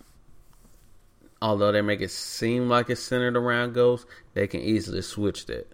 although 1.41 1.71
they 1.71 1.79
make 1.79 2.01
it 2.01 2.11
seem 2.11 2.67
like 2.67 2.89
it's 2.89 2.99
centered 2.99 3.37
around 3.37 3.71
Ghost, 3.73 4.05
they 4.33 4.47
can 4.47 4.59
easily 4.59 5.01
switch 5.01 5.45
that. 5.45 5.71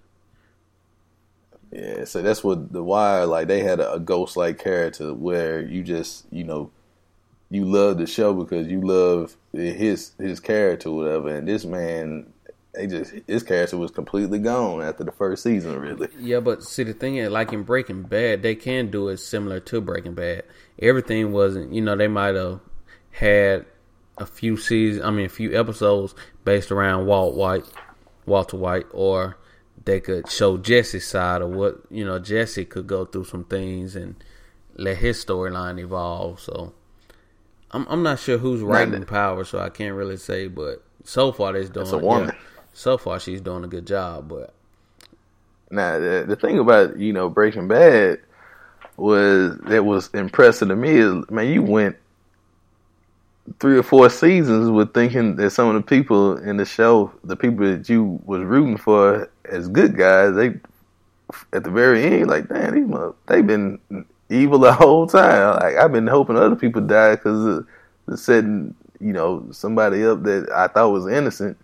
Yeah, 1.71 2.05
so 2.05 2.21
that's 2.21 2.43
what 2.43 2.71
the 2.71 2.83
Wire 2.83 3.25
like. 3.25 3.47
They 3.47 3.61
had 3.61 3.79
a, 3.79 3.93
a 3.93 3.99
ghost 3.99 4.38
like 4.38 4.59
character 4.59 5.15
where 5.15 5.61
you 5.61 5.81
just 5.81 6.27
you 6.31 6.43
know 6.43 6.69
you 7.49 7.65
love 7.65 7.97
the 7.97 8.05
show 8.05 8.36
because 8.36 8.67
you 8.67 8.81
love 8.81 9.36
his 9.51 10.11
his 10.19 10.39
character, 10.39 10.89
or 10.89 10.95
whatever. 10.95 11.29
And 11.29 11.47
this 11.47 11.65
man, 11.65 12.33
they 12.76 12.88
just 12.88 13.13
his 13.28 13.43
character 13.43 13.78
was 13.78 13.91
completely 13.91 14.39
gone 14.39 14.82
after 14.82 15.03
the 15.03 15.11
first 15.11 15.43
season. 15.43 15.80
Really, 15.80 16.09
Yeah, 16.19 16.39
but 16.39 16.63
see 16.63 16.84
the 16.84 16.93
thing 16.93 17.17
is, 17.17 17.30
like 17.30 17.53
in 17.53 17.63
Breaking 17.63 18.03
Bad, 18.03 18.41
they 18.43 18.55
can 18.55 18.89
do 18.91 19.09
it 19.09 19.17
similar 19.17 19.59
to 19.61 19.82
Breaking 19.82 20.13
Bad. 20.13 20.43
Everything 20.82 21.32
wasn't, 21.32 21.73
you 21.73 21.82
know, 21.82 21.95
they 21.95 22.07
might 22.07 22.36
have 22.36 22.59
had 23.11 23.65
a 24.17 24.26
few 24.26 24.57
seasons, 24.57 25.05
I 25.05 25.11
mean, 25.11 25.26
a 25.26 25.30
few 25.30 25.57
episodes 25.57 26.15
based 26.43 26.71
around 26.71 27.05
Walt 27.05 27.36
White, 27.36 27.65
Walter 28.26 28.57
White, 28.57 28.86
or 28.91 29.38
they 29.84 29.99
could 29.99 30.30
show 30.30 30.57
Jesse's 30.57 31.07
side 31.07 31.41
of 31.41 31.51
what, 31.51 31.82
you 31.89 32.05
know, 32.05 32.19
Jesse 32.19 32.65
could 32.65 32.88
go 32.88 33.05
through 33.05 33.26
some 33.26 33.45
things 33.45 33.95
and 33.95 34.15
let 34.76 34.97
his 34.97 35.23
storyline 35.23 35.80
evolve. 35.80 36.39
So 36.39 36.73
I'm 37.71 37.86
I'm 37.89 38.03
not 38.03 38.19
sure 38.19 38.38
who's 38.38 38.61
writing 38.61 39.03
Power, 39.05 39.43
so 39.43 39.59
I 39.59 39.69
can't 39.69 39.95
really 39.95 40.17
say, 40.17 40.47
but 40.47 40.84
so 41.03 41.32
far 41.32 41.53
they're 41.53 41.63
doing. 41.63 41.73
That's 41.73 41.91
a 41.91 41.97
woman. 41.97 42.30
yeah, 42.30 42.36
so 42.76 42.97
far 42.97 43.19
she's 43.19 43.41
doing 43.41 43.63
a 43.63 43.67
good 43.67 43.88
job, 43.88 44.28
but 44.30 44.53
Now 45.71 45.97
the, 45.97 46.26
the 46.28 46.36
thing 46.36 46.59
about 46.59 46.99
you 46.99 47.13
know 47.13 47.30
Breaking 47.30 47.67
Bad 47.67 48.19
was 48.97 49.57
that 49.65 49.84
was 49.84 50.09
impressive 50.13 50.67
to 50.67 50.76
me 50.76 50.91
is 50.91 51.30
man 51.30 51.47
you 51.47 51.61
went 51.63 51.97
three 53.59 53.78
or 53.78 53.84
four 53.84 54.09
seasons 54.09 54.69
with 54.69 54.93
thinking 54.93 55.36
that 55.36 55.51
some 55.51 55.67
of 55.67 55.76
the 55.76 55.82
people 55.82 56.38
in 56.38 56.57
the 56.57 56.65
show, 56.65 57.11
the 57.23 57.36
people 57.36 57.65
that 57.65 57.88
you 57.89 58.19
was 58.26 58.41
rooting 58.41 58.78
for 58.78 59.30
as 59.45 59.67
good 59.67 59.95
guys, 59.97 60.36
they 60.36 60.59
at 61.53 61.63
the 61.63 61.71
very 61.71 62.03
end 62.03 62.28
like 62.28 62.47
damn 62.49 62.73
these 62.73 62.88
mother, 62.88 63.13
they 63.28 63.41
been 63.41 63.80
evil 64.30 64.59
the 64.59 64.73
whole 64.82 65.07
time. 65.07 65.59
Like 65.61 65.78
I've 65.78 65.91
been 65.91 66.07
hoping 66.07 66.36
other 66.36 66.55
people 66.55 66.82
die 66.82 67.15
because 67.15 67.63
the 68.05 68.17
setting 68.17 68.76
you 68.99 69.13
know 69.13 69.47
somebody 69.51 70.03
up 70.03 70.23
that 70.23 70.49
I 70.51 70.67
thought 70.67 70.91
was 70.91 71.07
innocent. 71.07 71.57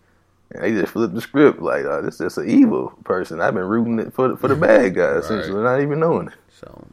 And 0.53 0.63
they 0.63 0.71
just 0.71 0.93
flipped 0.93 1.13
the 1.13 1.21
script 1.21 1.61
like, 1.61 1.85
oh, 1.85 2.01
this 2.01 2.19
is 2.19 2.37
an 2.37 2.49
evil 2.49 2.89
person. 3.03 3.39
I've 3.39 3.53
been 3.53 3.63
rooting 3.63 3.99
it 3.99 4.13
for 4.13 4.35
for 4.37 4.47
the 4.47 4.55
bad 4.67 4.95
guy, 4.95 5.17
essentially, 5.17 5.63
not 5.63 5.81
even 5.81 5.99
knowing 5.99 6.27
it. 6.27 6.33
So 6.49 6.87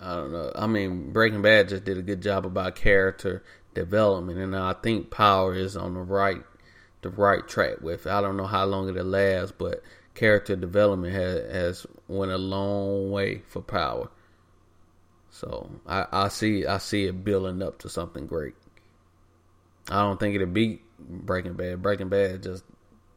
I 0.00 0.14
don't 0.14 0.32
know. 0.32 0.52
I 0.54 0.66
mean, 0.66 1.12
Breaking 1.12 1.42
Bad 1.42 1.68
just 1.68 1.84
did 1.84 1.98
a 1.98 2.02
good 2.02 2.22
job 2.22 2.46
about 2.46 2.76
character 2.76 3.42
development, 3.74 4.38
and 4.38 4.54
I 4.54 4.72
think 4.74 5.10
Power 5.10 5.54
is 5.54 5.76
on 5.76 5.94
the 5.94 6.00
right, 6.00 6.42
the 7.02 7.10
right 7.10 7.46
track 7.48 7.80
with. 7.80 8.06
it. 8.06 8.12
I 8.12 8.20
don't 8.20 8.36
know 8.36 8.46
how 8.46 8.64
long 8.66 8.88
it'll 8.88 9.04
last, 9.04 9.58
but 9.58 9.82
character 10.14 10.54
development 10.54 11.12
has 11.12 11.52
has 11.52 11.86
went 12.08 12.30
a 12.30 12.38
long 12.38 13.10
way 13.10 13.42
for 13.48 13.62
Power. 13.62 14.10
So 15.30 15.70
I, 15.86 16.06
I 16.12 16.28
see 16.28 16.66
I 16.66 16.78
see 16.78 17.06
it 17.06 17.24
building 17.24 17.62
up 17.62 17.80
to 17.80 17.88
something 17.88 18.26
great. 18.26 18.54
I 19.90 20.02
don't 20.02 20.18
think 20.20 20.34
it'll 20.34 20.46
beat 20.46 20.82
Breaking 20.98 21.54
Bad. 21.54 21.82
Breaking 21.82 22.08
Bad 22.08 22.42
just 22.42 22.64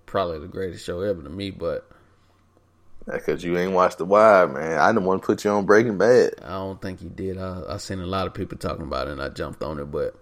probably 0.09 0.39
the 0.39 0.47
greatest 0.47 0.85
show 0.85 1.01
ever 1.01 1.21
to 1.21 1.29
me. 1.29 1.51
But 1.51 1.89
That's 3.05 3.25
Because 3.25 3.43
you 3.43 3.57
ain't 3.57 3.73
watched 3.73 3.99
The 3.99 4.05
Wire, 4.05 4.47
man. 4.47 4.77
I 4.77 4.91
didn't 4.91 5.05
want 5.05 5.21
to 5.21 5.25
put 5.25 5.43
you 5.45 5.51
on 5.51 5.65
Breaking 5.65 5.97
Bad. 5.97 6.33
I 6.43 6.49
don't 6.49 6.81
think 6.81 6.99
he 6.99 7.07
did. 7.07 7.37
I 7.37 7.63
I 7.69 7.77
seen 7.77 7.99
a 7.99 8.05
lot 8.07 8.27
of 8.27 8.33
people 8.33 8.57
talking 8.57 8.83
about 8.83 9.07
it, 9.07 9.11
and 9.11 9.21
I 9.21 9.29
jumped 9.29 9.63
on 9.63 9.79
it. 9.79 9.85
But 9.85 10.15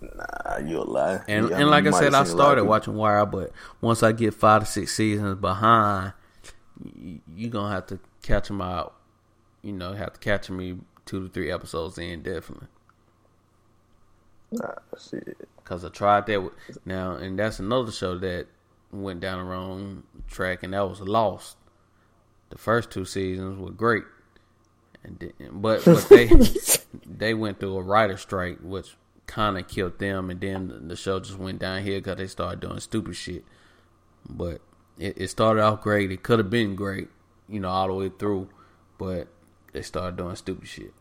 Nah, 0.00 0.58
you 0.58 0.78
a 0.78 0.84
lie. 0.84 1.22
and 1.28 1.50
Yeah, 1.50 1.58
and 1.58 1.70
like 1.70 1.86
I 1.86 1.90
said, 1.90 1.94
I 1.94 2.02
seen 2.02 2.10
a 2.10 2.14
lot 2.14 2.22
of 2.22 2.30
started 2.30 2.64
watching 2.64 2.94
Wire, 2.94 3.26
but 3.26 3.52
once 3.80 4.02
I 4.02 4.12
get 4.12 4.34
five 4.34 4.62
to 4.62 4.66
six 4.66 4.94
seasons 4.94 5.40
behind, 5.40 6.12
you, 6.94 7.20
you 7.34 7.48
gonna 7.48 7.72
have 7.74 7.86
to 7.88 7.98
catch 8.22 8.48
them 8.48 8.60
out. 8.60 8.94
You 9.62 9.72
know, 9.72 9.92
have 9.92 10.14
to 10.14 10.20
catch 10.20 10.48
me 10.48 10.78
two 11.04 11.26
to 11.26 11.32
three 11.32 11.50
episodes 11.50 11.98
in 11.98 12.22
definitely. 12.22 12.68
Nah, 14.52 14.74
shit. 14.98 15.36
Cause 15.64 15.84
I 15.84 15.88
tried 15.90 16.26
that 16.26 16.42
with, 16.42 16.54
now, 16.84 17.12
and 17.12 17.38
that's 17.38 17.60
another 17.60 17.92
show 17.92 18.18
that 18.18 18.46
went 18.92 19.20
down 19.20 19.38
the 19.38 19.44
wrong 19.44 20.02
track, 20.28 20.62
and 20.62 20.74
that 20.74 20.88
was 20.88 21.00
Lost. 21.00 21.56
The 22.50 22.58
first 22.58 22.90
two 22.90 23.04
seasons 23.04 23.58
were 23.58 23.70
great, 23.70 24.04
and 25.04 25.32
but 25.52 25.84
but 25.84 26.08
they 26.10 26.30
they 27.06 27.34
went 27.34 27.60
through 27.60 27.76
a 27.76 27.82
writer 27.82 28.16
strike, 28.16 28.58
which 28.62 28.96
kind 29.26 29.56
of 29.56 29.68
killed 29.68 29.98
them, 29.98 30.30
and 30.30 30.40
then 30.40 30.88
the 30.88 30.96
show 30.96 31.20
just 31.20 31.38
went 31.38 31.60
down 31.60 31.82
here 31.82 32.00
because 32.00 32.16
they 32.16 32.26
started 32.26 32.60
doing 32.60 32.80
stupid 32.80 33.14
shit. 33.14 33.44
But 34.28 34.60
it, 34.98 35.16
it 35.16 35.28
started 35.28 35.62
off 35.62 35.80
great. 35.80 36.10
It 36.10 36.22
could 36.22 36.40
have 36.40 36.50
been 36.50 36.74
great, 36.74 37.08
you 37.48 37.60
know, 37.60 37.68
all 37.68 37.86
the 37.86 37.94
way 37.94 38.10
through, 38.18 38.50
but 38.98 39.28
they 39.72 39.82
started 39.82 40.16
doing 40.16 40.34
stupid 40.34 40.66
shit. 40.66 40.92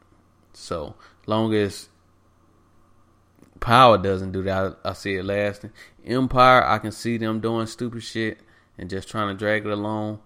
So 0.53 0.95
long 1.25 1.53
as 1.53 1.89
Power 3.59 3.97
doesn't 3.97 4.31
do 4.31 4.41
that. 4.43 4.77
I, 4.85 4.89
I 4.89 4.93
see 4.93 5.15
it 5.15 5.25
lasting. 5.25 5.71
Empire, 6.05 6.63
I 6.65 6.77
can 6.77 6.91
see 6.91 7.17
them 7.17 7.39
doing 7.39 7.67
stupid 7.67 8.03
shit 8.03 8.39
and 8.77 8.89
just 8.89 9.09
trying 9.09 9.27
to 9.29 9.37
drag 9.37 9.65
it 9.65 9.71
along. 9.71 10.19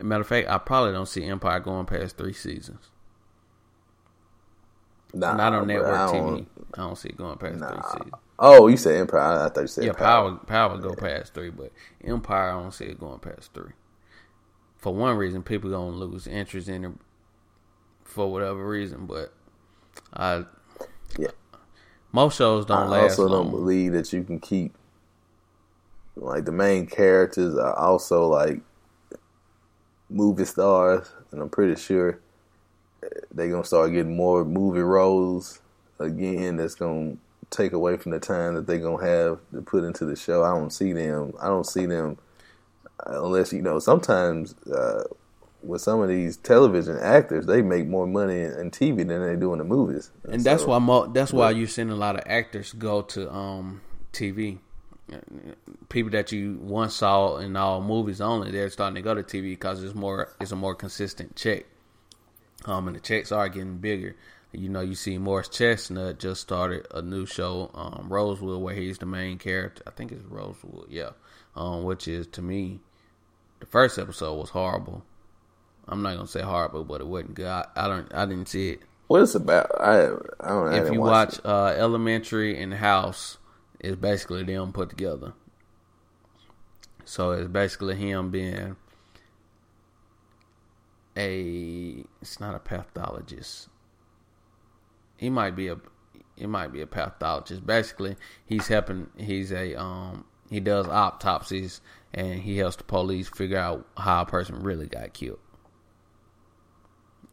Matter 0.00 0.20
of 0.20 0.26
fact, 0.26 0.48
I 0.48 0.58
probably 0.58 0.92
don't 0.92 1.08
see 1.08 1.24
Empire 1.24 1.58
going 1.60 1.86
past 1.86 2.16
three 2.16 2.32
seasons. 2.32 2.90
Nah, 5.14 5.34
Not 5.34 5.54
on 5.54 5.66
network 5.66 5.94
I 5.94 6.06
TV. 6.12 6.46
I 6.74 6.80
don't 6.82 6.98
see 6.98 7.08
it 7.08 7.16
going 7.16 7.38
past 7.38 7.58
Nah. 7.58 7.68
three 7.70 7.82
seasons. 7.92 8.12
Oh, 8.38 8.66
you 8.66 8.76
said 8.76 8.96
Empire. 9.00 9.44
I 9.44 9.48
thought 9.48 9.60
you 9.62 9.66
said 9.66 9.84
Yeah, 9.84 9.92
Power. 9.92 10.36
Power 10.36 10.74
Power 10.74 10.78
go 10.78 10.94
past 10.94 11.32
three, 11.32 11.50
but 11.50 11.72
Empire, 12.04 12.50
I 12.50 12.60
don't 12.60 12.72
see 12.74 12.84
it 12.84 13.00
going 13.00 13.18
past 13.20 13.54
three. 13.54 13.72
For 14.76 14.92
one 14.94 15.16
reason, 15.16 15.42
people 15.42 15.70
gonna 15.70 15.96
lose 15.96 16.26
interest 16.26 16.68
in 16.68 16.84
it 16.84 16.92
for 18.04 18.30
whatever 18.30 18.66
reason. 18.68 19.06
But 19.06 19.32
I. 20.12 20.44
most 22.16 22.38
shows 22.38 22.64
don't 22.64 22.78
I 22.78 22.86
last 22.86 23.18
also 23.18 23.28
long. 23.28 23.44
don't 23.44 23.50
believe 23.52 23.92
that 23.92 24.10
you 24.10 24.24
can 24.24 24.40
keep 24.40 24.74
like 26.16 26.46
the 26.46 26.52
main 26.52 26.86
characters 26.86 27.54
are 27.56 27.74
also 27.74 28.26
like 28.26 28.60
movie 30.08 30.46
stars, 30.46 31.10
and 31.30 31.42
I'm 31.42 31.50
pretty 31.50 31.78
sure 31.80 32.18
they're 33.32 33.50
gonna 33.50 33.64
start 33.64 33.92
getting 33.92 34.16
more 34.16 34.46
movie 34.46 34.80
roles 34.80 35.60
again. 35.98 36.56
That's 36.56 36.74
gonna 36.74 37.16
take 37.50 37.72
away 37.72 37.98
from 37.98 38.12
the 38.12 38.18
time 38.18 38.54
that 38.54 38.66
they're 38.66 38.78
gonna 38.78 39.04
have 39.04 39.40
to 39.52 39.60
put 39.60 39.84
into 39.84 40.06
the 40.06 40.16
show. 40.16 40.42
I 40.42 40.50
don't 40.50 40.72
see 40.72 40.94
them. 40.94 41.34
I 41.38 41.48
don't 41.48 41.66
see 41.66 41.84
them 41.84 42.16
uh, 43.06 43.22
unless 43.24 43.52
you 43.52 43.60
know. 43.60 43.78
Sometimes 43.78 44.54
uh, 44.66 45.04
with 45.66 45.80
some 45.82 46.00
of 46.00 46.08
these 46.08 46.36
television 46.36 46.98
actors, 46.98 47.46
they 47.46 47.60
make 47.62 47.86
more 47.86 48.06
money 48.06 48.40
in, 48.40 48.52
in 48.52 48.70
TV 48.70 48.98
than 49.06 49.20
they 49.26 49.36
do 49.36 49.52
in 49.52 49.58
the 49.58 49.64
movies, 49.64 50.10
and 50.24 50.42
that's 50.42 50.62
So- 50.62 50.68
why 50.68 50.78
mo- 50.78 51.06
that's 51.06 51.32
why 51.32 51.50
you're 51.50 51.68
seeing 51.68 51.90
a 51.90 51.96
lot 51.96 52.16
of 52.16 52.22
actors 52.26 52.72
go 52.72 53.02
to 53.02 53.30
um 53.32 53.80
TV. 54.12 54.58
People 55.88 56.10
that 56.12 56.32
you 56.32 56.58
once 56.60 56.94
saw 56.94 57.36
in 57.36 57.56
all 57.56 57.80
movies 57.80 58.20
only, 58.20 58.50
they're 58.50 58.68
starting 58.70 58.96
to 58.96 59.02
go 59.02 59.14
to 59.14 59.22
TV 59.22 59.50
because 59.52 59.82
it's 59.82 59.94
more 59.94 60.30
it's 60.40 60.50
a 60.52 60.56
more 60.56 60.74
consistent 60.74 61.36
check. 61.36 61.64
Um, 62.64 62.88
and 62.88 62.96
the 62.96 63.00
checks 63.00 63.30
are 63.30 63.48
getting 63.48 63.78
bigger. 63.78 64.16
You 64.52 64.68
know, 64.68 64.80
you 64.80 64.94
see 64.94 65.18
Morris 65.18 65.48
Chestnut 65.48 66.18
just 66.18 66.40
started 66.40 66.86
a 66.92 67.02
new 67.02 67.26
show, 67.26 67.70
um, 67.74 68.06
Rosewood, 68.08 68.60
where 68.62 68.74
he's 68.74 68.98
the 68.98 69.06
main 69.06 69.38
character. 69.38 69.82
I 69.86 69.90
think 69.90 70.10
it's 70.10 70.24
Rosewood, 70.24 70.86
yeah. 70.88 71.10
Um, 71.54 71.84
which 71.84 72.08
is 72.08 72.26
to 72.28 72.42
me, 72.42 72.80
the 73.60 73.66
first 73.66 73.98
episode 73.98 74.34
was 74.34 74.50
horrible. 74.50 75.04
I'm 75.88 76.02
not 76.02 76.16
gonna 76.16 76.26
say 76.26 76.42
horrible, 76.42 76.84
but 76.84 77.00
it 77.00 77.06
wasn't 77.06 77.34
good. 77.34 77.46
I, 77.46 77.66
I 77.76 77.88
don't, 77.88 78.12
I 78.12 78.26
didn't 78.26 78.48
see 78.48 78.70
it 78.70 78.80
What 79.06 79.22
it's 79.22 79.34
about? 79.34 79.70
I 79.80 80.06
I 80.40 80.48
don't. 80.48 80.68
I 80.72 80.78
if 80.82 80.92
you 80.92 81.00
watch, 81.00 81.38
watch 81.38 81.40
uh, 81.44 81.74
Elementary 81.78 82.60
and 82.60 82.74
House, 82.74 83.38
it's 83.78 83.96
basically 83.96 84.42
them 84.42 84.72
put 84.72 84.90
together. 84.90 85.34
So 87.04 87.30
it's 87.32 87.48
basically 87.48 87.94
him 87.94 88.30
being 88.30 88.76
a. 91.16 92.04
It's 92.20 92.40
not 92.40 92.54
a 92.56 92.58
pathologist. 92.58 93.68
He 95.16 95.30
might 95.30 95.54
be 95.54 95.68
a. 95.68 95.76
He 96.34 96.46
might 96.46 96.72
be 96.72 96.80
a 96.80 96.86
pathologist. 96.86 97.64
Basically, 97.64 98.16
he's 98.44 98.66
helping. 98.66 99.08
He's 99.16 99.52
a. 99.52 99.80
Um. 99.80 100.24
He 100.48 100.60
does 100.60 100.86
autopsies 100.86 101.80
and 102.14 102.40
he 102.40 102.56
helps 102.56 102.76
the 102.76 102.84
police 102.84 103.28
figure 103.28 103.58
out 103.58 103.86
how 103.96 104.22
a 104.22 104.26
person 104.26 104.62
really 104.62 104.86
got 104.86 105.12
killed. 105.12 105.38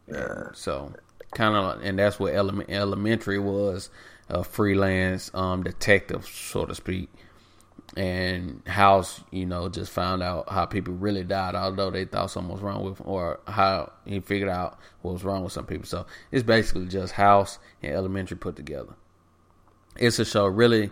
Yeah. 0.08 0.48
So 0.52 0.92
kind 1.34 1.56
of, 1.56 1.82
and 1.82 1.98
that's 1.98 2.18
what 2.18 2.34
element, 2.34 2.70
elementary 2.70 3.38
was, 3.38 3.90
a 4.28 4.44
freelance 4.44 5.30
um, 5.34 5.62
detective, 5.62 6.26
so 6.26 6.64
to 6.64 6.74
speak. 6.74 7.10
And 7.96 8.66
House, 8.66 9.20
you 9.30 9.46
know, 9.46 9.68
just 9.68 9.92
found 9.92 10.22
out 10.22 10.48
how 10.48 10.66
people 10.66 10.94
really 10.94 11.22
died, 11.22 11.54
although 11.54 11.90
they 11.90 12.06
thought 12.06 12.30
something 12.30 12.52
was 12.52 12.62
wrong 12.62 12.82
with, 12.82 13.00
or 13.04 13.40
how 13.46 13.92
he 14.04 14.20
figured 14.20 14.48
out 14.48 14.78
what 15.02 15.12
was 15.12 15.22
wrong 15.22 15.44
with 15.44 15.52
some 15.52 15.66
people. 15.66 15.86
So 15.86 16.06
it's 16.32 16.42
basically 16.42 16.86
just 16.86 17.12
House 17.12 17.58
and 17.82 17.92
Elementary 17.92 18.36
put 18.36 18.56
together. 18.56 18.94
It's 19.96 20.18
a 20.18 20.24
show 20.24 20.46
really, 20.46 20.90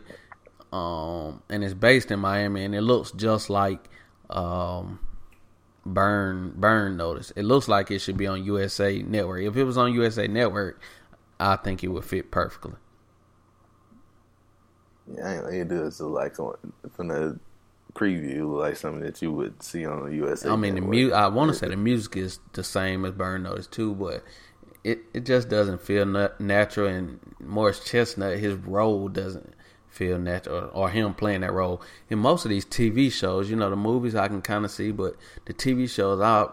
um, 0.72 1.42
and 1.48 1.64
it's 1.64 1.74
based 1.74 2.12
in 2.12 2.20
Miami, 2.20 2.64
and 2.64 2.74
it 2.74 2.82
looks 2.82 3.10
just 3.12 3.50
like 3.50 3.88
um, 4.30 5.00
Burn 5.84 6.52
Burn 6.56 6.96
Notice. 6.96 7.32
It 7.36 7.44
looks 7.44 7.68
like 7.68 7.90
it 7.90 8.00
should 8.00 8.16
be 8.16 8.26
on 8.26 8.44
USA 8.44 9.02
Network. 9.02 9.42
If 9.42 9.56
it 9.56 9.64
was 9.64 9.76
on 9.78 9.92
USA 9.94 10.26
Network, 10.28 10.80
I 11.40 11.56
think 11.56 11.82
it 11.82 11.88
would 11.88 12.04
fit 12.04 12.30
perfectly. 12.30 12.74
Yeah, 15.12 15.28
I 15.28 15.34
ain't 15.34 15.44
gonna 15.44 15.64
do 15.64 15.84
this 15.84 16.00
like 16.00 16.36
from 16.36 17.08
the 17.08 17.38
preview, 17.94 18.58
like 18.58 18.76
something 18.76 19.00
that 19.00 19.20
you 19.20 19.32
would 19.32 19.62
see 19.62 19.84
on 19.84 20.04
the 20.08 20.16
USA. 20.16 20.50
I 20.50 20.56
mean, 20.56 20.74
the 20.76 20.80
Network. 20.80 20.90
mu- 20.90 21.12
I 21.12 21.26
want 21.28 21.50
to 21.50 21.54
say 21.54 21.68
the 21.68 21.76
music 21.76 22.16
is 22.16 22.38
the 22.52 22.64
same 22.64 23.04
as 23.04 23.12
Burn 23.12 23.42
Notice 23.42 23.66
too, 23.66 23.94
but 23.94 24.22
it 24.84 25.00
it 25.12 25.24
just 25.26 25.48
doesn't 25.48 25.82
feel 25.82 26.06
natural. 26.38 26.88
And 26.88 27.20
Morris 27.40 27.84
Chestnut, 27.84 28.38
his 28.38 28.54
role 28.54 29.08
doesn't 29.08 29.54
feel 29.92 30.18
natural, 30.18 30.70
or 30.72 30.86
or 30.86 30.90
him 30.90 31.14
playing 31.14 31.42
that 31.42 31.52
role. 31.52 31.82
In 32.08 32.18
most 32.18 32.44
of 32.44 32.48
these 32.48 32.64
TV 32.64 33.12
shows, 33.12 33.50
you 33.50 33.56
know, 33.56 33.70
the 33.70 33.76
movies 33.76 34.14
I 34.14 34.26
can 34.28 34.42
kind 34.42 34.64
of 34.64 34.70
see, 34.70 34.90
but 34.90 35.14
the 35.44 35.54
TV 35.54 35.88
shows, 35.88 36.20
I 36.20 36.48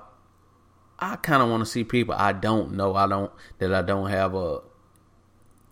I 0.99 1.15
kind 1.15 1.41
of 1.41 1.49
want 1.49 1.61
to 1.61 1.65
see 1.65 1.83
people 1.83 2.13
I 2.15 2.33
don't 2.33 2.73
know. 2.73 2.95
I 2.95 3.07
don't 3.07 3.31
that 3.57 3.73
I 3.73 3.81
don't 3.81 4.09
have 4.09 4.35
a 4.35 4.59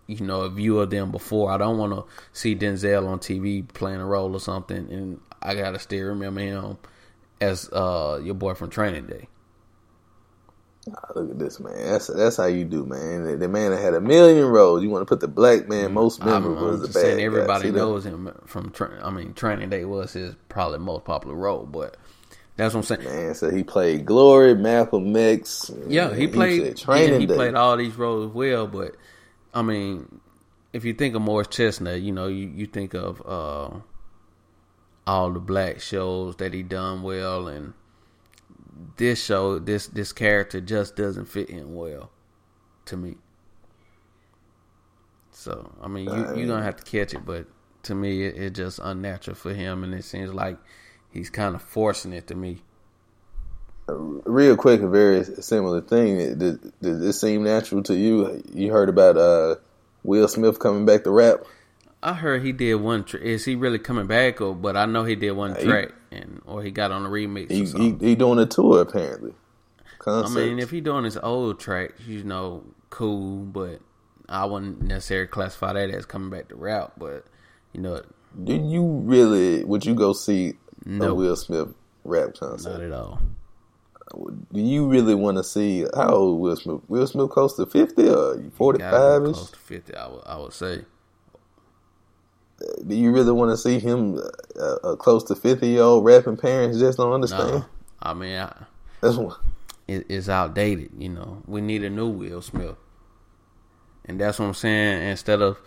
you 0.07 0.21
know 0.21 0.41
a 0.41 0.49
view 0.49 0.79
of 0.79 0.89
them 0.89 1.11
before. 1.11 1.51
I 1.51 1.57
don't 1.57 1.77
want 1.77 1.93
to 1.93 2.05
see 2.31 2.55
Denzel 2.55 3.07
on 3.07 3.19
TV 3.19 3.67
playing 3.67 3.99
a 3.99 4.05
role 4.05 4.33
or 4.33 4.39
something, 4.39 4.91
and 4.91 5.19
I 5.41 5.53
gotta 5.53 5.79
still 5.79 6.07
remember 6.07 6.39
him 6.41 6.77
as 7.41 7.69
uh 7.71 8.19
your 8.23 8.35
boy 8.35 8.53
from 8.53 8.69
Training 8.69 9.07
Day. 9.07 9.27
Ah, 10.95 11.11
look 11.15 11.31
at 11.31 11.39
this 11.39 11.59
man. 11.59 11.73
That's 11.91 12.07
that's 12.07 12.37
how 12.37 12.45
you 12.45 12.63
do, 12.65 12.85
man. 12.85 13.23
The, 13.23 13.37
the 13.37 13.47
man 13.47 13.71
that 13.71 13.81
had 13.81 13.93
a 13.93 14.01
million 14.01 14.45
roles. 14.45 14.81
You 14.83 14.89
want 14.89 15.01
to 15.01 15.05
put 15.05 15.19
the 15.19 15.27
black 15.27 15.67
man 15.67 15.93
most 15.93 16.19
Mm-hmm. 16.19 16.29
I'm, 16.29 16.43
memorable 16.43 16.69
as 16.73 16.81
the 16.81 16.87
bad 16.87 16.93
saying 16.93 17.19
everybody 17.21 17.69
that? 17.71 17.77
knows 17.77 18.05
him 18.05 18.31
from. 18.45 18.71
Tra- 18.71 18.99
I 19.05 19.09
mean, 19.09 19.33
Training 19.33 19.69
Day 19.69 19.85
was 19.85 20.13
his 20.13 20.35
probably 20.49 20.79
most 20.79 21.03
popular 21.05 21.35
role, 21.35 21.65
but 21.65 21.97
that's 22.55 22.73
what 22.73 22.89
I'm 22.89 22.97
saying. 22.97 23.03
Man, 23.03 23.35
so 23.35 23.49
he 23.51 23.63
played 23.63 24.05
Glory, 24.05 24.55
Malcolm 24.55 25.15
X. 25.15 25.69
Yeah, 25.87 26.13
he 26.15 26.27
played. 26.27 26.63
said 26.63 26.77
Training 26.77 27.13
yeah, 27.13 27.19
he 27.19 27.25
Day. 27.25 27.35
played 27.35 27.55
all 27.55 27.75
these 27.77 27.95
roles 27.95 28.33
well, 28.33 28.65
but 28.67 28.95
I 29.53 29.61
mean, 29.61 30.21
if 30.73 30.85
you 30.85 30.93
think 30.93 31.15
of 31.15 31.21
Morris 31.21 31.47
Chestnut, 31.49 32.01
you 32.01 32.11
know, 32.11 32.27
you, 32.27 32.47
you 32.47 32.65
think 32.65 32.93
of 32.93 33.21
uh, 33.25 33.77
all 35.05 35.31
the 35.31 35.39
black 35.39 35.81
shows 35.81 36.35
that 36.37 36.53
he 36.53 36.63
done 36.63 37.01
well, 37.03 37.47
and 37.47 37.73
this 38.97 39.23
show, 39.23 39.59
this 39.59 39.87
this 39.87 40.11
character 40.13 40.61
just 40.61 40.95
doesn't 40.95 41.25
fit 41.25 41.49
in 41.49 41.73
well 41.75 42.11
to 42.85 42.97
me. 42.97 43.15
So 45.31 45.71
I 45.81 45.87
mean, 45.87 46.05
you 46.05 46.35
you're 46.35 46.47
gonna 46.47 46.63
have 46.63 46.77
to 46.77 46.83
catch 46.83 47.13
it, 47.13 47.25
but 47.25 47.47
to 47.83 47.95
me, 47.95 48.23
it, 48.23 48.35
it's 48.37 48.57
just 48.57 48.79
unnatural 48.81 49.35
for 49.35 49.53
him, 49.53 49.83
and 49.83 49.93
it 49.93 50.03
seems 50.03 50.33
like 50.33 50.57
he's 51.11 51.29
kind 51.29 51.55
of 51.55 51.61
forcing 51.61 52.13
it 52.13 52.27
to 52.27 52.35
me. 52.35 52.63
Real 53.87 54.57
quick, 54.57 54.81
a 54.81 54.87
very 54.87 55.23
similar 55.23 55.79
thing. 55.79 56.17
Did, 56.37 56.61
did 56.81 56.99
this 56.99 57.21
seem 57.21 57.43
natural 57.43 57.83
to 57.83 57.95
you? 57.95 58.43
You 58.51 58.71
heard 58.71 58.89
about 58.89 59.15
uh, 59.15 59.55
Will 60.03 60.27
Smith 60.27 60.59
coming 60.59 60.85
back 60.85 61.05
to 61.05 61.11
rap? 61.11 61.45
I 62.03 62.13
heard 62.13 62.43
he 62.43 62.51
did 62.51 62.75
one. 62.75 63.03
Tra- 63.03 63.19
is 63.19 63.45
he 63.45 63.55
really 63.55 63.79
coming 63.79 64.07
back? 64.07 64.39
Or 64.41 64.53
but 64.55 64.77
I 64.77 64.85
know 64.85 65.03
he 65.03 65.15
did 65.15 65.31
one 65.31 65.55
He- 65.55 65.63
track, 65.65 65.89
and 66.11 66.41
or 66.45 66.61
he 66.63 66.71
got 66.71 66.91
on 66.91 67.05
a 67.05 67.09
remix. 67.09 67.49
He, 67.51 67.55
or 67.55 67.59
he 67.59 67.65
something. 67.65 67.99
he 67.99 68.15
doing 68.15 68.39
a 68.39 68.45
tour 68.45 68.81
apparently. 68.81 69.33
I 70.05 70.29
mean, 70.29 70.59
if 70.59 70.71
he 70.71 70.79
doing 70.79 71.03
his 71.03 71.17
old 71.17 71.59
tracks, 71.59 72.01
you 72.07 72.23
know, 72.23 72.63
cool, 72.89 73.39
but 73.43 73.81
I 74.29 74.45
wouldn't 74.45 74.81
necessarily 74.81 75.27
classify 75.27 75.73
that 75.73 75.89
as 75.89 76.05
coming 76.05 76.29
back 76.29 76.47
to 76.49 76.55
rap. 76.55 76.93
But 76.97 77.25
you 77.73 77.81
know, 77.81 78.01
Do 78.41 78.53
you 78.53 78.85
really? 79.03 79.65
Would 79.65 79.85
you 79.85 79.95
go 79.95 80.13
see 80.13 80.53
a 80.87 81.13
Will 81.13 81.35
Smith 81.35 81.69
rap 82.05 82.35
concert? 82.39 82.73
not 82.73 82.81
at 82.83 82.91
all. 82.93 83.19
Do 84.53 84.61
you 84.61 84.87
really 84.87 85.15
want 85.15 85.35
to 85.37 85.43
see 85.43 85.85
how 85.93 86.09
old 86.09 86.39
Will 86.39 86.55
Smith? 86.55 86.79
Will 86.87 87.05
Smith 87.07 87.29
close 87.31 87.55
to 87.57 87.65
fifty 87.65 88.07
or 88.07 88.41
forty 88.53 88.79
five? 88.79 88.91
Gotta 88.91 88.97
five 89.15 89.23
be 89.25 89.29
ish? 89.31 89.35
close 89.35 89.51
to 89.51 89.59
fifty. 89.59 89.95
I 89.95 90.07
would, 90.07 90.21
I 90.25 90.37
would 90.37 90.53
say. 90.53 90.85
Do 92.87 92.95
you 92.95 93.11
really 93.11 93.31
want 93.31 93.51
to 93.51 93.57
see 93.57 93.79
him 93.79 94.17
uh, 94.59 94.61
uh, 94.83 94.95
close 94.95 95.23
to 95.25 95.35
fifty 95.35 95.67
year 95.69 95.83
old 95.83 96.03
rapping 96.05 96.37
parents 96.37 96.79
just 96.79 96.97
don't 96.97 97.09
No, 97.09 97.15
understand? 97.15 97.65
I 98.01 98.13
mean, 98.13 98.37
I, 98.39 98.65
That's 99.01 99.15
what. 99.15 99.39
it, 99.87 100.05
it's 100.09 100.29
outdated. 100.29 100.91
You 100.97 101.09
know, 101.09 101.43
we 101.45 101.61
need 101.61 101.83
a 101.83 101.89
new 101.89 102.07
Will 102.09 102.41
Smith, 102.41 102.75
and 104.05 104.19
that's 104.19 104.39
what 104.39 104.45
I'm 104.45 104.53
saying. 104.53 105.07
Instead 105.09 105.41
of 105.41 105.59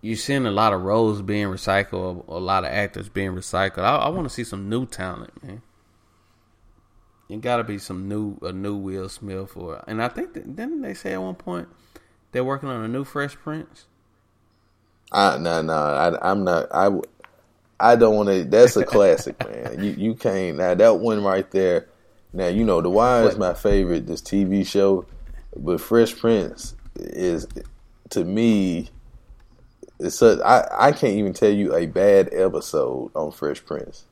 you 0.00 0.16
seeing 0.16 0.46
a 0.46 0.50
lot 0.50 0.72
of 0.72 0.82
roles 0.82 1.20
being 1.20 1.48
recycled, 1.48 2.26
a 2.28 2.38
lot 2.38 2.64
of 2.64 2.70
actors 2.70 3.08
being 3.10 3.32
recycled, 3.32 3.80
I, 3.80 3.96
I 3.96 4.08
want 4.08 4.26
to 4.26 4.34
see 4.34 4.44
some 4.44 4.68
new 4.70 4.86
talent, 4.86 5.42
man. 5.42 5.60
It 7.28 7.42
got 7.42 7.58
to 7.58 7.64
be 7.64 7.78
some 7.78 8.08
new, 8.08 8.38
a 8.42 8.52
new 8.52 8.74
Will 8.74 9.08
Smith, 9.08 9.56
or 9.56 9.84
and 9.86 10.02
I 10.02 10.08
think 10.08 10.32
that, 10.32 10.56
didn't 10.56 10.80
they 10.80 10.94
say 10.94 11.12
at 11.12 11.22
one 11.22 11.34
point 11.36 11.68
they're 12.32 12.42
working 12.42 12.68
on 12.68 12.82
a 12.84 12.88
new 12.88 13.04
Fresh 13.04 13.36
Prince? 13.36 13.86
I 15.12 15.38
no 15.38 15.62
no 15.62 15.72
I 15.74 16.30
I'm 16.30 16.44
not 16.44 16.68
I 16.72 16.90
I 17.82 17.96
don't 17.96 18.14
want 18.14 18.28
to. 18.28 18.44
That's 18.44 18.76
a 18.76 18.84
classic, 18.84 19.38
man. 19.48 19.82
You 19.82 19.92
you 19.92 20.14
can't 20.14 20.58
now 20.58 20.74
that 20.74 20.98
one 20.98 21.24
right 21.24 21.50
there. 21.50 21.88
Now 22.32 22.48
you 22.48 22.64
know 22.64 22.80
The 22.80 22.90
Wire 22.90 23.28
is 23.28 23.36
my 23.38 23.54
favorite 23.54 24.06
this 24.06 24.20
TV 24.20 24.66
show, 24.66 25.06
but 25.56 25.80
Fresh 25.80 26.16
Prince 26.18 26.74
is 26.96 27.46
to 28.10 28.24
me. 28.24 28.90
It's 29.98 30.16
such 30.16 30.38
I 30.40 30.66
I 30.78 30.92
can't 30.92 31.14
even 31.14 31.32
tell 31.32 31.50
you 31.50 31.74
a 31.74 31.86
bad 31.86 32.28
episode 32.32 33.10
on 33.14 33.32
Fresh 33.32 33.64
Prince. 33.64 34.04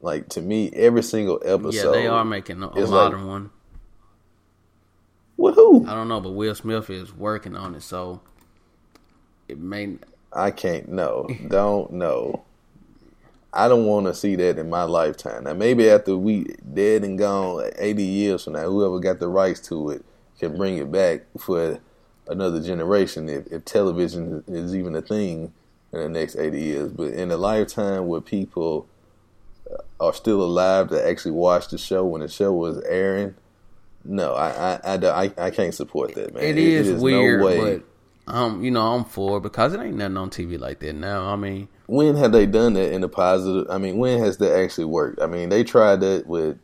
Like 0.00 0.28
to 0.30 0.40
me, 0.40 0.70
every 0.72 1.02
single 1.02 1.40
episode. 1.44 1.74
yeah, 1.74 1.90
they 1.90 2.06
are 2.06 2.24
making 2.24 2.62
a, 2.62 2.68
a 2.68 2.70
it's 2.80 2.90
like- 2.90 3.12
modern 3.12 3.26
one. 3.26 3.50
With 5.36 5.56
who? 5.56 5.84
I 5.88 5.94
don't 5.94 6.08
know, 6.08 6.20
but 6.20 6.30
Will 6.30 6.54
Smith 6.54 6.88
is 6.90 7.12
working 7.12 7.56
on 7.56 7.74
it, 7.74 7.82
so 7.82 8.20
it 9.48 9.58
may. 9.58 9.98
I 10.34 10.50
can't. 10.50 10.88
No, 10.88 11.28
don't 11.48 11.92
know. 11.92 12.44
I 13.52 13.68
don't 13.68 13.86
want 13.86 14.06
to 14.06 14.14
see 14.14 14.34
that 14.36 14.58
in 14.58 14.68
my 14.68 14.82
lifetime. 14.82 15.44
Now, 15.44 15.54
maybe 15.54 15.88
after 15.88 16.16
we 16.16 16.56
dead 16.72 17.04
and 17.04 17.16
gone, 17.16 17.70
eighty 17.78 18.02
years 18.02 18.44
from 18.44 18.54
now, 18.54 18.64
whoever 18.64 18.98
got 18.98 19.20
the 19.20 19.28
rights 19.28 19.60
to 19.68 19.90
it 19.90 20.04
can 20.40 20.56
bring 20.56 20.76
it 20.78 20.90
back 20.90 21.22
for 21.38 21.78
another 22.26 22.60
generation. 22.60 23.28
If, 23.28 23.46
if 23.52 23.64
television 23.64 24.42
is 24.48 24.74
even 24.74 24.96
a 24.96 25.02
thing 25.02 25.52
in 25.92 26.00
the 26.00 26.08
next 26.08 26.36
eighty 26.36 26.62
years, 26.62 26.90
but 26.90 27.12
in 27.12 27.30
a 27.30 27.36
lifetime 27.36 28.08
where 28.08 28.20
people 28.20 28.88
are 30.00 30.12
still 30.12 30.42
alive 30.42 30.88
to 30.88 31.08
actually 31.08 31.32
watch 31.32 31.68
the 31.68 31.78
show 31.78 32.04
when 32.04 32.22
the 32.22 32.28
show 32.28 32.52
was 32.52 32.82
airing, 32.82 33.36
no, 34.04 34.34
I 34.34 34.48
I, 34.50 34.96
I, 34.96 35.24
I, 35.24 35.32
I 35.38 35.50
can't 35.50 35.74
support 35.74 36.14
that, 36.16 36.34
man. 36.34 36.42
it 36.42 36.58
is, 36.58 36.90
no 36.90 37.00
weird, 37.00 37.42
way. 37.42 37.76
but 37.76 37.84
um, 38.26 38.64
you 38.64 38.70
know, 38.70 38.94
I'm 38.94 39.04
for 39.04 39.40
because 39.40 39.74
it 39.74 39.80
ain't 39.80 39.96
nothing 39.96 40.16
on 40.16 40.30
TV 40.30 40.58
like 40.58 40.80
that 40.80 40.94
now. 40.94 41.26
I 41.26 41.36
mean, 41.36 41.68
when 41.86 42.16
have 42.16 42.32
they 42.32 42.46
done 42.46 42.74
that 42.74 42.92
in 42.92 43.04
a 43.04 43.08
positive? 43.08 43.70
I 43.70 43.78
mean, 43.78 43.98
when 43.98 44.18
has 44.20 44.38
that 44.38 44.56
actually 44.58 44.86
worked? 44.86 45.20
I 45.20 45.26
mean, 45.26 45.50
they 45.50 45.64
tried 45.64 46.00
that 46.00 46.26
with 46.26 46.58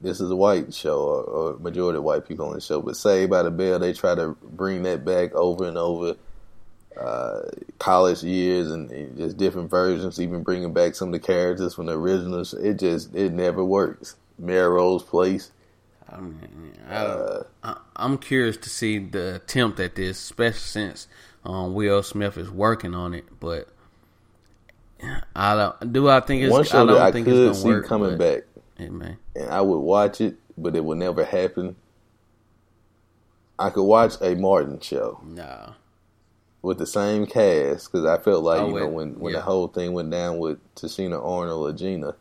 this 0.00 0.20
is 0.20 0.30
a 0.30 0.36
white 0.36 0.72
show 0.72 0.98
or, 1.00 1.22
or 1.22 1.58
majority 1.58 1.98
of 1.98 2.04
white 2.04 2.28
people 2.28 2.46
on 2.46 2.54
the 2.54 2.60
show, 2.60 2.80
but 2.80 2.96
Saved 2.96 3.30
by 3.30 3.42
the 3.42 3.50
Bell, 3.50 3.78
they 3.78 3.92
try 3.92 4.14
to 4.14 4.36
bring 4.42 4.82
that 4.84 5.04
back 5.04 5.34
over 5.34 5.66
and 5.66 5.78
over. 5.78 6.16
Uh, 6.98 7.42
college 7.78 8.24
years 8.24 8.72
and, 8.72 8.90
and 8.90 9.16
just 9.16 9.36
different 9.36 9.70
versions, 9.70 10.20
even 10.20 10.42
bringing 10.42 10.72
back 10.72 10.96
some 10.96 11.10
of 11.10 11.12
the 11.12 11.24
characters 11.24 11.72
from 11.72 11.86
the 11.86 11.92
originals. 11.92 12.54
It 12.54 12.80
just 12.80 13.14
it 13.14 13.32
never 13.32 13.64
works. 13.64 14.16
Melrose 14.36 15.04
Place. 15.04 15.52
I 16.10 16.20
mean, 16.20 16.72
I 16.88 17.40
I, 17.62 17.76
I'm 17.96 18.18
curious 18.18 18.56
to 18.58 18.70
see 18.70 18.98
the 18.98 19.36
attempt 19.36 19.78
at 19.80 19.94
this, 19.94 20.18
especially 20.20 20.58
since 20.60 21.08
um, 21.44 21.74
Will 21.74 22.02
Smith 22.02 22.36
is 22.38 22.50
working 22.50 22.94
on 22.94 23.14
it. 23.14 23.24
But 23.40 23.68
I 25.36 25.54
don't. 25.54 25.92
Do 25.92 26.08
I 26.08 26.20
think 26.20 26.42
it's? 26.42 26.52
One 26.52 26.62
I 26.62 26.64
show 26.64 26.86
don't 26.86 26.94
that 26.96 27.02
I 27.02 27.12
think 27.12 27.26
could 27.26 27.50
it's 27.50 27.60
see 27.62 27.68
work, 27.68 27.86
coming 27.86 28.16
back, 28.18 28.44
Hey, 28.76 28.88
man. 28.88 29.18
and 29.36 29.50
I 29.50 29.60
would 29.60 29.78
watch 29.80 30.20
it, 30.20 30.36
but 30.56 30.74
it 30.74 30.84
would 30.84 30.98
never 30.98 31.24
happen. 31.24 31.76
I 33.58 33.70
could 33.70 33.84
watch 33.84 34.14
a 34.20 34.34
Martin 34.34 34.80
show. 34.80 35.20
Nah. 35.24 35.72
with 36.62 36.78
the 36.78 36.86
same 36.86 37.26
cast 37.26 37.90
because 37.92 38.04
I 38.06 38.18
felt 38.22 38.44
like 38.44 38.60
Oh, 38.60 38.68
you 38.68 38.80
know 38.80 38.88
when 38.88 39.18
when 39.18 39.32
yeah. 39.34 39.40
the 39.40 39.44
whole 39.44 39.68
thing 39.68 39.92
went 39.92 40.10
down 40.10 40.38
with 40.38 40.58
Tichina 40.74 41.22
Arnold 41.24 41.68
or 41.68 41.72
Gina, 41.76 42.14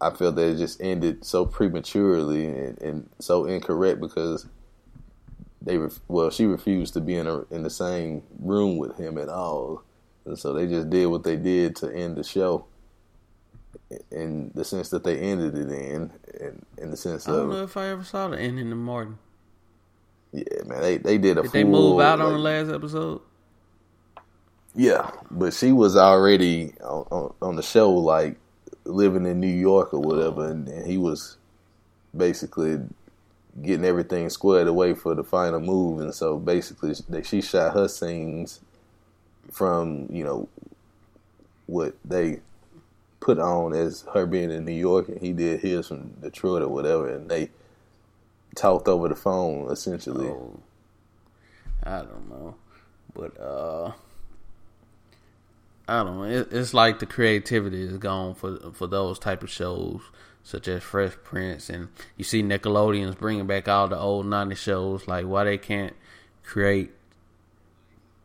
I 0.00 0.10
felt 0.10 0.36
that 0.36 0.48
it 0.50 0.58
just 0.58 0.80
ended 0.82 1.24
so 1.24 1.46
prematurely 1.46 2.46
and, 2.46 2.82
and 2.82 3.10
so 3.20 3.46
incorrect 3.46 4.00
because 4.00 4.46
they 5.62 5.78
ref- 5.78 6.00
well 6.08 6.30
she 6.30 6.46
refused 6.46 6.94
to 6.94 7.00
be 7.00 7.16
in 7.16 7.26
a, 7.26 7.42
in 7.52 7.62
the 7.64 7.70
same 7.70 8.22
room 8.40 8.78
with 8.78 8.98
him 8.98 9.18
at 9.18 9.28
all, 9.28 9.84
and 10.26 10.38
so 10.38 10.52
they 10.54 10.66
just 10.66 10.90
did 10.90 11.06
what 11.06 11.24
they 11.24 11.36
did 11.36 11.76
to 11.76 11.92
end 11.94 12.16
the 12.16 12.24
show. 12.24 12.66
In 14.10 14.52
the 14.54 14.64
sense 14.64 14.90
that 14.90 15.04
they 15.04 15.18
ended 15.18 15.56
it 15.56 15.70
in, 15.70 16.12
in, 16.40 16.66
in 16.78 16.90
the 16.90 16.96
sense 16.96 17.28
I 17.28 17.32
don't 17.32 17.50
of 17.50 17.50
know 17.50 17.64
if 17.64 17.76
I 17.76 17.88
ever 17.88 18.04
saw 18.04 18.28
the 18.28 18.38
ending 18.40 18.72
of 18.72 18.78
Martin. 18.78 19.18
yeah, 20.32 20.44
man, 20.66 20.82
they 20.82 20.98
they 20.98 21.18
did 21.18 21.38
a 21.38 21.42
Did 21.42 21.52
they 21.52 21.64
move 21.64 21.98
full, 21.98 22.00
out 22.00 22.20
on 22.20 22.32
the 22.32 22.38
last 22.38 22.70
episode? 22.70 23.22
Yeah, 24.74 25.10
but 25.30 25.54
she 25.54 25.72
was 25.72 25.96
already 25.96 26.74
on, 26.82 27.06
on, 27.10 27.34
on 27.42 27.56
the 27.56 27.62
show, 27.62 27.92
like 27.92 28.38
living 28.86 29.26
in 29.26 29.40
New 29.40 29.46
York 29.46 29.92
or 29.92 30.00
whatever, 30.00 30.48
and, 30.48 30.68
and 30.68 30.86
he 30.86 30.98
was 30.98 31.36
basically 32.16 32.80
getting 33.62 33.84
everything 33.84 34.28
squared 34.30 34.68
away 34.68 34.94
for 34.94 35.14
the 35.14 35.24
final 35.24 35.60
move. 35.60 36.00
And 36.00 36.14
so 36.14 36.38
basically, 36.38 36.94
they, 37.08 37.22
she 37.22 37.40
shot 37.40 37.74
her 37.74 37.88
scenes 37.88 38.60
from 39.50 40.08
you 40.10 40.24
know 40.24 40.48
what 41.66 41.94
they 42.04 42.40
put 43.20 43.38
on 43.38 43.72
as 43.74 44.04
her 44.14 44.26
being 44.26 44.50
in 44.50 44.64
New 44.64 44.72
York, 44.72 45.08
and 45.08 45.20
he 45.20 45.32
did 45.32 45.60
his 45.60 45.88
from 45.88 46.10
Detroit 46.20 46.62
or 46.62 46.68
whatever, 46.68 47.08
and 47.08 47.28
they 47.28 47.50
talked 48.54 48.88
over 48.88 49.08
the 49.08 49.16
phone 49.16 49.70
essentially. 49.70 50.28
Oh, 50.28 50.60
I 51.82 51.98
don't 51.98 52.28
know, 52.28 52.54
but 53.14 53.40
uh, 53.40 53.92
I 55.88 56.02
don't 56.02 56.18
know. 56.18 56.24
It, 56.24 56.48
it's 56.50 56.74
like 56.74 56.98
the 56.98 57.06
creativity 57.06 57.82
is 57.82 57.98
gone 57.98 58.34
for 58.34 58.72
for 58.72 58.86
those 58.86 59.18
type 59.18 59.42
of 59.42 59.50
shows, 59.50 60.00
such 60.42 60.66
as 60.68 60.82
Fresh 60.82 61.12
Prince, 61.22 61.70
and 61.70 61.88
you 62.16 62.24
see 62.24 62.42
Nickelodeon's 62.42 63.14
bringing 63.14 63.46
back 63.46 63.68
all 63.68 63.88
the 63.88 63.98
old 63.98 64.26
'90s 64.26 64.56
shows. 64.56 65.06
Like, 65.06 65.26
why 65.26 65.44
they 65.44 65.58
can't 65.58 65.94
create? 66.42 66.90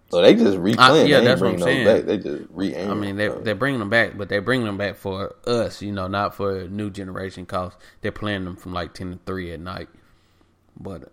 So 0.10 0.22
they 0.22 0.34
just 0.34 0.58
replaying. 0.58 1.08
Yeah, 1.08 1.20
they 1.20 1.26
that's 1.26 1.42
what 1.42 1.54
I'm 1.54 1.60
saying. 1.60 1.86
back. 1.86 2.06
They 2.06 2.18
just 2.18 2.44
re 2.50 2.76
I 2.76 2.94
mean, 2.96 3.16
they 3.16 3.28
they're 3.28 3.56
bringing 3.56 3.80
them 3.80 3.90
back, 3.90 4.18
but 4.18 4.28
they're 4.28 4.42
bringing 4.42 4.66
them 4.66 4.78
back 4.78 4.96
for 4.96 5.36
us, 5.46 5.82
you 5.82 5.92
know, 5.92 6.08
not 6.08 6.36
for 6.36 6.60
a 6.62 6.68
new 6.68 6.90
generation. 6.90 7.46
Cause 7.46 7.74
they're 8.02 8.12
playing 8.12 8.46
them 8.46 8.56
from 8.56 8.74
like 8.74 8.94
ten 8.94 9.12
to 9.12 9.20
three 9.26 9.54
at 9.54 9.60
night. 9.60 9.88
But 10.78 11.12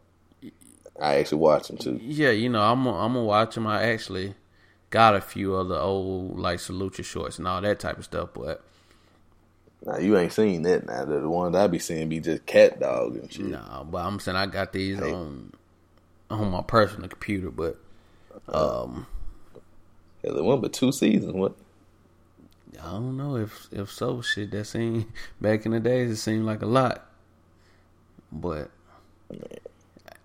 I 1.00 1.16
actually 1.16 1.38
watch 1.38 1.68
them 1.68 1.76
too. 1.76 2.00
Yeah, 2.02 2.30
you 2.30 2.48
know, 2.48 2.62
I'm 2.62 2.84
gonna, 2.84 2.98
I'm 2.98 3.12
gonna 3.12 3.24
watch 3.24 3.54
them. 3.54 3.66
I 3.66 3.82
actually 3.84 4.34
got 4.90 5.14
a 5.14 5.20
few 5.20 5.54
of 5.54 5.68
the 5.68 5.78
old 5.78 6.38
like 6.38 6.60
Salute 6.60 7.04
shorts 7.04 7.38
and 7.38 7.46
all 7.46 7.60
that 7.60 7.78
type 7.80 7.98
of 7.98 8.04
stuff, 8.04 8.30
but 8.34 8.62
Now 9.84 9.98
you 9.98 10.16
ain't 10.18 10.32
seen 10.32 10.62
that. 10.62 10.86
Now 10.86 11.04
the, 11.04 11.28
ones 11.28 11.54
I 11.54 11.66
be 11.66 11.78
seeing 11.78 12.08
be 12.08 12.20
just 12.20 12.46
CatDog 12.46 13.20
and 13.20 13.32
shit. 13.32 13.46
nah. 13.46 13.84
But 13.84 13.98
I'm 14.04 14.18
saying 14.20 14.36
I 14.36 14.46
got 14.46 14.72
these 14.72 14.98
Hey. 14.98 15.12
on 15.12 15.52
on 16.30 16.50
my 16.50 16.62
personal 16.62 17.08
computer, 17.08 17.50
but 17.50 17.78
um, 18.48 19.06
Hell, 20.24 20.36
it 20.36 20.44
went 20.44 20.60
but 20.62 20.72
two 20.72 20.92
seasons. 20.92 21.32
What? 21.32 21.54
I 22.82 22.90
don't 22.92 23.16
know 23.16 23.36
if 23.36 23.68
if 23.72 23.90
so. 23.90 24.20
Shit, 24.20 24.50
that 24.52 24.64
seemed 24.66 25.06
back 25.40 25.64
in 25.66 25.72
the 25.72 25.80
days, 25.80 26.10
it 26.10 26.16
seemed 26.16 26.44
like 26.44 26.62
a 26.62 26.66
lot, 26.66 27.06
but 28.30 28.70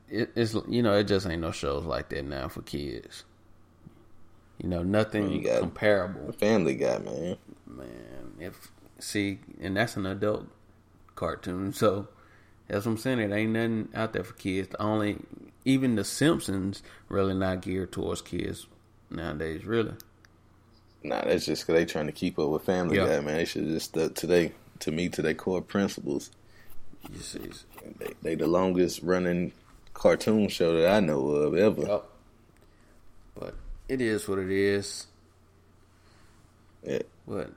it, 0.09 0.31
it's 0.35 0.55
you 0.67 0.83
know 0.83 0.93
it 0.93 1.05
just 1.05 1.25
ain't 1.27 1.41
no 1.41 1.51
shows 1.51 1.85
like 1.85 2.09
that 2.09 2.25
now 2.25 2.47
for 2.47 2.61
kids. 2.61 3.23
You 4.59 4.69
know, 4.69 4.83
nothing 4.83 5.31
You 5.31 5.43
got- 5.43 5.59
comparable. 5.59 6.31
Family 6.33 6.75
Guy, 6.75 6.99
man. 6.99 7.37
Man, 7.67 8.33
if 8.39 8.71
see, 8.99 9.39
and 9.59 9.75
that's 9.75 9.97
an 9.97 10.05
adult 10.05 10.45
cartoon, 11.15 11.73
so 11.73 12.07
that's 12.67 12.85
what 12.85 12.93
I'm 12.93 12.97
saying. 12.97 13.19
It 13.19 13.31
ain't 13.31 13.51
nothing 13.51 13.89
out 13.95 14.13
there 14.13 14.23
for 14.23 14.33
kids. 14.33 14.69
The 14.69 14.81
only, 14.81 15.17
even 15.65 15.95
The 15.95 16.03
Simpsons, 16.03 16.81
really 17.09 17.33
not 17.33 17.61
geared 17.61 17.91
towards 17.91 18.21
kids 18.21 18.67
nowadays. 19.09 19.65
Really, 19.65 19.93
Nah, 21.05 21.21
that's 21.25 21.45
just 21.45 21.63
because 21.67 21.79
they 21.79 21.85
trying 21.85 22.05
to 22.05 22.13
keep 22.13 22.39
up 22.39 22.47
with 22.49 22.63
Family 22.63 22.95
Yeah. 22.97 23.07
Guy, 23.07 23.19
man. 23.21 23.35
They 23.37 23.45
should 23.45 23.65
just 23.67 23.87
stuck 23.89 24.13
to 24.15 24.27
they 24.27 24.53
to 24.79 24.91
me 24.91 25.09
to 25.09 25.21
their 25.21 25.33
core 25.33 25.61
principles. 25.61 26.29
You 27.11 27.19
see, 27.19 27.49
They, 27.99 28.13
they 28.21 28.35
the 28.35 28.47
longest 28.47 29.01
running 29.03 29.51
cartoon 29.93 30.47
show 30.47 30.79
that 30.79 30.89
I 30.95 30.99
know 31.01 31.27
of 31.27 31.55
ever. 31.57 31.81
Yup. 31.81 32.09
But 33.35 33.55
it 33.93 34.01
is 34.01 34.27
what 34.27 34.39
it 34.39 34.51
is. 34.51 35.07
Yeah. 36.83 36.99
But 37.27 37.51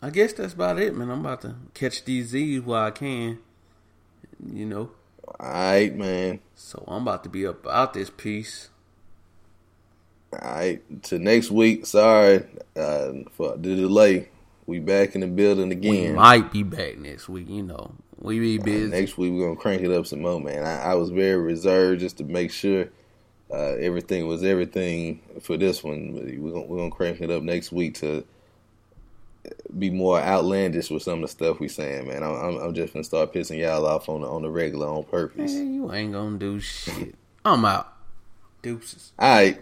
I 0.00 0.10
guess 0.10 0.32
that's 0.32 0.54
about 0.54 0.78
it, 0.78 0.94
man. 0.96 1.10
I'm 1.10 1.20
about 1.20 1.42
to 1.42 1.54
catch 1.74 2.04
these 2.04 2.28
Z's 2.28 2.60
while 2.62 2.86
I 2.86 2.90
can. 2.90 3.38
You 4.52 4.66
know. 4.66 4.90
All 5.38 5.48
right, 5.50 5.94
man. 5.94 6.40
So 6.54 6.82
I'm 6.88 7.02
about 7.02 7.22
to 7.24 7.28
be 7.28 7.46
up 7.46 7.66
out 7.66 7.92
this 7.94 8.10
piece. 8.10 8.68
All 10.32 10.38
right, 10.40 11.02
to 11.04 11.18
next 11.18 11.50
week. 11.50 11.86
Sorry 11.86 12.44
uh, 12.76 13.12
for 13.32 13.56
the 13.56 13.74
delay. 13.76 14.28
We 14.66 14.78
back 14.78 15.16
in 15.16 15.22
the 15.22 15.26
building 15.26 15.68
We 15.70 15.74
again. 15.74 16.14
might 16.14 16.52
be 16.52 16.62
back 16.62 16.98
next 16.98 17.28
week, 17.28 17.48
you 17.48 17.64
know. 17.64 17.92
We 18.18 18.38
be 18.38 18.60
Uh, 18.60 18.62
busy. 18.62 18.90
next 18.90 19.18
week 19.18 19.32
we're 19.32 19.46
gonna 19.48 19.56
crank 19.60 19.82
it 19.82 19.90
up 19.90 20.06
some 20.06 20.20
more, 20.22 20.40
man. 20.40 20.64
I, 20.64 20.92
I 20.92 20.94
was 20.94 21.10
very 21.10 21.36
reserved 21.36 22.00
just 22.00 22.18
to 22.18 22.24
make 22.24 22.52
sure 22.52 22.88
uh, 23.52 23.76
everything 23.78 24.26
was 24.26 24.44
everything 24.44 25.20
for 25.40 25.56
this 25.56 25.82
one. 25.82 26.12
We're 26.14 26.52
gonna 26.52 26.66
we're 26.66 26.78
gonna 26.78 26.90
crank 26.90 27.20
it 27.20 27.30
up 27.30 27.42
next 27.42 27.72
week 27.72 27.94
to 27.96 28.24
be 29.78 29.90
more 29.90 30.20
outlandish 30.20 30.90
with 30.90 31.02
some 31.02 31.14
of 31.14 31.22
the 31.22 31.28
stuff 31.28 31.60
we 31.60 31.68
saying, 31.68 32.06
man. 32.06 32.22
I'm, 32.22 32.58
I'm, 32.58 32.74
just 32.74 32.92
gonna 32.92 33.04
start 33.04 33.32
pissing 33.32 33.58
y'all 33.58 33.86
off 33.86 34.08
on 34.08 34.20
the 34.20 34.28
on 34.28 34.42
the 34.42 34.50
regular 34.50 34.86
on 34.86 35.04
purpose. 35.04 35.52
Man, 35.54 35.74
you 35.74 35.92
ain't 35.92 36.12
gonna 36.12 36.38
do 36.38 36.60
shit. 36.60 37.14
I'm 37.44 37.64
out. 37.64 37.92
Deuces. 38.62 39.12
All 39.18 39.28
right. 39.28 39.60